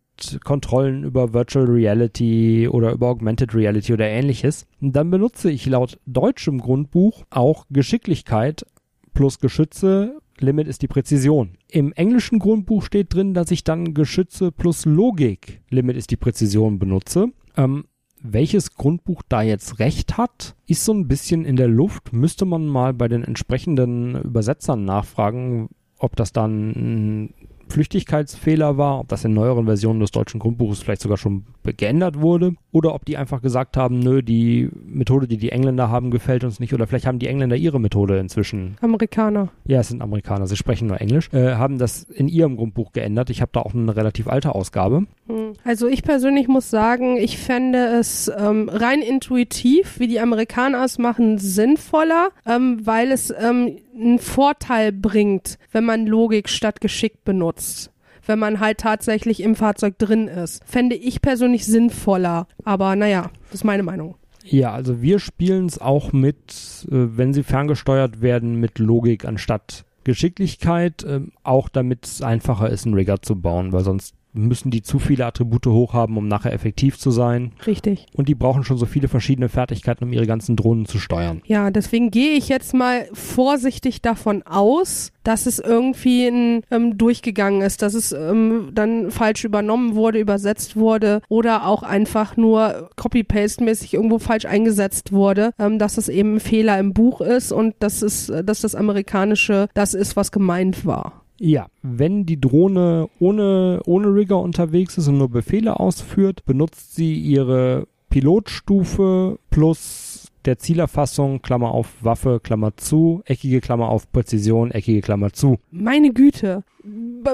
Kontrollen 0.44 1.04
über 1.04 1.32
Virtual 1.32 1.66
Reality 1.66 2.68
oder 2.68 2.92
über 2.92 3.08
Augmented 3.08 3.54
Reality 3.54 3.92
oder 3.92 4.06
ähnliches, 4.06 4.66
dann 4.80 5.10
benutze 5.10 5.50
ich 5.50 5.66
laut 5.66 5.98
deutschem 6.06 6.58
Grundbuch 6.58 7.24
auch 7.30 7.66
Geschicklichkeit 7.70 8.64
plus 9.12 9.38
Geschütze. 9.38 10.18
Limit 10.38 10.66
ist 10.66 10.82
die 10.82 10.88
Präzision. 10.88 11.56
Im 11.68 11.92
englischen 11.92 12.38
Grundbuch 12.38 12.82
steht 12.82 13.14
drin, 13.14 13.34
dass 13.34 13.50
ich 13.50 13.64
dann 13.64 13.94
Geschütze 13.94 14.50
plus 14.50 14.84
Logik, 14.84 15.62
Limit 15.70 15.96
ist 15.96 16.10
die 16.10 16.16
Präzision, 16.16 16.78
benutze. 16.78 17.28
Ähm, 17.56 17.84
welches 18.26 18.74
Grundbuch 18.74 19.22
da 19.28 19.42
jetzt 19.42 19.78
recht 19.78 20.16
hat, 20.16 20.56
ist 20.66 20.84
so 20.84 20.94
ein 20.94 21.08
bisschen 21.08 21.44
in 21.44 21.56
der 21.56 21.68
Luft. 21.68 22.14
Müsste 22.14 22.46
man 22.46 22.66
mal 22.66 22.94
bei 22.94 23.06
den 23.06 23.22
entsprechenden 23.22 24.16
Übersetzern 24.22 24.84
nachfragen, 24.84 25.68
ob 25.98 26.16
das 26.16 26.32
dann 26.32 27.34
Flüchtigkeitsfehler 27.74 28.78
war, 28.78 29.00
ob 29.00 29.08
das 29.08 29.24
in 29.24 29.34
neueren 29.34 29.66
Versionen 29.66 29.98
des 29.98 30.12
deutschen 30.12 30.38
Grundbuches 30.38 30.80
vielleicht 30.80 31.02
sogar 31.02 31.16
schon 31.16 31.44
geändert 31.64 32.20
wurde 32.20 32.54
oder 32.74 32.92
ob 32.92 33.04
die 33.04 33.16
einfach 33.16 33.40
gesagt 33.40 33.76
haben, 33.76 34.00
nö, 34.00 34.20
die 34.20 34.68
Methode, 34.84 35.28
die 35.28 35.36
die 35.36 35.52
Engländer 35.52 35.90
haben, 35.90 36.10
gefällt 36.10 36.42
uns 36.42 36.58
nicht 36.58 36.74
oder 36.74 36.88
vielleicht 36.88 37.06
haben 37.06 37.20
die 37.20 37.28
Engländer 37.28 37.54
ihre 37.54 37.78
Methode 37.78 38.18
inzwischen. 38.18 38.76
Amerikaner. 38.80 39.50
Ja, 39.64 39.78
es 39.78 39.88
sind 39.88 40.02
Amerikaner, 40.02 40.48
sie 40.48 40.56
sprechen 40.56 40.88
nur 40.88 41.00
Englisch, 41.00 41.32
äh, 41.32 41.54
haben 41.54 41.78
das 41.78 42.02
in 42.02 42.26
ihrem 42.26 42.56
Grundbuch 42.56 42.92
geändert. 42.92 43.30
Ich 43.30 43.40
habe 43.40 43.52
da 43.52 43.60
auch 43.60 43.74
eine 43.74 43.94
relativ 43.94 44.26
alte 44.26 44.56
Ausgabe. 44.56 45.06
Hm. 45.28 45.52
Also 45.62 45.86
ich 45.86 46.02
persönlich 46.02 46.48
muss 46.48 46.68
sagen, 46.68 47.16
ich 47.16 47.38
fände 47.38 47.78
es 47.78 48.28
ähm, 48.36 48.68
rein 48.68 49.02
intuitiv, 49.02 50.00
wie 50.00 50.08
die 50.08 50.18
Amerikaner 50.18 50.84
es 50.84 50.98
machen, 50.98 51.38
sinnvoller, 51.38 52.30
ähm, 52.44 52.80
weil 52.84 53.12
es 53.12 53.30
ähm, 53.30 53.76
einen 53.94 54.18
Vorteil 54.18 54.90
bringt, 54.90 55.60
wenn 55.70 55.84
man 55.84 56.08
Logik 56.08 56.48
statt 56.48 56.80
Geschick 56.80 57.24
benutzt 57.24 57.93
wenn 58.26 58.38
man 58.38 58.60
halt 58.60 58.78
tatsächlich 58.78 59.42
im 59.42 59.54
Fahrzeug 59.54 59.98
drin 59.98 60.28
ist. 60.28 60.62
Fände 60.64 60.96
ich 60.96 61.22
persönlich 61.22 61.66
sinnvoller. 61.66 62.46
Aber 62.64 62.96
naja, 62.96 63.30
das 63.46 63.60
ist 63.60 63.64
meine 63.64 63.82
Meinung. 63.82 64.16
Ja, 64.44 64.72
also 64.72 65.00
wir 65.00 65.18
spielen 65.20 65.66
es 65.66 65.80
auch 65.80 66.12
mit, 66.12 66.86
äh, 66.90 67.16
wenn 67.16 67.32
sie 67.32 67.42
ferngesteuert 67.42 68.20
werden, 68.20 68.60
mit 68.60 68.78
Logik 68.78 69.24
anstatt 69.24 69.84
Geschicklichkeit, 70.04 71.02
äh, 71.02 71.20
auch 71.42 71.70
damit 71.70 72.04
es 72.04 72.22
einfacher 72.22 72.68
ist, 72.68 72.84
einen 72.84 72.94
Rigger 72.94 73.22
zu 73.22 73.40
bauen, 73.40 73.72
weil 73.72 73.84
sonst 73.84 74.14
müssen 74.34 74.70
die 74.70 74.82
zu 74.82 74.98
viele 74.98 75.24
Attribute 75.26 75.66
hochhaben, 75.66 76.16
um 76.16 76.28
nachher 76.28 76.52
effektiv 76.52 76.98
zu 76.98 77.10
sein. 77.10 77.52
Richtig. 77.66 78.06
Und 78.14 78.28
die 78.28 78.34
brauchen 78.34 78.64
schon 78.64 78.76
so 78.76 78.86
viele 78.86 79.08
verschiedene 79.08 79.48
Fertigkeiten, 79.48 80.04
um 80.04 80.12
ihre 80.12 80.26
ganzen 80.26 80.56
Drohnen 80.56 80.86
zu 80.86 80.98
steuern. 80.98 81.40
Ja, 81.46 81.70
deswegen 81.70 82.10
gehe 82.10 82.32
ich 82.32 82.48
jetzt 82.48 82.74
mal 82.74 83.08
vorsichtig 83.12 84.02
davon 84.02 84.42
aus, 84.42 85.12
dass 85.22 85.46
es 85.46 85.58
irgendwie 85.58 86.26
ein, 86.26 86.62
ähm, 86.70 86.98
durchgegangen 86.98 87.62
ist, 87.62 87.80
dass 87.82 87.94
es 87.94 88.12
ähm, 88.12 88.70
dann 88.74 89.10
falsch 89.10 89.44
übernommen 89.44 89.94
wurde, 89.94 90.18
übersetzt 90.18 90.76
wurde 90.76 91.22
oder 91.28 91.66
auch 91.66 91.82
einfach 91.82 92.36
nur 92.36 92.90
copy-paste-mäßig 92.96 93.94
irgendwo 93.94 94.18
falsch 94.18 94.44
eingesetzt 94.44 95.12
wurde, 95.12 95.52
ähm, 95.58 95.78
dass 95.78 95.96
es 95.96 96.08
eben 96.08 96.34
ein 96.34 96.40
Fehler 96.40 96.78
im 96.78 96.92
Buch 96.92 97.20
ist 97.20 97.52
und 97.52 97.74
dass 97.78 98.02
es, 98.02 98.30
dass 98.44 98.60
das 98.60 98.74
amerikanische 98.74 99.68
das 99.74 99.94
ist, 99.94 100.16
was 100.16 100.32
gemeint 100.32 100.84
war. 100.84 101.23
Ja, 101.46 101.66
wenn 101.82 102.24
die 102.24 102.40
Drohne 102.40 103.10
ohne, 103.18 103.82
ohne 103.84 104.14
Rigger 104.14 104.40
unterwegs 104.40 104.96
ist 104.96 105.08
und 105.08 105.18
nur 105.18 105.28
Befehle 105.28 105.78
ausführt, 105.78 106.46
benutzt 106.46 106.94
sie 106.94 107.12
ihre 107.12 107.86
Pilotstufe 108.08 109.38
plus 109.50 110.32
der 110.46 110.58
Zielerfassung, 110.58 111.42
Klammer 111.42 111.72
auf 111.72 111.88
Waffe, 112.00 112.40
Klammer 112.42 112.78
zu, 112.78 113.20
eckige 113.26 113.60
Klammer 113.60 113.90
auf 113.90 114.10
Präzision, 114.10 114.70
eckige 114.70 115.02
Klammer 115.02 115.34
zu. 115.34 115.58
Meine 115.70 116.14
Güte. 116.14 116.64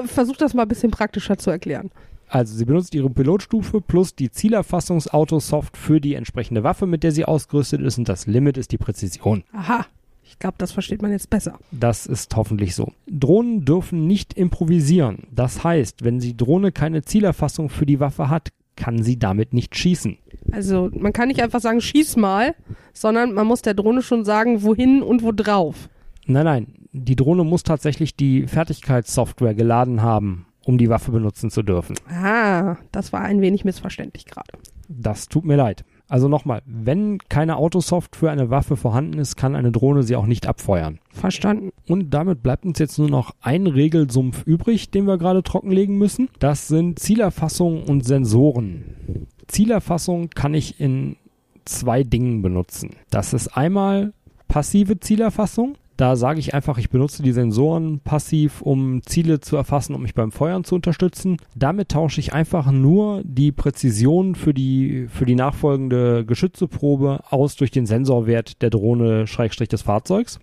Versuch 0.07 0.35
das 0.35 0.53
mal 0.53 0.63
ein 0.63 0.67
bisschen 0.67 0.91
praktischer 0.91 1.37
zu 1.37 1.49
erklären. 1.49 1.89
Also 2.27 2.57
sie 2.57 2.65
benutzt 2.65 2.93
ihre 2.93 3.09
Pilotstufe 3.09 3.79
plus 3.79 4.13
die 4.13 4.29
Zielerfassungsautosoft 4.29 5.77
für 5.77 6.01
die 6.01 6.15
entsprechende 6.15 6.65
Waffe, 6.65 6.85
mit 6.85 7.03
der 7.03 7.13
sie 7.13 7.23
ausgerüstet 7.23 7.79
ist 7.79 7.97
und 7.97 8.09
das 8.09 8.27
Limit 8.27 8.57
ist 8.57 8.73
die 8.73 8.77
Präzision. 8.77 9.45
Aha. 9.53 9.85
Ich 10.31 10.39
glaube, 10.39 10.55
das 10.57 10.71
versteht 10.71 11.01
man 11.01 11.11
jetzt 11.11 11.29
besser. 11.29 11.59
Das 11.71 12.05
ist 12.05 12.33
hoffentlich 12.37 12.73
so. 12.73 12.93
Drohnen 13.05 13.65
dürfen 13.65 14.07
nicht 14.07 14.33
improvisieren. 14.33 15.27
Das 15.29 15.65
heißt, 15.65 16.05
wenn 16.05 16.19
die 16.19 16.37
Drohne 16.37 16.71
keine 16.71 17.01
Zielerfassung 17.03 17.67
für 17.67 17.85
die 17.85 17.99
Waffe 17.99 18.29
hat, 18.29 18.49
kann 18.77 19.03
sie 19.03 19.19
damit 19.19 19.53
nicht 19.53 19.75
schießen. 19.75 20.17
Also 20.53 20.89
man 20.93 21.11
kann 21.11 21.27
nicht 21.27 21.43
einfach 21.43 21.59
sagen, 21.59 21.81
schieß 21.81 22.15
mal, 22.15 22.55
sondern 22.93 23.33
man 23.33 23.45
muss 23.45 23.61
der 23.61 23.73
Drohne 23.73 24.01
schon 24.01 24.23
sagen, 24.23 24.63
wohin 24.63 25.03
und 25.03 25.21
wo 25.21 25.33
drauf. 25.33 25.89
Nein, 26.25 26.45
nein, 26.45 26.67
die 26.93 27.17
Drohne 27.17 27.43
muss 27.43 27.63
tatsächlich 27.63 28.15
die 28.15 28.47
Fertigkeitssoftware 28.47 29.53
geladen 29.53 30.01
haben, 30.01 30.45
um 30.63 30.77
die 30.77 30.89
Waffe 30.89 31.11
benutzen 31.11 31.51
zu 31.51 31.61
dürfen. 31.61 31.97
Ah, 32.09 32.77
das 32.93 33.11
war 33.11 33.21
ein 33.21 33.41
wenig 33.41 33.65
missverständlich 33.65 34.25
gerade. 34.25 34.53
Das 34.87 35.27
tut 35.27 35.43
mir 35.43 35.57
leid. 35.57 35.83
Also 36.11 36.27
nochmal, 36.27 36.61
wenn 36.65 37.19
keine 37.29 37.55
Autosoft 37.55 38.17
für 38.17 38.29
eine 38.29 38.49
Waffe 38.49 38.75
vorhanden 38.75 39.17
ist, 39.17 39.37
kann 39.37 39.55
eine 39.55 39.71
Drohne 39.71 40.03
sie 40.03 40.17
auch 40.17 40.25
nicht 40.25 40.45
abfeuern. 40.45 40.99
Verstanden. 41.09 41.71
Und 41.87 42.09
damit 42.09 42.43
bleibt 42.43 42.65
uns 42.65 42.79
jetzt 42.79 42.99
nur 42.99 43.09
noch 43.09 43.33
ein 43.39 43.65
Regelsumpf 43.65 44.45
übrig, 44.45 44.91
den 44.91 45.07
wir 45.07 45.17
gerade 45.17 45.41
trockenlegen 45.41 45.97
müssen. 45.97 46.27
Das 46.39 46.67
sind 46.67 46.99
Zielerfassung 46.99 47.85
und 47.85 48.05
Sensoren. 48.05 49.27
Zielerfassung 49.47 50.29
kann 50.31 50.53
ich 50.53 50.81
in 50.81 51.15
zwei 51.63 52.03
Dingen 52.03 52.41
benutzen. 52.41 52.89
Das 53.09 53.31
ist 53.31 53.55
einmal 53.55 54.11
passive 54.49 54.99
Zielerfassung. 54.99 55.77
Da 56.01 56.15
sage 56.15 56.39
ich 56.39 56.55
einfach, 56.55 56.79
ich 56.79 56.89
benutze 56.89 57.21
die 57.21 57.31
Sensoren 57.31 57.99
passiv, 57.99 58.63
um 58.63 59.03
Ziele 59.03 59.39
zu 59.39 59.55
erfassen, 59.55 59.93
um 59.93 60.01
mich 60.01 60.15
beim 60.15 60.31
Feuern 60.31 60.63
zu 60.63 60.73
unterstützen. 60.73 61.37
Damit 61.53 61.89
tausche 61.89 62.19
ich 62.19 62.33
einfach 62.33 62.71
nur 62.71 63.21
die 63.23 63.51
Präzision 63.51 64.33
für 64.33 64.51
die, 64.51 65.05
für 65.13 65.25
die 65.25 65.35
nachfolgende 65.35 66.25
Geschützeprobe 66.25 67.19
aus 67.29 67.55
durch 67.55 67.69
den 67.69 67.85
Sensorwert 67.85 68.63
der 68.63 68.71
Drohne 68.71 69.27
Schrägstrich 69.27 69.69
des 69.69 69.83
Fahrzeugs. 69.83 70.39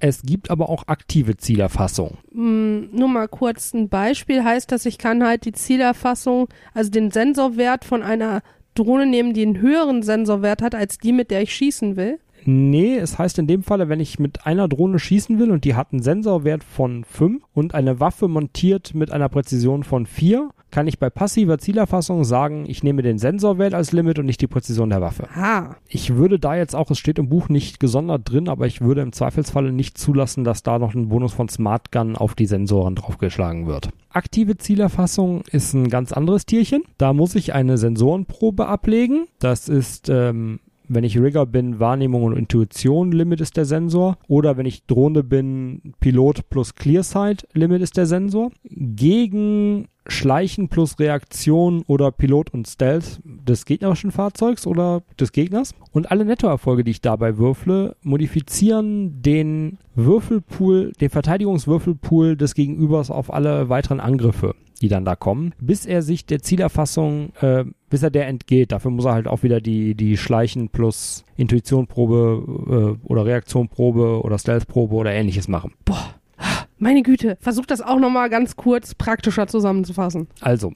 Es 0.00 0.22
gibt 0.22 0.50
aber 0.50 0.68
auch 0.68 0.88
aktive 0.88 1.36
Zielerfassung. 1.36 2.18
Mm, 2.32 2.86
nur 2.90 3.06
mal 3.06 3.28
kurz 3.28 3.74
ein 3.74 3.88
Beispiel 3.88 4.42
heißt 4.42 4.72
das, 4.72 4.86
ich 4.86 4.98
kann 4.98 5.22
halt 5.22 5.44
die 5.44 5.52
Zielerfassung, 5.52 6.48
also 6.74 6.90
den 6.90 7.12
Sensorwert 7.12 7.84
von 7.84 8.02
einer 8.02 8.42
Drohne 8.74 9.06
nehmen, 9.06 9.34
die 9.34 9.42
einen 9.42 9.60
höheren 9.60 10.02
Sensorwert 10.02 10.62
hat 10.62 10.74
als 10.74 10.98
die, 10.98 11.12
mit 11.12 11.30
der 11.30 11.42
ich 11.42 11.54
schießen 11.54 11.94
will. 11.94 12.18
Nee, 12.46 12.96
es 12.96 13.18
heißt 13.18 13.38
in 13.38 13.46
dem 13.46 13.62
Falle, 13.62 13.88
wenn 13.88 14.00
ich 14.00 14.18
mit 14.18 14.46
einer 14.46 14.68
Drohne 14.68 14.98
schießen 14.98 15.38
will 15.38 15.50
und 15.50 15.64
die 15.64 15.74
hat 15.74 15.92
einen 15.92 16.02
Sensorwert 16.02 16.62
von 16.62 17.04
5 17.04 17.42
und 17.52 17.74
eine 17.74 17.98
Waffe 17.98 18.28
montiert 18.28 18.94
mit 18.94 19.10
einer 19.10 19.28
Präzision 19.28 19.82
von 19.82 20.06
4, 20.06 20.50
kann 20.70 20.86
ich 20.86 20.98
bei 20.98 21.10
passiver 21.10 21.58
Zielerfassung 21.58 22.24
sagen, 22.24 22.64
ich 22.68 22.82
nehme 22.82 23.02
den 23.02 23.18
Sensorwert 23.18 23.74
als 23.74 23.92
Limit 23.92 24.18
und 24.18 24.26
nicht 24.26 24.40
die 24.40 24.46
Präzision 24.46 24.90
der 24.90 25.00
Waffe. 25.00 25.28
Ah. 25.34 25.76
Ich 25.88 26.14
würde 26.14 26.38
da 26.38 26.54
jetzt 26.54 26.76
auch, 26.76 26.90
es 26.90 26.98
steht 26.98 27.18
im 27.18 27.28
Buch 27.28 27.48
nicht 27.48 27.80
gesondert 27.80 28.30
drin, 28.30 28.48
aber 28.48 28.66
ich 28.66 28.80
würde 28.80 29.00
im 29.00 29.12
Zweifelsfalle 29.12 29.72
nicht 29.72 29.98
zulassen, 29.98 30.44
dass 30.44 30.62
da 30.62 30.78
noch 30.78 30.94
ein 30.94 31.08
Bonus 31.08 31.32
von 31.32 31.48
Smart 31.48 31.92
Gun 31.92 32.16
auf 32.16 32.34
die 32.34 32.46
Sensoren 32.46 32.94
draufgeschlagen 32.94 33.66
wird. 33.66 33.88
Aktive 34.10 34.56
Zielerfassung 34.56 35.42
ist 35.50 35.74
ein 35.74 35.88
ganz 35.88 36.12
anderes 36.12 36.46
Tierchen. 36.46 36.82
Da 36.98 37.12
muss 37.12 37.34
ich 37.34 37.54
eine 37.54 37.78
Sensorenprobe 37.78 38.66
ablegen. 38.66 39.26
Das 39.38 39.68
ist 39.68 40.08
ähm, 40.08 40.60
wenn 40.88 41.04
ich 41.04 41.18
Rigger 41.18 41.46
bin, 41.46 41.80
Wahrnehmung 41.80 42.24
und 42.24 42.36
Intuition, 42.36 43.12
Limit 43.12 43.40
ist 43.40 43.56
der 43.56 43.64
Sensor. 43.64 44.18
Oder 44.28 44.56
wenn 44.56 44.66
ich 44.66 44.86
Drohne 44.86 45.22
bin, 45.22 45.94
Pilot 46.00 46.48
plus 46.50 46.74
Clearsight, 46.74 47.46
Limit 47.52 47.82
ist 47.82 47.96
der 47.96 48.06
Sensor. 48.06 48.50
Gegen 48.64 49.88
Schleichen 50.08 50.68
plus 50.68 50.98
Reaktion 50.98 51.82
oder 51.86 52.12
Pilot 52.12 52.52
und 52.54 52.68
Stealth 52.68 53.20
des 53.24 53.64
gegnerischen 53.64 54.12
Fahrzeugs 54.12 54.66
oder 54.66 55.02
des 55.18 55.32
Gegners. 55.32 55.74
Und 55.92 56.10
alle 56.10 56.24
Nettoerfolge, 56.24 56.84
die 56.84 56.92
ich 56.92 57.00
dabei 57.00 57.38
würfle, 57.38 57.96
modifizieren 58.02 59.22
den 59.22 59.78
Würfelpool, 59.94 60.92
den 61.00 61.10
Verteidigungswürfelpool 61.10 62.36
des 62.36 62.54
Gegenübers 62.54 63.10
auf 63.10 63.32
alle 63.32 63.68
weiteren 63.68 64.00
Angriffe 64.00 64.54
die 64.82 64.88
dann 64.88 65.04
da 65.04 65.16
kommen, 65.16 65.54
bis 65.60 65.86
er 65.86 66.02
sich 66.02 66.26
der 66.26 66.42
Zielerfassung, 66.42 67.32
äh, 67.40 67.64
bis 67.90 68.02
er 68.02 68.10
der 68.10 68.26
entgeht. 68.26 68.72
Dafür 68.72 68.90
muss 68.90 69.04
er 69.04 69.12
halt 69.14 69.26
auch 69.28 69.42
wieder 69.42 69.60
die, 69.60 69.94
die 69.94 70.16
Schleichen 70.16 70.68
plus 70.68 71.24
Intuitionprobe 71.36 72.98
äh, 73.02 73.06
oder 73.06 73.24
Reaktionprobe 73.24 74.22
oder 74.22 74.38
Stealthprobe 74.38 74.94
oder 74.94 75.12
ähnliches 75.12 75.48
machen. 75.48 75.72
Boah, 75.84 76.14
meine 76.78 77.02
Güte, 77.02 77.38
versuch 77.40 77.66
das 77.66 77.80
auch 77.80 77.98
nochmal 77.98 78.28
ganz 78.28 78.56
kurz 78.56 78.94
praktischer 78.94 79.46
zusammenzufassen. 79.46 80.28
Also, 80.40 80.72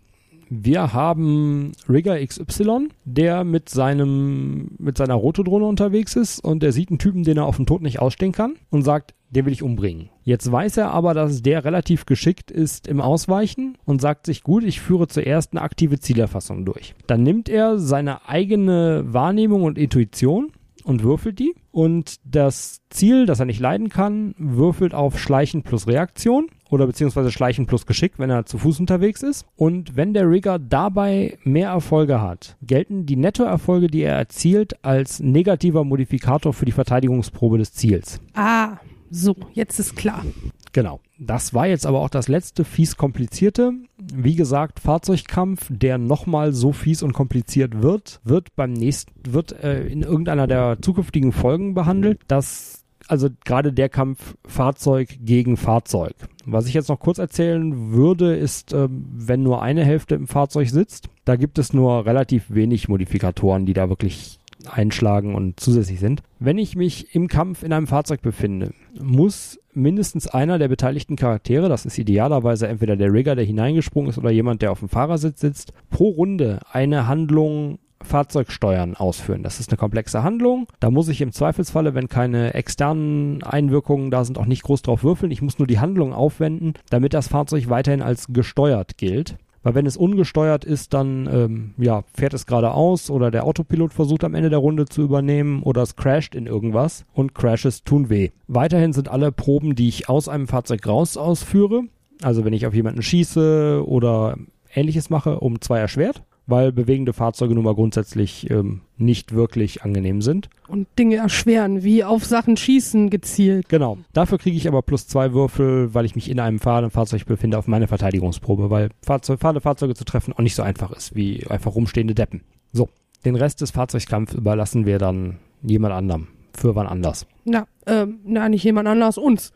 Wir 0.53 0.93
haben 0.93 1.71
Rigger 1.89 2.19
XY, 2.27 2.89
der 3.05 3.45
mit 3.45 3.69
seinem 3.69 4.73
mit 4.79 4.99
seiner 4.99 5.15
Rotodrohne 5.15 5.65
unterwegs 5.65 6.17
ist 6.17 6.41
und 6.41 6.65
der 6.65 6.73
sieht 6.73 6.91
einen 6.91 6.99
Typen, 6.99 7.23
den 7.23 7.37
er 7.37 7.47
auf 7.47 7.55
dem 7.55 7.67
Tod 7.67 7.83
nicht 7.83 8.01
ausstehen 8.01 8.33
kann 8.33 8.57
und 8.69 8.83
sagt, 8.83 9.15
den 9.31 9.47
will 9.47 9.53
ich 9.53 9.63
umbringen. 9.63 10.11
Jetzt 10.25 10.51
weiß 10.51 10.79
er 10.79 10.91
aber, 10.91 11.15
dass 11.15 11.43
der 11.43 11.65
relativ 11.65 12.05
geschickt 12.05 12.51
ist 12.51 12.89
im 12.89 13.01
Ausweichen 13.01 13.79
und 13.85 14.01
sagt 14.01 14.27
sich, 14.27 14.43
gut, 14.43 14.65
ich 14.65 14.81
führe 14.81 15.07
zuerst 15.07 15.53
eine 15.53 15.63
aktive 15.63 16.01
Zielerfassung 16.01 16.65
durch. 16.65 16.97
Dann 17.07 17.23
nimmt 17.23 17.49
er 17.49 17.79
seine 17.79 18.29
eigene 18.29 19.05
Wahrnehmung 19.07 19.63
und 19.63 19.79
Intuition 19.79 20.51
und 20.83 21.05
würfelt 21.05 21.39
die. 21.39 21.55
Und 21.71 22.17
das 22.25 22.81
Ziel, 22.91 23.27
das 23.27 23.39
er 23.39 23.47
nicht 23.47 23.61
leiden 23.61 23.89
kann, 23.89 24.35
würfelt 24.37 24.95
auf 24.95 25.21
Schleichen 25.21 25.63
plus 25.63 25.87
Reaktion 25.87 26.49
oder 26.71 26.87
beziehungsweise 26.87 27.31
Schleichen 27.31 27.67
plus 27.67 27.87
Geschick, 27.87 28.13
wenn 28.19 28.31
er 28.31 28.47
zu 28.47 28.59
Fuß 28.59 28.81
unterwegs 28.81 29.23
ist. 29.23 29.45
Und 29.57 29.97
wenn 29.97 30.15
der 30.15 30.29
Rigger 30.31 30.59
dabei 30.59 31.39
mehr 31.45 31.71
Erfolge 31.71 32.21
hat, 32.21 32.57
gelten 32.63 33.07
die 33.07 33.17
Nettoerfolge, 33.17 33.89
die 33.89 34.03
er 34.03 34.17
erzielt, 34.17 34.85
als 34.85 35.21
negativer 35.21 35.85
Modifikator 35.85 36.53
für 36.53 36.65
die 36.65 36.73
Verteidigungsprobe 36.73 37.59
des 37.59 37.73
Ziels. 37.73 38.21
Ah, 38.35 38.79
so, 39.11 39.35
jetzt 39.53 39.81
ist 39.81 39.97
klar. 39.97 40.25
Genau. 40.73 41.01
Das 41.19 41.53
war 41.53 41.67
jetzt 41.67 41.85
aber 41.85 42.01
auch 42.01 42.09
das 42.09 42.29
letzte 42.29 42.65
fies 42.65 42.97
komplizierte. 42.97 43.73
Wie 43.99 44.37
gesagt, 44.37 44.81
Fahrzeugkampf, 44.81 45.67
der 45.69 45.99
nochmal 45.99 46.53
so 46.53 46.73
fies 46.73 47.03
und 47.03 47.13
kompliziert 47.13 47.83
wird, 47.83 48.21
wird 48.25 48.55
beim 48.57 48.73
nächsten, 48.73 49.13
wird 49.27 49.53
äh, 49.63 49.87
in 49.87 50.03
irgendeiner 50.03 50.47
der 50.47 50.79
zukünftigen 50.81 51.33
Folgen 51.33 51.75
behandelt. 51.75 52.21
Das 52.29 52.80
also 53.11 53.29
gerade 53.45 53.73
der 53.73 53.89
Kampf 53.89 54.37
Fahrzeug 54.47 55.19
gegen 55.21 55.57
Fahrzeug. 55.57 56.15
Was 56.47 56.67
ich 56.67 56.75
jetzt 56.75 56.89
noch 56.89 57.01
kurz 57.01 57.19
erzählen 57.19 57.93
würde, 57.93 58.37
ist, 58.37 58.73
äh, 58.73 58.89
wenn 58.89 59.43
nur 59.43 59.63
eine 59.63 59.85
Hälfte 59.85 60.15
im 60.15 60.29
Fahrzeug 60.29 60.69
sitzt, 60.69 61.09
da 61.25 61.35
gibt 61.35 61.59
es 61.59 61.73
nur 61.73 62.07
relativ 62.07 62.45
wenig 62.51 62.89
Modifikatoren, 62.89 63.67
die 63.67 63.73
da 63.73 63.89
wirklich 63.89 64.39
einschlagen 64.71 65.35
und 65.35 65.59
zusätzlich 65.59 65.99
sind. 65.99 66.23
Wenn 66.39 66.59
ich 66.59 66.77
mich 66.77 67.15
im 67.15 67.27
Kampf 67.27 67.63
in 67.63 67.73
einem 67.73 67.87
Fahrzeug 67.87 68.23
befinde, 68.23 68.75
muss 69.01 69.59
mindestens 69.73 70.29
einer 70.29 70.59
der 70.59 70.69
beteiligten 70.69 71.17
Charaktere, 71.17 71.69
das 71.69 71.87
ist 71.87 71.99
idealerweise 71.99 72.69
entweder 72.69 72.97
der 72.97 73.13
Rigger, 73.13 73.35
der 73.35 73.45
hineingesprungen 73.45 74.11
ist, 74.11 74.19
oder 74.19 74.31
jemand, 74.31 74.63
der 74.63 74.71
auf 74.71 74.81
dem 74.81 74.89
Fahrersitz 74.89 75.41
sitzt, 75.41 75.73
pro 75.89 76.11
Runde 76.11 76.61
eine 76.71 77.09
Handlung 77.09 77.79
Fahrzeugsteuern 78.03 78.95
ausführen. 78.97 79.43
Das 79.43 79.61
ist 79.61 79.71
eine 79.71 79.79
komplexe 79.79 80.23
Handlung. 80.23 80.67
Da 80.81 80.91
muss 80.91 81.09
ich 81.09 81.21
im 81.21 81.33
Zweifelsfalle, 81.33 81.95
wenn 81.95 82.09
keine 82.09 82.55
externen 82.55 83.43
Einwirkungen 83.43 84.11
da 84.11 84.25
sind, 84.25 84.39
auch 84.39 84.47
nicht 84.47 84.63
groß 84.63 84.83
drauf 84.83 85.05
würfeln. 85.05 85.33
Ich 85.33 85.43
muss 85.43 85.59
nur 85.59 85.67
die 85.67 85.81
Handlung 85.81 86.13
aufwenden, 86.13 86.75
damit 86.91 87.15
das 87.15 87.29
Fahrzeug 87.29 87.69
weiterhin 87.69 88.03
als 88.03 88.27
gesteuert 88.29 88.97
gilt. 88.97 89.37
Weil 89.63 89.75
wenn 89.75 89.85
es 89.85 89.99
ungesteuert 89.99 90.65
ist, 90.65 90.95
dann 90.95 91.29
ähm, 91.31 91.75
ja, 91.77 92.03
fährt 92.15 92.33
es 92.33 92.47
geradeaus 92.47 93.11
oder 93.11 93.31
der 93.31 93.45
Autopilot 93.45 93.93
versucht 93.93 94.25
am 94.25 94.35
Ende 94.35 94.49
der 94.49 94.59
Runde 94.59 94.87
zu 94.87 95.03
übernehmen 95.03 95.63
oder 95.63 95.83
es 95.83 95.97
crasht 95.97 96.35
in 96.35 96.47
irgendwas 96.47 97.05
und 97.13 97.35
Crashes 97.35 97.85
tun 97.85 98.09
weh. 98.09 98.31
Weiterhin 98.49 98.95
sind 98.95 99.11
alle 99.11 99.33
Proben, 99.33 99.75
die 99.75 99.89
ich 99.89 100.09
aus 100.09 100.29
einem 100.29 100.49
Fahrzeug 100.49 100.87
raus 100.87 101.19
ausführe, 101.19 101.83
also 102.23 102.45
wenn 102.47 102.55
ich 102.55 102.67
auf 102.67 102.75
jemanden 102.75 103.03
schieße 103.03 103.85
oder 103.87 104.39
ähnliches 104.75 105.11
mache, 105.11 105.41
um 105.41 105.61
zwei 105.61 105.79
erschwert 105.79 106.23
weil 106.51 106.73
bewegende 106.73 107.13
Fahrzeuge 107.13 107.55
nun 107.55 107.65
mal 107.65 107.75
grundsätzlich 107.75 108.51
ähm, 108.51 108.81
nicht 108.97 109.35
wirklich 109.35 109.83
angenehm 109.83 110.23
sind. 110.23 110.49
Und 110.69 110.87
Dinge 110.99 111.17
erschweren, 111.17 111.83
wie 111.83 112.05
auf 112.05 112.25
Sachen 112.25 112.57
schießen 112.57 113.11
gezielt. 113.11 113.69
Genau. 113.69 113.99
Dafür 114.13 114.39
kriege 114.39 114.57
ich 114.57 114.69
aber 114.69 114.83
plus 114.83 115.07
zwei 115.07 115.33
Würfel, 115.33 115.95
weil 115.95 116.05
ich 116.05 116.15
mich 116.15 116.31
in 116.31 116.41
einem 116.41 116.59
fahrenden 116.59 116.91
Fahrzeug 116.91 117.25
befinde, 117.27 117.59
auf 117.59 117.67
meine 117.67 117.89
Verteidigungsprobe, 117.89 118.71
weil 118.71 118.91
Fahrzeug, 119.03 119.41
fahrende 119.41 119.61
Fahrzeuge 119.61 119.95
zu 119.95 120.05
treffen 120.05 120.33
auch 120.33 120.41
nicht 120.41 120.55
so 120.55 120.63
einfach 120.63 120.91
ist, 120.93 121.15
wie 121.15 121.47
einfach 121.47 121.75
rumstehende 121.75 122.15
Deppen. 122.15 122.43
So, 122.73 122.89
den 123.25 123.37
Rest 123.37 123.61
des 123.61 123.71
Fahrzeugskampfs 123.71 124.35
überlassen 124.35 124.87
wir 124.87 124.99
dann 124.99 125.39
jemand 125.63 125.95
anderem. 125.95 126.29
Für 126.53 126.75
wann 126.75 126.87
anders. 126.87 127.27
Na, 127.45 127.67
ähm, 127.87 128.21
na, 128.25 128.49
nicht 128.49 128.65
jemand 128.65 128.89
anders, 128.89 129.19
uns. 129.19 129.53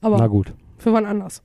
Aber 0.00 0.18
Na 0.18 0.26
gut. 0.26 0.52
für 0.78 0.92
wann 0.92 1.04
anders. 1.04 1.42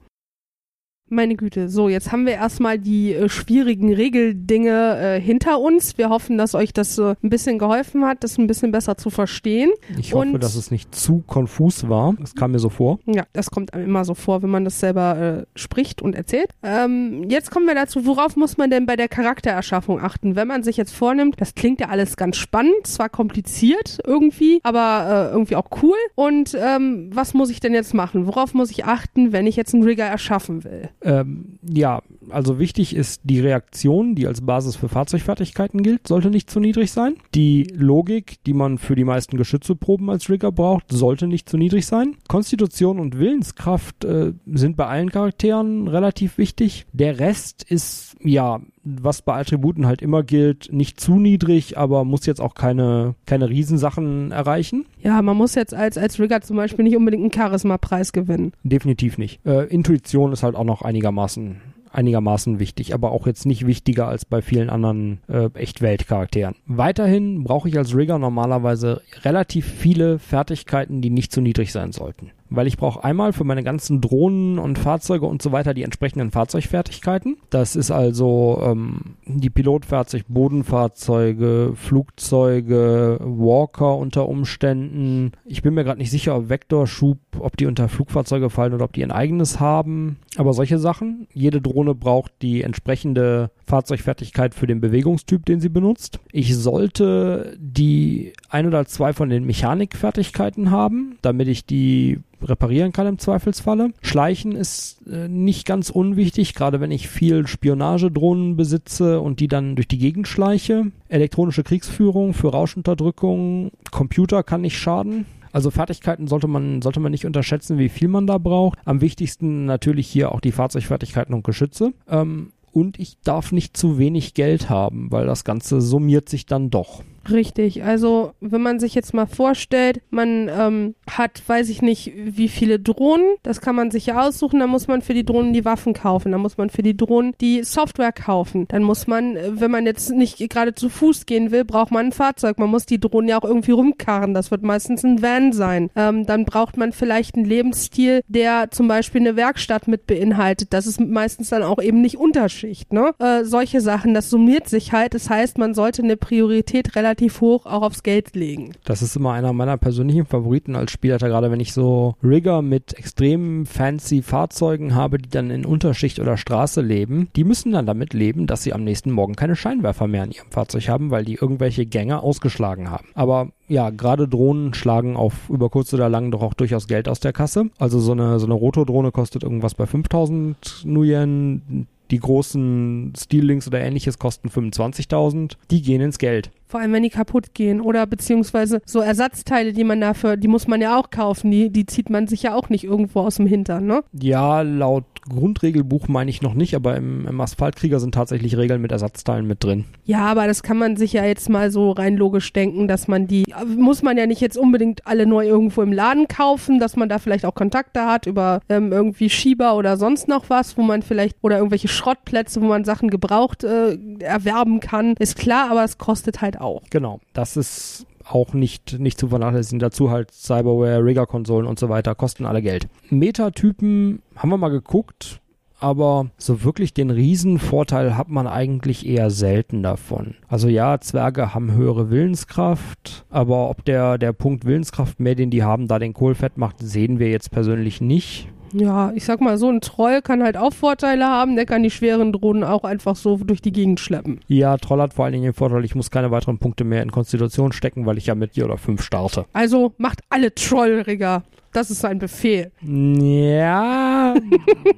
Meine 1.14 1.36
Güte, 1.36 1.68
so, 1.68 1.90
jetzt 1.90 2.14
haben 2.14 2.26
wir 2.26 2.36
erstmal 2.36 2.80
die 2.80 3.14
äh, 3.14 3.28
schwierigen 3.28 3.94
Regeldinge 3.94 4.98
äh, 4.98 5.20
hinter 5.20 5.60
uns. 5.60 5.98
Wir 5.98 6.08
hoffen, 6.10 6.38
dass 6.38 6.56
euch 6.56 6.72
das 6.72 6.98
äh, 6.98 7.16
ein 7.22 7.30
bisschen 7.30 7.60
geholfen 7.60 8.06
hat, 8.06 8.24
das 8.24 8.38
ein 8.38 8.48
bisschen 8.48 8.72
besser 8.72 8.96
zu 8.96 9.10
verstehen. 9.10 9.72
Ich 10.00 10.14
hoffe, 10.14 10.30
Und- 10.30 10.42
dass 10.42 10.56
es 10.56 10.72
nicht 10.72 10.96
zu 10.96 11.22
konfus 11.28 11.90
war. 11.90 12.14
Das 12.18 12.34
kam 12.34 12.52
mir 12.52 12.60
so 12.60 12.70
vor. 12.70 13.00
Ja, 13.06 13.26
das 13.34 13.52
kommt 13.52 13.74
einem 13.74 13.88
immer 13.88 14.06
so 14.06 14.14
vor, 14.14 14.42
wenn 14.42 14.50
man 14.52 14.64
das 14.64 14.80
selber 14.80 15.44
äh, 15.44 15.60
spricht 15.60 16.02
und 16.02 16.16
erzählt. 16.16 16.48
Ähm, 16.64 17.26
jetzt 17.30 17.52
kommen 17.52 17.66
wir 17.68 17.76
dazu, 17.76 18.06
worauf 18.06 18.38
muss 18.38 18.56
man 18.58 18.70
denn 18.70 18.86
bei 18.86 18.96
der 18.96 19.10
Charaktererschaffung 19.10 20.00
achten? 20.00 20.38
Wenn 20.38 20.48
man 20.48 20.64
sich 20.64 20.78
jetzt 20.78 20.96
vornimmt, 20.96 21.36
das 21.42 21.56
klingt 21.56 21.82
ja 21.82 21.90
alles 21.90 22.16
ganz 22.16 22.38
spannend, 22.38 22.88
zwar 22.88 23.10
kompliziert 23.10 24.00
irgendwie, 24.06 24.62
aber 24.64 25.30
äh, 25.30 25.34
irgendwie 25.34 25.58
auch 25.58 25.68
cool. 25.84 25.98
Und 26.16 26.58
ähm, 26.58 27.10
was 27.14 27.34
muss 27.34 27.50
ich 27.50 27.60
denn 27.60 27.74
jetzt 27.74 27.94
machen? 27.94 28.28
Worauf 28.28 28.54
muss 28.54 28.72
ich 28.72 28.86
achten, 28.86 29.34
wenn 29.34 29.46
ich 29.46 29.58
jetzt 29.58 29.74
einen 29.74 29.84
Rigger 29.84 30.06
erschaffen 30.06 30.64
will? 30.64 30.88
Ähm, 31.04 31.58
ja, 31.64 32.02
also 32.30 32.60
wichtig 32.60 32.96
ist 32.96 33.22
die 33.24 33.40
Reaktion, 33.40 34.16
die 34.16 34.28
als 34.28 34.42
Basis 34.42 34.76
für 34.76 34.90
Fahrzeugfertigkeiten 34.90 35.82
gilt, 35.82 36.08
sollte 36.08 36.30
nicht 36.30 36.50
zu 36.50 36.60
niedrig 36.60 36.92
sein. 36.92 37.16
Die 37.34 37.64
Logik, 37.74 38.44
die 38.46 38.54
man 38.54 38.78
für 38.78 38.96
die 38.96 39.04
meisten 39.04 39.38
Geschützeproben 39.38 40.10
als 40.10 40.30
Rigger 40.30 40.52
braucht, 40.52 40.92
sollte 40.92 41.28
nicht 41.28 41.50
zu 41.50 41.58
niedrig 41.58 41.86
sein. 41.86 42.18
Konstitution 42.28 43.00
und 43.00 43.18
Willenskraft 43.18 44.06
äh, 44.06 44.34
sind 44.46 44.78
bei 44.78 44.86
allen 44.86 45.10
Charakteren 45.10 45.88
relativ 45.88 46.38
wichtig. 46.38 46.86
Der 46.94 47.20
Rest 47.20 47.64
ist, 47.64 48.16
ja, 48.22 48.62
was 48.84 49.22
bei 49.22 49.40
Attributen 49.40 49.86
halt 49.86 50.02
immer 50.02 50.24
gilt, 50.24 50.72
nicht 50.72 51.00
zu 51.00 51.20
niedrig, 51.20 51.78
aber 51.78 52.04
muss 52.04 52.26
jetzt 52.26 52.42
auch 52.42 52.56
keine, 52.56 53.16
keine 53.26 53.50
Riesensachen 53.50 54.32
erreichen. 54.32 54.86
Ja, 55.02 55.22
man 55.22 55.38
muss 55.38 55.56
jetzt 55.56 55.74
als, 55.74 55.98
als 55.98 56.20
Rigger 56.20 56.42
zum 56.42 56.58
Beispiel 56.58 56.84
nicht 56.84 56.98
unbedingt 56.98 57.24
einen 57.24 57.34
Charisma-Preis 57.34 58.14
gewinnen. 58.14 58.54
Definitiv 58.64 59.18
nicht. 59.18 59.46
Äh, 59.46 59.66
Intuition 59.66 60.32
ist 60.32 60.44
halt 60.44 60.56
auch 60.56 60.64
noch 60.64 60.82
einigermaßen 60.82 61.62
einigermaßen 61.94 62.60
wichtig, 62.60 62.94
aber 62.94 63.12
auch 63.12 63.28
jetzt 63.28 63.46
nicht 63.46 63.68
wichtiger 63.68 64.08
als 64.08 64.26
bei 64.26 64.42
vielen 64.42 64.70
anderen 64.70 65.20
äh, 65.28 65.50
Echtwelt-Charakteren. 65.54 66.56
Weiterhin 66.66 67.44
brauche 67.44 67.70
ich 67.70 67.78
als 67.78 67.96
Rigger 67.96 68.18
normalerweise 68.18 69.02
relativ 69.24 69.66
viele 69.66 70.20
Fertigkeiten, 70.20 71.02
die 71.02 71.10
nicht 71.10 71.32
zu 71.32 71.42
niedrig 71.42 71.72
sein 71.72 71.92
sollten. 71.92 72.32
Weil 72.52 72.68
ich 72.68 72.78
brauche 72.78 73.04
einmal 73.04 73.32
für 73.32 73.46
meine 73.46 73.64
ganzen 73.64 74.02
Drohnen 74.02 74.60
und 74.60 74.78
Fahrzeuge 74.78 75.26
und 75.26 75.42
so 75.42 75.54
weiter 75.54 75.74
die 75.74 75.84
entsprechenden 75.84 76.32
Fahrzeugfertigkeiten. 76.32 77.38
Das 77.50 77.78
ist 77.78 77.92
also 77.92 78.62
ähm, 78.62 79.16
die 79.26 79.50
Pilotfahrzeug, 79.50 80.26
Bodenfahrzeuge, 80.28 81.72
Flugzeuge, 81.76 83.20
Walker 83.22 83.96
unter 83.96 84.28
Umständen. 84.28 85.32
Ich 85.46 85.62
bin 85.62 85.74
mir 85.74 85.86
gerade 85.86 86.00
nicht 86.00 86.12
sicher, 86.12 86.36
ob 86.36 86.50
Vektorschub, 86.50 87.18
ob 87.40 87.56
die 87.56 87.68
unter 87.68 87.88
Flugfahrzeuge 87.88 88.50
fallen 88.50 88.74
oder 88.74 88.86
ob 88.86 88.94
die 88.94 89.04
ein 89.04 89.12
eigenes 89.12 89.62
haben. 89.62 90.18
Aber 90.36 90.54
solche 90.54 90.78
Sachen. 90.78 91.28
Jede 91.34 91.62
Drohne 91.62 91.96
braucht 91.96 92.34
die 92.42 92.64
entsprechende 92.64 93.52
Fahrzeugfertigkeit 93.66 94.54
für 94.54 94.68
den 94.68 94.82
Bewegungstyp, 94.82 95.46
den 95.46 95.62
sie 95.62 95.70
benutzt. 95.70 96.20
Ich 96.34 96.56
sollte 96.58 97.58
die 97.58 98.34
ein 98.50 98.68
oder 98.68 98.86
zwei 98.86 99.14
von 99.14 99.30
den 99.30 99.46
Mechanikfertigkeiten 99.46 100.72
haben, 100.72 101.18
damit 101.22 101.48
ich 101.48 101.66
die 101.66 102.20
reparieren 102.44 102.92
kann 102.92 103.08
im 103.08 103.20
Zweifelsfalle. 103.20 103.92
Schleichen 104.02 104.54
ist 104.54 105.06
äh, 105.08 105.28
nicht 105.28 105.66
ganz 105.66 105.90
unwichtig, 105.90 106.54
gerade 106.56 106.80
wenn 106.80 106.92
ich 106.92 107.08
viel 107.08 107.48
Spionagedrohnen 107.48 108.56
besitze 108.56 109.20
und 109.20 109.40
die 109.40 109.48
dann 109.48 109.76
durch 109.76 109.88
die 109.88 109.98
Gegend 109.98 110.28
schleiche. 110.28 110.92
Elektronische 111.08 111.64
Kriegsführung 111.64 112.34
für 112.34 112.52
Rauschunterdrückung, 112.52 113.72
Computer 113.92 114.44
kann 114.44 114.62
nicht 114.62 114.78
schaden. 114.78 115.26
Also 115.54 115.70
Fertigkeiten 115.70 116.28
sollte 116.28 116.48
man, 116.48 116.82
sollte 116.82 117.00
man 117.00 117.12
nicht 117.12 117.26
unterschätzen, 117.26 117.78
wie 117.78 117.90
viel 117.90 118.08
man 118.08 118.28
da 118.28 118.38
braucht. 118.38 118.80
Am 118.86 119.02
wichtigsten 119.02 119.66
natürlich 119.66 120.08
hier 120.08 120.32
auch 120.32 120.40
die 120.40 120.52
Fahrzeugfertigkeiten 120.52 121.34
und 121.34 121.44
Geschütze. 121.44 121.94
Ähm, 122.08 122.52
und 122.72 123.00
ich 123.00 123.18
darf 123.22 123.52
nicht 123.52 123.76
zu 123.76 123.98
wenig 123.98 124.34
Geld 124.34 124.70
haben, 124.70 125.12
weil 125.12 125.26
das 125.26 125.44
Ganze 125.44 125.82
summiert 125.82 126.30
sich 126.30 126.46
dann 126.46 126.70
doch. 126.70 127.04
Richtig, 127.30 127.84
also 127.84 128.34
wenn 128.42 128.62
man 128.62 128.80
sich 128.80 128.96
jetzt 128.96 129.14
mal 129.14 129.28
vorstellt, 129.28 130.02
man 130.10 130.50
ähm, 130.50 130.96
hat, 131.10 131.42
weiß 131.46 131.70
ich 131.70 131.84
nicht, 131.84 132.12
wie 132.16 132.48
viele 132.48 132.80
Drohnen, 132.80 133.36
das 133.44 133.62
kann 133.62 133.76
man 133.76 133.92
sich 133.92 134.08
ja 134.08 134.26
aussuchen, 134.26 134.60
dann 134.60 134.72
muss 134.72 134.88
man 134.88 135.04
für 135.04 135.14
die 135.14 135.24
Drohnen 135.24 135.54
die 135.54 135.64
Waffen 135.64 135.94
kaufen, 135.94 136.32
dann 136.32 136.42
muss 136.42 136.58
man 136.58 136.72
für 136.72 136.82
die 136.82 136.98
Drohnen 136.98 137.36
die 137.40 137.64
Software 137.64 138.12
kaufen, 138.12 138.68
dann 138.70 138.82
muss 138.82 139.06
man, 139.06 139.36
äh, 139.36 139.52
wenn 139.60 139.70
man 139.70 139.86
jetzt 139.86 140.10
nicht 140.10 140.38
gerade 140.50 140.74
zu 140.74 140.90
Fuß 140.90 141.28
gehen 141.28 141.52
will, 141.52 141.64
braucht 141.64 141.92
man 141.92 142.08
ein 142.08 142.12
Fahrzeug, 142.12 142.58
man 142.58 142.70
muss 142.70 142.88
die 142.88 143.00
Drohnen 143.00 143.30
ja 143.30 143.40
auch 143.40 143.46
irgendwie 143.46 143.72
rumkarren, 143.72 144.34
das 144.34 144.50
wird 144.50 144.64
meistens 144.64 145.04
ein 145.04 145.22
Van 145.22 145.54
sein. 145.54 145.92
Ähm, 145.96 146.26
dann 146.26 146.46
braucht 146.46 146.76
man 146.78 146.92
vielleicht 146.92 147.36
einen 147.36 147.46
Lebensstil, 147.46 148.22
der 148.30 148.72
zum 148.72 148.88
Beispiel 148.88 149.22
eine 149.22 149.36
Werkstatt 149.36 149.88
mit 149.88 150.08
beinhaltet, 150.08 150.74
das 150.74 150.88
ist 150.88 151.00
meistens 151.00 151.50
dann 151.50 151.62
auch 151.62 151.82
eben 151.82 152.02
nicht 152.02 152.18
Unterschicht, 152.18 152.92
ne? 152.94 153.14
Äh, 153.20 153.44
solche 153.44 153.80
Sachen, 153.80 154.16
das 154.16 154.32
summiert 154.32 154.68
sich 154.68 154.92
halt, 154.92 155.14
das 155.14 155.30
heißt, 155.30 155.60
man 155.60 155.76
sollte 155.76 156.02
eine 156.02 156.18
Priorität 156.18 156.96
relativ 156.96 157.11
relativ 157.12 157.42
hoch 157.42 157.66
auch 157.66 157.82
aufs 157.82 158.04
Geld 158.04 158.36
legen. 158.36 158.72
Das 158.86 159.02
ist 159.02 159.18
immer 159.18 159.34
einer 159.34 159.52
meiner 159.52 159.78
persönlichen 159.78 160.26
Favoriten 160.26 160.78
als 160.78 160.92
Spielleiter, 160.92 161.28
gerade 161.28 161.52
wenn 161.52 161.60
ich 161.60 161.74
so 161.74 162.16
Rigger 162.24 162.62
mit 162.62 162.98
extrem 162.98 163.66
fancy 163.66 164.22
Fahrzeugen 164.22 164.96
habe, 164.96 165.18
die 165.18 165.30
dann 165.30 165.50
in 165.50 165.66
Unterschicht 165.66 166.20
oder 166.20 166.38
Straße 166.38 166.80
leben. 166.80 167.28
Die 167.36 167.44
müssen 167.44 167.74
dann 167.74 167.86
damit 167.86 168.14
leben, 168.14 168.48
dass 168.48 168.64
sie 168.64 168.72
am 168.72 168.86
nächsten 168.86 169.12
Morgen 169.12 169.36
keine 169.36 169.58
Scheinwerfer 169.58 170.08
mehr 170.08 170.24
in 170.24 170.32
ihrem 170.32 170.52
Fahrzeug 170.52 170.88
haben, 170.88 171.12
weil 171.12 171.26
die 171.26 171.36
irgendwelche 171.36 171.86
Gänge 171.86 172.24
ausgeschlagen 172.24 172.90
haben. 172.90 173.10
Aber 173.14 173.50
ja, 173.68 173.90
gerade 173.90 174.28
Drohnen 174.28 174.74
schlagen 174.74 175.18
auf 175.18 175.50
über 175.50 175.70
kurz 175.70 175.94
oder 175.94 176.08
lang 176.08 176.32
doch 176.32 176.42
auch 176.42 176.54
durchaus 176.54 176.88
Geld 176.88 177.10
aus 177.10 177.20
der 177.20 177.34
Kasse. 177.34 177.66
Also 177.78 178.00
so 178.00 178.14
eine, 178.14 178.40
so 178.40 178.46
eine 178.46 178.54
Rotordrohne 178.54 179.12
kostet 179.12 179.44
irgendwas 179.44 179.76
bei 179.76 179.86
5000 179.86 180.84
Nuyen. 180.86 181.88
Die 182.12 182.20
großen 182.20 183.14
Steel-Links 183.18 183.68
oder 183.68 183.80
ähnliches 183.80 184.20
kosten 184.20 184.50
25.000. 184.50 185.54
Die 185.72 185.82
gehen 185.82 186.02
ins 186.02 186.18
Geld. 186.18 186.52
Vor 186.68 186.80
allem, 186.80 186.94
wenn 186.94 187.04
die 187.04 187.10
kaputt 187.10 187.54
gehen 187.54 187.82
oder 187.82 188.06
beziehungsweise 188.06 188.82
so 188.86 189.02
Ersatzteile, 189.02 189.74
die 189.74 189.84
man 189.84 190.00
dafür, 190.00 190.38
die 190.38 190.48
muss 190.48 190.68
man 190.68 190.82
ja 190.82 190.98
auch 190.98 191.10
kaufen, 191.10 191.52
die, 191.52 191.70
die 191.70 191.86
zieht 191.86 192.10
man 192.10 192.28
sich 192.28 192.44
ja 192.44 192.56
auch 192.56 192.70
nicht 192.70 192.86
irgendwo 192.86 193.22
aus 193.22 193.36
dem 193.36 193.46
Hintern, 193.46 193.86
ne? 193.86 194.04
Ja, 194.14 194.62
laut 194.62 195.04
Grundregelbuch 195.30 196.08
meine 196.08 196.30
ich 196.30 196.42
noch 196.42 196.54
nicht, 196.54 196.76
aber 196.76 196.96
im, 196.98 197.28
im 197.28 197.42
Asphaltkrieger 197.42 198.00
sind 198.00 198.14
tatsächlich 198.14 198.58
Regeln 198.58 198.82
mit 198.82 198.92
Ersatzteilen 198.92 199.46
mit 199.46 199.64
drin. 199.64 199.86
Ja, 200.06 200.26
aber 200.26 200.48
das 200.48 200.64
kann 200.64 200.78
man 200.78 200.98
sich 200.98 201.14
ja 201.14 201.26
jetzt 201.26 201.50
mal 201.50 201.72
so 201.72 201.92
rein 201.92 202.18
logisch 202.18 202.52
denken, 202.54 202.88
dass 202.88 203.08
man 203.08 203.28
die, 203.28 203.46
muss 203.78 204.02
man 204.02 204.18
ja 204.18 204.26
nicht 204.26 204.42
jetzt 204.42 204.58
unbedingt 204.58 205.06
alle 205.06 205.26
neu 205.26 205.46
irgendwo 205.46 205.82
im 205.82 205.94
Laden 205.94 206.28
kaufen, 206.28 206.80
dass 206.80 206.96
man 206.96 207.10
da 207.10 207.20
vielleicht 207.20 207.46
auch 207.46 207.56
Kontakte 207.56 208.06
hat 208.06 208.26
über 208.26 208.62
ähm, 208.70 208.92
irgendwie 208.92 209.30
Schieber 209.30 209.76
oder 209.76 209.98
sonst 209.98 210.28
noch 210.28 210.50
was, 210.50 210.78
wo 210.78 210.82
man 210.82 211.02
vielleicht, 211.02 211.38
oder 211.42 211.58
irgendwelche 211.58 211.88
Schrottplätze, 211.88 212.62
wo 212.62 212.66
man 212.66 212.84
Sachen 212.84 213.10
gebraucht 213.10 213.64
äh, 213.64 213.98
erwerben 214.20 214.80
kann, 214.80 215.16
ist 215.20 215.38
klar, 215.38 215.70
aber 215.70 215.84
es 215.84 215.98
kostet 215.98 216.42
halt 216.42 216.60
auch. 216.60 216.82
Genau, 216.90 217.20
das 217.34 217.58
ist 217.58 218.06
auch 218.28 218.54
nicht, 218.54 219.00
nicht 219.00 219.20
zu 219.20 219.28
vernachlässigen. 219.28 219.80
Dazu 219.80 220.10
halt 220.10 220.32
Cyberware, 220.32 221.04
Rigger-Konsolen 221.04 221.68
und 221.68 221.80
so 221.80 221.90
weiter, 221.90 222.16
kosten 222.16 222.46
alle 222.46 222.62
Geld. 222.62 222.88
Metatypen 223.10 224.22
haben 224.36 224.50
wir 224.50 224.58
mal 224.58 224.70
geguckt, 224.70 225.42
aber 225.82 226.28
so 226.38 226.64
wirklich 226.64 226.94
den 226.94 227.10
Riesenvorteil 227.10 228.16
hat 228.16 228.30
man 228.30 228.48
eigentlich 228.48 229.06
eher 229.06 229.32
selten 229.32 229.82
davon. 229.82 230.36
Also 230.48 230.68
ja, 230.68 231.02
Zwerge 231.02 231.56
haben 231.56 231.74
höhere 231.74 232.12
Willenskraft, 232.12 233.26
aber 233.30 233.70
ob 233.70 233.84
der, 233.86 234.18
der 234.20 234.32
Punkt 234.32 234.66
Willenskraft 234.66 235.20
mehr, 235.20 235.36
den 235.36 235.50
die 235.50 235.64
haben, 235.64 235.88
da 235.88 235.98
den 235.98 236.14
Kohl 236.14 236.36
fett 236.36 236.58
macht, 236.58 236.78
sehen 236.80 237.18
wir 237.18 237.30
jetzt 237.30 237.52
persönlich 237.52 238.00
nicht. 238.00 238.48
Ja, 238.74 239.12
ich 239.14 239.26
sag 239.26 239.42
mal, 239.42 239.58
so 239.58 239.70
ein 239.70 239.82
Troll 239.82 240.22
kann 240.22 240.44
halt 240.44 240.58
auch 240.58 240.74
Vorteile 240.74 241.26
haben, 241.26 241.56
der 241.56 241.66
kann 241.66 241.84
die 241.84 241.92
schweren 241.92 242.32
Drohnen 242.32 242.64
auch 242.64 242.84
einfach 242.84 243.16
so 243.16 243.38
durch 243.38 243.62
die 243.62 243.72
Gegend 243.72 244.00
schleppen. 244.00 244.40
Ja, 244.48 244.78
Troll 244.78 245.02
hat 245.02 245.14
vor 245.14 245.26
allen 245.26 245.34
Dingen 245.34 245.46
den 245.46 245.54
Vorteil, 245.54 245.84
ich 245.86 245.96
muss 245.96 246.12
keine 246.12 246.32
weiteren 246.32 246.58
Punkte 246.58 246.84
mehr 246.84 247.04
in 247.04 247.12
Konstitution 247.12 247.72
stecken, 247.72 248.06
weil 248.06 248.18
ich 248.18 248.28
ja 248.28 248.36
mit 248.36 248.54
vier 248.54 248.66
oder 248.66 248.78
fünf 248.78 249.02
starte. 249.02 249.46
Also 249.54 249.94
macht 249.98 250.22
alle 250.30 250.54
Trollrigger. 250.54 251.44
Das 251.74 251.90
ist 251.90 252.04
ein 252.04 252.20
Befehl. 252.20 252.72
Ja. 252.82 254.36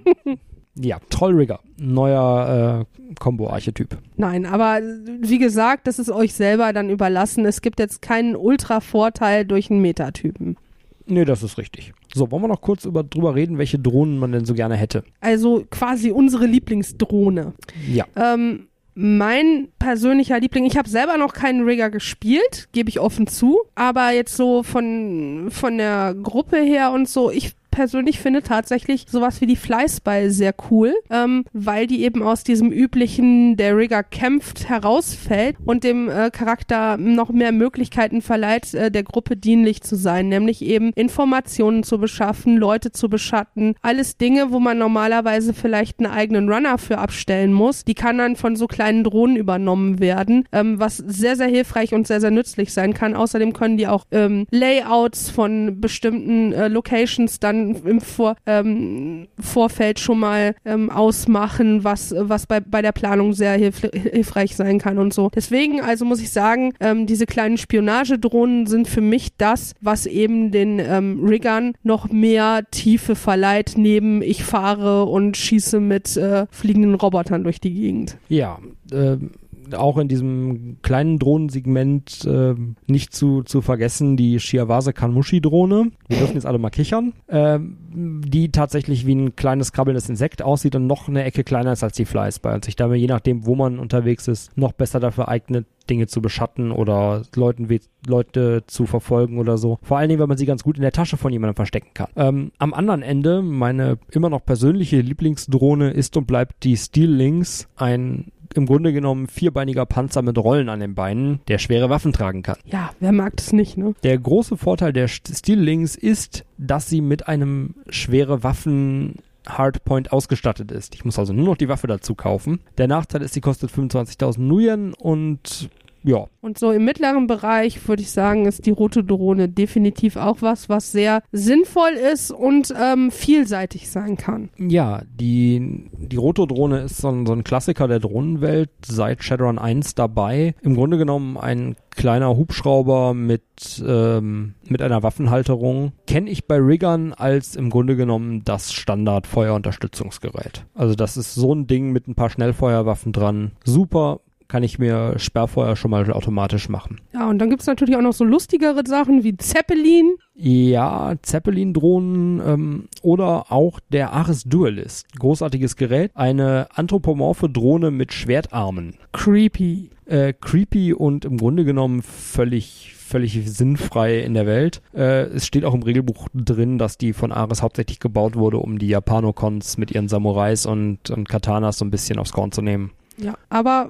ja, 0.76 0.98
Trollrigger. 1.10 1.60
Neuer 1.78 2.86
äh, 2.88 3.14
Combo-Archetyp. 3.20 3.98
Nein, 4.18 4.46
aber 4.46 4.80
wie 5.22 5.38
gesagt, 5.38 5.86
das 5.88 6.00
ist 6.00 6.10
euch 6.10 6.34
selber 6.34 6.74
dann 6.74 6.90
überlassen. 6.90 7.46
Es 7.46 7.62
gibt 7.62 7.80
jetzt 7.80 8.02
keinen 8.02 8.36
Ultra-Vorteil 8.36 9.46
durch 9.46 9.70
einen 9.70 9.82
Metatypen. 9.82 10.58
Nee, 11.06 11.26
das 11.26 11.44
ist 11.44 11.58
richtig. 11.58 11.94
So, 12.14 12.32
wollen 12.32 12.44
wir 12.44 12.48
noch 12.48 12.62
kurz 12.62 12.86
über, 12.86 13.04
drüber 13.04 13.36
reden, 13.36 13.58
welche 13.58 13.80
Drohnen 13.80 14.20
man 14.20 14.32
denn 14.32 14.46
so 14.46 14.54
gerne 14.54 14.76
hätte? 14.76 15.04
Also 15.20 15.66
quasi 15.70 16.12
unsere 16.12 16.46
Lieblingsdrohne. 16.46 17.54
Ja. 17.88 18.06
Ähm, 18.16 18.68
mein 18.96 19.70
persönlicher 19.80 20.40
Liebling, 20.40 20.66
ich 20.66 20.78
habe 20.78 20.88
selber 20.88 21.18
noch 21.18 21.34
keinen 21.34 21.64
Rigger 21.64 21.90
gespielt, 21.90 22.70
gebe 22.74 22.90
ich 22.90 23.00
offen 23.00 23.26
zu, 23.26 23.62
aber 23.74 24.12
jetzt 24.12 24.38
so 24.38 24.62
von, 24.62 25.48
von 25.50 25.78
der 25.78 26.14
Gruppe 26.14 26.58
her 26.58 26.92
und 26.92 27.10
so, 27.10 27.32
ich 27.32 27.56
persönlich 27.74 28.20
finde 28.20 28.44
tatsächlich 28.44 29.08
sowas 29.10 29.42
wie 29.42 29.48
die 29.48 29.56
Fleißball 29.56 30.30
sehr 30.30 30.54
cool, 30.70 30.94
ähm, 31.10 31.44
weil 31.54 31.88
die 31.88 32.04
eben 32.04 32.22
aus 32.22 32.44
diesem 32.44 32.72
üblichen, 32.72 33.58
der 33.58 33.76
Rigger 33.76 34.04
kämpft, 34.04 34.70
herausfällt 34.70 35.58
und 35.66 35.84
dem 35.84 36.08
äh, 36.08 36.30
Charakter 36.30 36.98
noch 36.98 37.32
mehr 37.32 37.52
Möglichkeiten 37.52 38.22
verleiht, 38.22 38.76
äh, 38.76 38.92
der 38.92 39.04
Gruppe 39.04 39.36
dienlich 39.36 39.82
zu 39.82 39.96
sein, 39.96 40.30
nämlich 40.30 40.62
eben 40.62 40.92
Informationen 40.94 41.82
zu 41.82 41.98
beschaffen, 41.98 42.58
Leute 42.58 42.92
zu 42.92 43.10
beschatten, 43.10 43.74
alles 43.82 44.18
Dinge, 44.18 44.52
wo 44.52 44.60
man 44.60 44.78
normalerweise 44.78 45.56
vielleicht 45.56 46.00
einen 46.00 46.12
eigenen 46.12 46.50
Runner 46.50 46.78
für 46.78 47.00
abstellen 47.00 47.54
muss, 47.54 47.86
die 47.86 47.96
kann 47.96 48.20
dann 48.20 48.36
von 48.36 48.56
so 48.56 48.68
kleinen 48.68 49.04
Drohnen 49.04 49.36
übernommen 49.36 50.00
werden, 50.00 50.48
ähm, 50.52 50.80
was 50.80 50.98
sehr, 50.98 51.36
sehr 51.36 51.48
hilfreich 51.48 51.96
und 51.96 52.06
sehr, 52.06 52.22
sehr 52.22 52.32
nützlich 52.32 52.72
sein 52.72 52.94
kann. 52.94 53.16
Außerdem 53.16 53.52
können 53.54 53.78
die 53.78 53.88
auch 53.88 54.06
ähm, 54.12 54.46
Layouts 54.52 55.32
von 55.32 55.82
bestimmten 55.82 56.54
äh, 56.54 56.68
Locations 56.68 57.40
dann 57.40 57.63
im 57.86 58.02
Vor, 58.02 58.36
ähm, 58.46 59.28
Vorfeld 59.40 60.00
schon 60.00 60.20
mal 60.20 60.56
ähm, 60.66 60.90
ausmachen, 60.90 61.84
was, 61.84 62.14
was 62.18 62.46
bei, 62.48 62.60
bei 62.60 62.82
der 62.82 62.92
Planung 62.92 63.34
sehr 63.34 63.54
hilf 63.54 63.82
hilfreich 63.82 64.56
sein 64.56 64.80
kann 64.80 64.98
und 64.98 65.14
so. 65.14 65.30
Deswegen 65.34 65.82
also 65.82 66.06
muss 66.06 66.22
ich 66.22 66.32
sagen, 66.32 66.74
ähm, 66.80 67.06
diese 67.06 67.26
kleinen 67.26 67.58
Spionagedrohnen 67.58 68.68
sind 68.68 68.88
für 68.88 69.02
mich 69.02 69.36
das, 69.38 69.74
was 69.82 70.06
eben 70.06 70.52
den 70.52 70.80
ähm, 70.80 71.26
Riggern 71.26 71.74
noch 71.84 72.10
mehr 72.10 72.64
Tiefe 72.72 73.16
verleiht, 73.16 73.74
neben 73.76 74.22
ich 74.22 74.44
fahre 74.44 75.06
und 75.06 75.38
schieße 75.38 75.80
mit 75.80 76.18
äh, 76.18 76.46
fliegenden 76.52 76.96
Robotern 76.96 77.44
durch 77.44 77.60
die 77.60 77.74
Gegend. 77.74 78.18
Ja, 78.30 78.60
ähm 78.92 79.32
auch 79.74 79.98
in 79.98 80.08
diesem 80.08 80.78
kleinen 80.82 81.20
Drohnensegment 81.20 82.26
äh, 82.26 82.56
nicht 82.88 83.14
zu, 83.14 83.44
zu 83.44 83.62
vergessen 83.62 84.18
die 84.18 84.40
Shiawase 84.40 84.94
Kanmushi-Drohne. 84.94 85.92
Wir 86.08 86.18
dürfen 86.18 86.36
jetzt 86.36 86.46
alle 86.46 86.58
mal 86.58 86.70
kichern. 86.70 87.14
Äh, 87.28 87.60
die 87.96 88.52
tatsächlich 88.52 89.06
wie 89.06 89.16
ein 89.16 89.36
kleines 89.36 89.72
krabbelndes 89.72 90.10
Insekt 90.10 90.42
aussieht 90.42 90.76
und 90.76 90.88
noch 90.88 91.08
eine 91.08 91.24
Ecke 91.24 91.44
kleiner 91.44 91.74
ist 91.74 91.84
als 91.84 91.96
die 91.96 92.06
Fleißball. 92.06 92.56
Und 92.56 92.66
sich 92.66 92.76
damit, 92.76 93.00
je 93.00 93.08
nachdem, 93.08 93.46
wo 93.46 93.56
man 93.56 93.80
unterwegs 93.80 94.28
ist, 94.28 94.56
noch 94.58 94.74
besser 94.74 95.00
dafür 95.00 95.28
eignet, 95.28 95.66
Dinge 95.90 96.08
zu 96.08 96.22
beschatten 96.22 96.72
oder 96.72 97.24
Leuten 97.36 97.68
Leute 98.08 98.64
zu 98.68 98.86
verfolgen 98.86 99.38
oder 99.38 99.58
so. 99.58 99.80
Vor 99.82 99.98
allen 99.98 100.10
Dingen, 100.10 100.22
wenn 100.22 100.30
man 100.30 100.38
sie 100.38 100.46
ganz 100.46 100.64
gut 100.64 100.78
in 100.78 100.82
der 100.82 100.92
Tasche 100.92 101.18
von 101.18 101.32
jemandem 101.32 101.56
verstecken 101.56 101.90
kann. 101.94 102.08
Ähm, 102.16 102.52
am 102.58 102.74
anderen 102.74 103.02
Ende, 103.02 103.42
meine 103.42 103.98
immer 104.12 104.30
noch 104.30 104.46
persönliche 104.46 105.02
Lieblingsdrohne 105.02 105.92
ist 105.92 106.16
und 106.18 106.28
bleibt 106.28 106.64
die 106.64 106.78
Steel 106.78 107.12
Links, 107.12 107.68
ein 107.76 108.32
im 108.58 108.66
Grunde 108.66 108.94
genommen 108.94 109.28
vierbeiniger 109.28 109.86
Panzer 109.86 110.22
mit 110.22 110.38
Rollen 110.38 110.70
an 110.70 110.80
den 110.80 110.96
Beinen, 110.96 111.40
der 111.48 111.58
schwere 111.58 111.90
Waffen 111.90 112.14
tragen 112.14 112.44
kann. 112.44 112.58
Ja, 112.66 112.92
wer 113.00 113.12
mag 113.12 113.36
das 113.38 113.54
nicht, 113.54 113.78
ne? 113.78 113.94
Der 114.04 114.18
große 114.18 114.58
Vorteil 114.58 114.94
der 114.94 115.08
Steel 115.08 115.60
Links 115.60 115.96
ist, 115.96 116.46
dass 116.58 116.90
sie 116.90 117.02
mit 117.02 117.28
einem 117.28 117.76
schwere 117.90 118.44
Waffen 118.44 119.16
Hardpoint 119.48 120.12
ausgestattet 120.12 120.72
ist. 120.72 120.96
Ich 120.96 121.06
muss 121.06 121.20
also 121.20 121.34
nur 121.34 121.46
noch 121.46 121.58
die 121.58 121.68
Waffe 121.68 121.88
dazu 121.88 122.16
kaufen. 122.16 122.60
Der 122.78 122.88
Nachteil 122.88 123.22
ist, 123.22 123.34
sie 123.34 123.42
kostet 123.42 123.72
25.000 123.72 124.40
Nuyen 124.40 124.94
und 124.94 125.70
ja. 126.04 126.26
Und 126.42 126.58
so 126.58 126.72
im 126.72 126.86
mittleren 126.86 127.28
Bereich 127.28 127.88
würde 127.88 128.02
ich 128.02 128.12
sagen, 128.12 128.46
ist 128.46 128.66
die 128.66 128.72
rote 128.72 129.04
Drohne 129.04 129.48
definitiv 129.50 130.18
auch 130.18 130.42
was, 130.42 130.70
was 130.70 130.92
sehr 130.92 131.24
sinnvoll 131.32 131.92
ist 131.92 132.32
und 132.32 132.74
ähm, 132.78 133.12
vielseitig 133.12 133.90
sein 133.90 134.18
kann. 134.18 134.50
Ja, 134.58 135.02
die, 135.06 135.90
die 135.94 136.16
rote 136.18 136.46
Drohne 136.46 136.82
ist 136.82 136.98
so 136.98 137.10
ein, 137.10 137.26
so 137.26 137.34
ein 137.34 137.44
Klassiker 137.44 137.88
der 137.88 138.00
Drohnenwelt, 138.00 138.72
seit 138.86 139.24
Shadowrun 139.24 139.58
1 139.58 139.96
dabei. 139.96 140.56
Im 140.62 140.76
Grunde 140.76 140.98
genommen 140.98 141.38
ein 141.38 141.76
kleiner 141.96 142.36
Hubschrauber 142.36 143.14
mit, 143.14 143.84
ähm, 143.86 144.56
mit 144.68 144.82
einer 144.82 145.04
Waffenhalterung. 145.04 145.94
Kenne 146.08 146.30
ich 146.30 146.48
bei 146.48 146.58
Riggern 146.58 147.14
als 147.14 147.56
im 147.56 147.70
Grunde 147.70 147.96
genommen 147.96 148.44
das 148.44 148.74
Standard-Feuerunterstützungsgerät. 148.74 150.66
Also 150.74 150.96
das 150.96 151.18
ist 151.18 151.36
so 151.36 151.54
ein 151.54 151.68
Ding 151.68 151.92
mit 151.92 152.08
ein 152.08 152.16
paar 152.16 152.30
Schnellfeuerwaffen 152.30 153.14
dran. 153.14 153.52
Super, 153.64 154.20
kann 154.54 154.62
ich 154.62 154.78
mir 154.78 155.16
Sperrfeuer 155.18 155.76
schon 155.76 155.90
mal 155.90 156.12
automatisch 156.12 156.70
machen. 156.70 157.02
Ja, 157.12 157.28
und 157.28 157.40
dann 157.40 157.50
gibt 157.50 157.62
es 157.62 157.68
natürlich 157.68 157.96
auch 157.98 158.04
noch 158.04 158.14
so 158.14 158.24
lustigere 158.24 158.84
Sachen 158.86 159.24
wie 159.24 159.36
Zeppelin. 159.36 160.14
Ja, 160.36 161.16
Zeppelin-Drohnen 161.24 162.40
ähm, 162.40 162.88
oder 163.02 163.52
auch 163.52 163.80
der 163.92 164.14
Ares 164.14 164.44
Duelist. 164.44 165.08
Großartiges 165.18 165.76
Gerät. 165.76 166.12
Eine 166.14 166.68
anthropomorphe 166.72 167.50
Drohne 167.50 167.90
mit 167.90 168.14
Schwertarmen. 168.14 168.94
Creepy. 169.12 169.90
Äh, 170.06 170.34
creepy 170.34 170.94
und 170.94 171.26
im 171.26 171.38
Grunde 171.38 171.66
genommen 171.66 172.04
völlig 172.04 172.94
völlig 172.96 173.50
sinnfrei 173.50 174.20
in 174.20 174.36
der 174.36 174.46
Welt. 174.46 174.84
Äh, 174.94 175.24
es 175.30 175.48
steht 175.48 175.66
auch 175.66 175.74
im 175.74 175.82
Regelbuch 175.82 176.28
drin, 176.36 176.78
dass 176.78 177.00
die 177.00 177.14
von 177.14 177.32
Ares 177.32 177.64
hauptsächlich 177.64 178.00
gebaut 178.00 178.36
wurde, 178.36 178.58
um 178.58 178.78
die 178.78 178.88
Japanokons 178.88 179.78
mit 179.78 179.90
ihren 179.90 180.10
Samurais 180.10 180.68
und, 180.68 181.10
und 181.10 181.28
Katanas 181.28 181.80
so 181.80 181.86
ein 181.86 181.92
bisschen 181.92 182.20
aufs 182.20 182.34
Korn 182.34 182.52
zu 182.52 182.62
nehmen. 182.62 182.92
Ja, 183.18 183.36
aber 183.50 183.90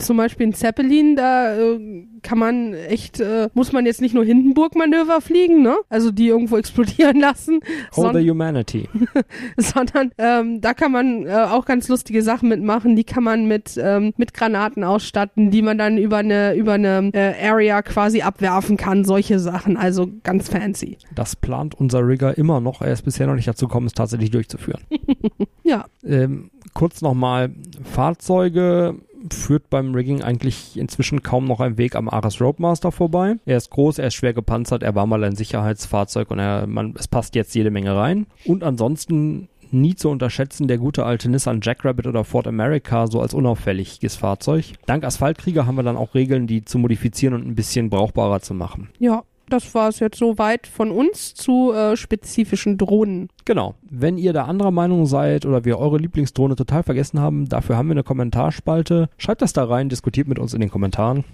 zum 0.00 0.16
Beispiel 0.16 0.48
ein 0.48 0.54
Zeppelin, 0.54 1.16
da 1.16 1.56
äh, 1.56 2.06
kann 2.22 2.38
man 2.38 2.74
echt, 2.74 3.20
äh, 3.20 3.48
muss 3.54 3.72
man 3.72 3.86
jetzt 3.86 4.00
nicht 4.00 4.14
nur 4.14 4.24
Hindenburg-Manöver 4.24 5.20
fliegen, 5.20 5.62
ne? 5.62 5.76
Also 5.88 6.10
die 6.10 6.28
irgendwo 6.28 6.56
explodieren 6.58 7.20
lassen. 7.20 7.60
Oh, 7.96 8.10
the 8.12 8.28
humanity. 8.28 8.88
sondern 9.56 10.12
ähm, 10.18 10.60
da 10.60 10.74
kann 10.74 10.92
man 10.92 11.26
äh, 11.26 11.32
auch 11.32 11.64
ganz 11.64 11.88
lustige 11.88 12.22
Sachen 12.22 12.48
mitmachen. 12.48 12.96
Die 12.96 13.04
kann 13.04 13.24
man 13.24 13.46
mit, 13.46 13.78
ähm, 13.82 14.12
mit 14.16 14.34
Granaten 14.34 14.84
ausstatten, 14.84 15.50
die 15.50 15.62
man 15.62 15.78
dann 15.78 15.98
über 15.98 16.18
eine, 16.18 16.54
über 16.54 16.74
eine 16.74 17.10
äh, 17.12 17.48
Area 17.48 17.82
quasi 17.82 18.22
abwerfen 18.22 18.76
kann. 18.76 19.04
Solche 19.04 19.38
Sachen. 19.38 19.76
Also 19.76 20.08
ganz 20.22 20.48
fancy. 20.48 20.98
Das 21.14 21.36
plant 21.36 21.74
unser 21.74 22.06
Rigger 22.06 22.36
immer 22.36 22.60
noch. 22.60 22.82
Er 22.82 22.92
ist 22.92 23.02
bisher 23.02 23.26
noch 23.26 23.34
nicht 23.34 23.48
dazu 23.48 23.66
gekommen, 23.66 23.86
es 23.86 23.92
tatsächlich 23.92 24.30
durchzuführen. 24.30 24.80
ja. 25.62 25.86
Ähm, 26.04 26.50
kurz 26.74 27.02
nochmal 27.02 27.52
Fahrzeuge 27.82 28.96
führt 29.30 29.70
beim 29.70 29.94
Rigging 29.94 30.22
eigentlich 30.22 30.78
inzwischen 30.78 31.22
kaum 31.22 31.44
noch 31.44 31.60
ein 31.60 31.78
Weg 31.78 31.94
am 31.94 32.08
Ares 32.08 32.40
Roadmaster 32.40 32.92
vorbei. 32.92 33.36
Er 33.44 33.56
ist 33.56 33.70
groß, 33.70 33.98
er 33.98 34.08
ist 34.08 34.14
schwer 34.14 34.32
gepanzert, 34.32 34.82
er 34.82 34.94
war 34.94 35.06
mal 35.06 35.22
ein 35.24 35.36
Sicherheitsfahrzeug 35.36 36.30
und 36.30 36.38
er, 36.38 36.66
man, 36.66 36.94
es 36.98 37.08
passt 37.08 37.34
jetzt 37.34 37.54
jede 37.54 37.70
Menge 37.70 37.94
rein. 37.94 38.26
Und 38.44 38.64
ansonsten 38.64 39.48
nie 39.72 39.94
zu 39.94 40.08
unterschätzen, 40.08 40.68
der 40.68 40.78
gute 40.78 41.04
alte 41.04 41.28
Nissan 41.28 41.60
Jackrabbit 41.62 42.06
oder 42.06 42.24
Ford 42.24 42.46
America 42.46 43.06
so 43.06 43.20
als 43.20 43.34
unauffälliges 43.34 44.16
Fahrzeug. 44.16 44.72
Dank 44.86 45.04
Asphaltkrieger 45.04 45.66
haben 45.66 45.76
wir 45.76 45.82
dann 45.82 45.96
auch 45.96 46.14
Regeln, 46.14 46.46
die 46.46 46.64
zu 46.64 46.78
modifizieren 46.78 47.34
und 47.34 47.46
ein 47.46 47.54
bisschen 47.54 47.90
brauchbarer 47.90 48.40
zu 48.40 48.54
machen. 48.54 48.88
Ja, 48.98 49.22
das 49.52 49.74
war 49.74 49.88
es 49.88 50.00
jetzt 50.00 50.18
soweit 50.18 50.66
von 50.66 50.90
uns 50.90 51.34
zu 51.34 51.72
äh, 51.72 51.96
spezifischen 51.96 52.78
Drohnen. 52.78 53.28
Genau. 53.44 53.74
Wenn 53.82 54.18
ihr 54.18 54.32
da 54.32 54.44
anderer 54.44 54.70
Meinung 54.70 55.06
seid 55.06 55.46
oder 55.46 55.64
wir 55.64 55.78
eure 55.78 55.98
Lieblingsdrohne 55.98 56.56
total 56.56 56.82
vergessen 56.82 57.20
haben, 57.20 57.48
dafür 57.48 57.76
haben 57.76 57.88
wir 57.88 57.92
eine 57.92 58.02
Kommentarspalte. 58.02 59.08
Schreibt 59.18 59.42
das 59.42 59.52
da 59.52 59.64
rein, 59.64 59.88
diskutiert 59.88 60.28
mit 60.28 60.38
uns 60.38 60.54
in 60.54 60.60
den 60.60 60.70
Kommentaren. 60.70 61.24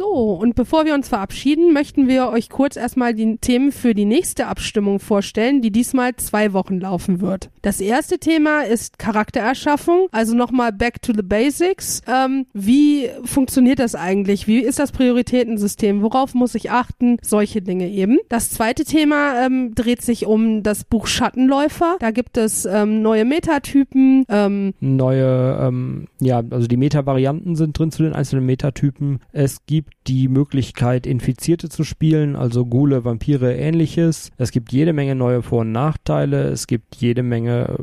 So, 0.00 0.32
und 0.32 0.54
bevor 0.54 0.86
wir 0.86 0.94
uns 0.94 1.08
verabschieden, 1.08 1.74
möchten 1.74 2.08
wir 2.08 2.30
euch 2.30 2.48
kurz 2.48 2.76
erstmal 2.76 3.12
die 3.12 3.36
Themen 3.36 3.70
für 3.70 3.92
die 3.94 4.06
nächste 4.06 4.46
Abstimmung 4.46 4.98
vorstellen, 4.98 5.60
die 5.60 5.70
diesmal 5.70 6.16
zwei 6.16 6.54
Wochen 6.54 6.80
laufen 6.80 7.20
wird. 7.20 7.50
Das 7.60 7.82
erste 7.82 8.18
Thema 8.18 8.62
ist 8.62 8.98
Charaktererschaffung, 8.98 10.06
also 10.10 10.34
nochmal 10.34 10.72
back 10.72 11.02
to 11.02 11.12
the 11.14 11.20
basics. 11.20 12.00
Ähm, 12.08 12.46
wie 12.54 13.10
funktioniert 13.24 13.78
das 13.78 13.94
eigentlich? 13.94 14.46
Wie 14.46 14.60
ist 14.60 14.78
das 14.78 14.90
Prioritätensystem? 14.90 16.00
Worauf 16.00 16.32
muss 16.32 16.54
ich 16.54 16.70
achten? 16.70 17.18
Solche 17.20 17.60
Dinge 17.60 17.90
eben. 17.90 18.20
Das 18.30 18.48
zweite 18.48 18.84
Thema 18.84 19.44
ähm, 19.44 19.74
dreht 19.74 20.00
sich 20.00 20.24
um 20.24 20.62
das 20.62 20.84
Buch 20.84 21.08
Schattenläufer. 21.08 21.96
Da 22.00 22.10
gibt 22.10 22.38
es 22.38 22.64
ähm, 22.64 23.02
neue 23.02 23.26
Metatypen. 23.26 24.24
Ähm, 24.30 24.72
neue, 24.80 25.58
ähm, 25.60 26.06
ja, 26.22 26.42
also 26.48 26.66
die 26.66 26.78
Meta-Varianten 26.78 27.54
sind 27.54 27.78
drin 27.78 27.90
zu 27.90 28.02
den 28.02 28.14
einzelnen 28.14 28.46
Metatypen. 28.46 29.18
Es 29.32 29.66
gibt 29.66 29.89
die 30.06 30.28
Möglichkeit, 30.28 31.06
Infizierte 31.06 31.68
zu 31.68 31.84
spielen, 31.84 32.36
also 32.36 32.66
Ghule, 32.66 33.04
Vampire, 33.04 33.54
ähnliches. 33.54 34.30
Es 34.36 34.50
gibt 34.50 34.72
jede 34.72 34.92
Menge 34.92 35.14
neue 35.14 35.42
Vor- 35.42 35.60
und 35.60 35.72
Nachteile. 35.72 36.48
Es 36.48 36.66
gibt 36.66 36.96
jede 36.96 37.22
Menge 37.22 37.78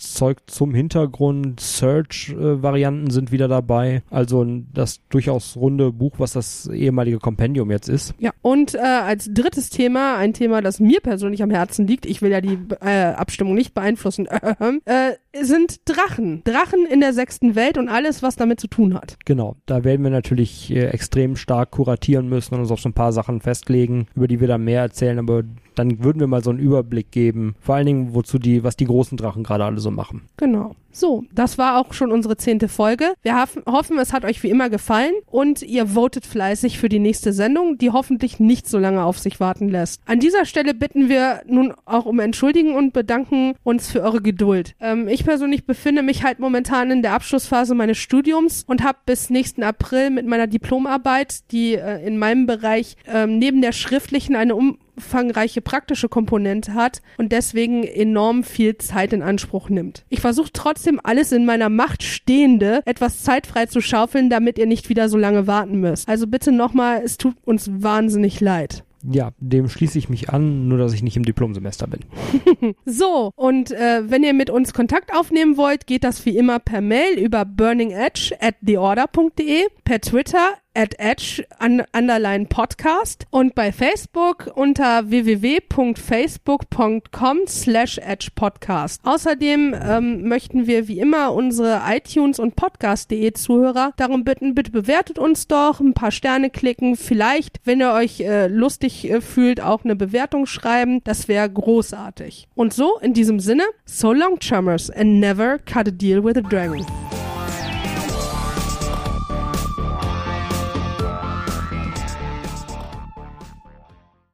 Zeug 0.00 0.38
zum 0.46 0.74
Hintergrund. 0.74 1.60
Search-Varianten 1.60 3.10
sind 3.10 3.32
wieder 3.32 3.48
dabei. 3.48 4.02
Also 4.10 4.44
das 4.72 5.00
durchaus 5.08 5.56
runde 5.56 5.92
Buch, 5.92 6.14
was 6.18 6.32
das 6.32 6.66
ehemalige 6.68 7.18
Kompendium 7.18 7.70
jetzt 7.70 7.88
ist. 7.88 8.14
Ja, 8.18 8.32
und 8.42 8.74
äh, 8.74 8.78
als 8.78 9.30
drittes 9.32 9.70
Thema, 9.70 10.16
ein 10.16 10.32
Thema, 10.32 10.62
das 10.62 10.80
mir 10.80 11.00
persönlich 11.00 11.42
am 11.42 11.50
Herzen 11.50 11.86
liegt, 11.86 12.06
ich 12.06 12.22
will 12.22 12.30
ja 12.30 12.40
die 12.40 12.58
äh, 12.80 13.12
Abstimmung 13.12 13.54
nicht 13.54 13.74
beeinflussen, 13.74 14.26
äh, 14.84 15.12
sind 15.42 15.80
Drachen. 15.84 16.42
Drachen 16.44 16.86
in 16.86 17.00
der 17.00 17.12
sechsten 17.12 17.54
Welt 17.54 17.78
und 17.78 17.88
alles, 17.88 18.22
was 18.22 18.36
damit 18.36 18.60
zu 18.60 18.68
tun 18.68 18.94
hat. 18.94 19.18
Genau, 19.24 19.56
da 19.66 19.84
werden 19.84 20.02
wir 20.02 20.10
natürlich 20.10 20.70
äh, 20.70 20.86
extrem 20.86 21.36
stark 21.36 21.49
kuratieren 21.66 22.28
müssen 22.28 22.54
und 22.54 22.60
uns 22.60 22.70
auf 22.70 22.80
so 22.80 22.88
ein 22.88 22.94
paar 22.94 23.12
Sachen 23.12 23.40
festlegen, 23.40 24.06
über 24.14 24.28
die 24.28 24.40
wir 24.40 24.48
dann 24.48 24.64
mehr 24.64 24.82
erzählen, 24.82 25.18
aber 25.18 25.42
dann 25.80 26.04
würden 26.04 26.20
wir 26.20 26.26
mal 26.26 26.44
so 26.44 26.50
einen 26.50 26.58
Überblick 26.58 27.10
geben. 27.10 27.54
Vor 27.60 27.74
allen 27.74 27.86
Dingen, 27.86 28.14
wozu 28.14 28.38
die, 28.38 28.62
was 28.62 28.76
die 28.76 28.84
großen 28.84 29.16
Drachen 29.16 29.42
gerade 29.42 29.64
alle 29.64 29.80
so 29.80 29.90
machen. 29.90 30.22
Genau. 30.36 30.74
So, 30.92 31.24
das 31.32 31.56
war 31.56 31.78
auch 31.78 31.92
schon 31.92 32.10
unsere 32.10 32.36
zehnte 32.36 32.68
Folge. 32.68 33.12
Wir 33.22 33.40
hoffen, 33.66 33.98
es 33.98 34.12
hat 34.12 34.24
euch 34.24 34.42
wie 34.42 34.50
immer 34.50 34.70
gefallen 34.70 35.12
und 35.26 35.62
ihr 35.62 35.86
votet 35.86 36.26
fleißig 36.26 36.78
für 36.78 36.88
die 36.88 36.98
nächste 36.98 37.32
Sendung, 37.32 37.78
die 37.78 37.90
hoffentlich 37.90 38.40
nicht 38.40 38.68
so 38.68 38.78
lange 38.78 39.04
auf 39.04 39.18
sich 39.18 39.38
warten 39.38 39.68
lässt. 39.68 40.00
An 40.06 40.18
dieser 40.18 40.44
Stelle 40.44 40.74
bitten 40.74 41.08
wir 41.08 41.42
nun 41.46 41.72
auch 41.84 42.06
um 42.06 42.18
Entschuldigen 42.18 42.74
und 42.74 42.92
bedanken 42.92 43.54
uns 43.62 43.90
für 43.90 44.02
eure 44.02 44.20
Geduld. 44.20 44.74
Ähm, 44.80 45.06
ich 45.06 45.24
persönlich 45.24 45.64
befinde 45.64 46.02
mich 46.02 46.24
halt 46.24 46.40
momentan 46.40 46.90
in 46.90 47.02
der 47.02 47.14
Abschlussphase 47.14 47.74
meines 47.74 47.98
Studiums 47.98 48.64
und 48.66 48.82
habe 48.82 48.98
bis 49.06 49.30
nächsten 49.30 49.62
April 49.62 50.10
mit 50.10 50.26
meiner 50.26 50.48
Diplomarbeit, 50.48 51.50
die 51.52 51.74
äh, 51.74 52.04
in 52.04 52.18
meinem 52.18 52.46
Bereich 52.46 52.96
äh, 53.06 53.26
neben 53.26 53.62
der 53.62 53.72
schriftlichen 53.72 54.34
eine 54.34 54.56
um 54.56 54.78
umfangreiche 55.00 55.62
praktische 55.62 56.10
Komponente 56.10 56.74
hat 56.74 57.00
und 57.16 57.32
deswegen 57.32 57.84
enorm 57.84 58.44
viel 58.44 58.76
Zeit 58.76 59.14
in 59.14 59.22
Anspruch 59.22 59.70
nimmt. 59.70 60.04
Ich 60.10 60.20
versuche 60.20 60.50
trotzdem 60.52 61.00
alles 61.02 61.32
in 61.32 61.46
meiner 61.46 61.70
Macht 61.70 62.02
Stehende 62.02 62.82
etwas 62.84 63.22
zeitfrei 63.22 63.66
zu 63.66 63.80
schaufeln, 63.80 64.28
damit 64.28 64.58
ihr 64.58 64.66
nicht 64.66 64.90
wieder 64.90 65.08
so 65.08 65.16
lange 65.16 65.46
warten 65.46 65.80
müsst. 65.80 66.06
Also 66.08 66.26
bitte 66.26 66.52
nochmal, 66.52 67.00
es 67.02 67.16
tut 67.16 67.34
uns 67.44 67.70
wahnsinnig 67.72 68.40
leid. 68.40 68.84
Ja, 69.10 69.30
dem 69.38 69.70
schließe 69.70 69.96
ich 69.96 70.10
mich 70.10 70.28
an, 70.28 70.68
nur 70.68 70.76
dass 70.76 70.92
ich 70.92 71.02
nicht 71.02 71.16
im 71.16 71.24
Diplomsemester 71.24 71.86
bin. 71.86 72.74
so, 72.84 73.32
und 73.34 73.70
äh, 73.70 74.02
wenn 74.10 74.22
ihr 74.22 74.34
mit 74.34 74.50
uns 74.50 74.74
Kontakt 74.74 75.14
aufnehmen 75.14 75.56
wollt, 75.56 75.86
geht 75.86 76.04
das 76.04 76.26
wie 76.26 76.36
immer 76.36 76.58
per 76.58 76.82
Mail 76.82 77.18
über 77.18 77.46
burningedge 77.46 78.36
at 78.40 78.56
theorder.de, 78.64 79.68
per 79.84 80.00
Twitter 80.02 80.50
at 80.74 80.94
edge 80.98 81.46
underline 81.58 82.46
podcast 82.46 83.26
und 83.30 83.54
bei 83.54 83.72
Facebook 83.72 84.50
unter 84.54 85.10
www.facebook.com 85.10 87.38
slash 87.46 87.98
edge 87.98 88.28
podcast. 88.34 89.02
Außerdem 89.04 89.76
ähm, 89.80 90.28
möchten 90.28 90.66
wir 90.66 90.88
wie 90.88 90.98
immer 91.00 91.34
unsere 91.34 91.82
iTunes 91.88 92.38
und 92.38 92.56
Podcast.de 92.56 93.32
Zuhörer 93.32 93.92
darum 93.96 94.24
bitten, 94.24 94.54
bitte 94.54 94.70
bewertet 94.70 95.18
uns 95.18 95.48
doch, 95.48 95.80
ein 95.80 95.94
paar 95.94 96.10
Sterne 96.10 96.50
klicken, 96.50 96.96
vielleicht, 96.96 97.60
wenn 97.64 97.80
ihr 97.80 97.92
euch 97.92 98.20
äh, 98.20 98.46
lustig 98.46 99.10
äh, 99.10 99.20
fühlt, 99.20 99.60
auch 99.60 99.84
eine 99.84 99.96
Bewertung 99.96 100.46
schreiben. 100.46 101.02
Das 101.04 101.28
wäre 101.28 101.50
großartig. 101.50 102.48
Und 102.54 102.72
so, 102.72 102.98
in 103.00 103.12
diesem 103.14 103.40
Sinne, 103.40 103.64
so 103.84 104.12
long 104.12 104.38
chummers 104.38 104.90
and 104.90 105.20
never 105.20 105.58
cut 105.58 105.88
a 105.88 105.90
deal 105.90 106.22
with 106.22 106.36
a 106.36 106.42
dragon. 106.42 106.84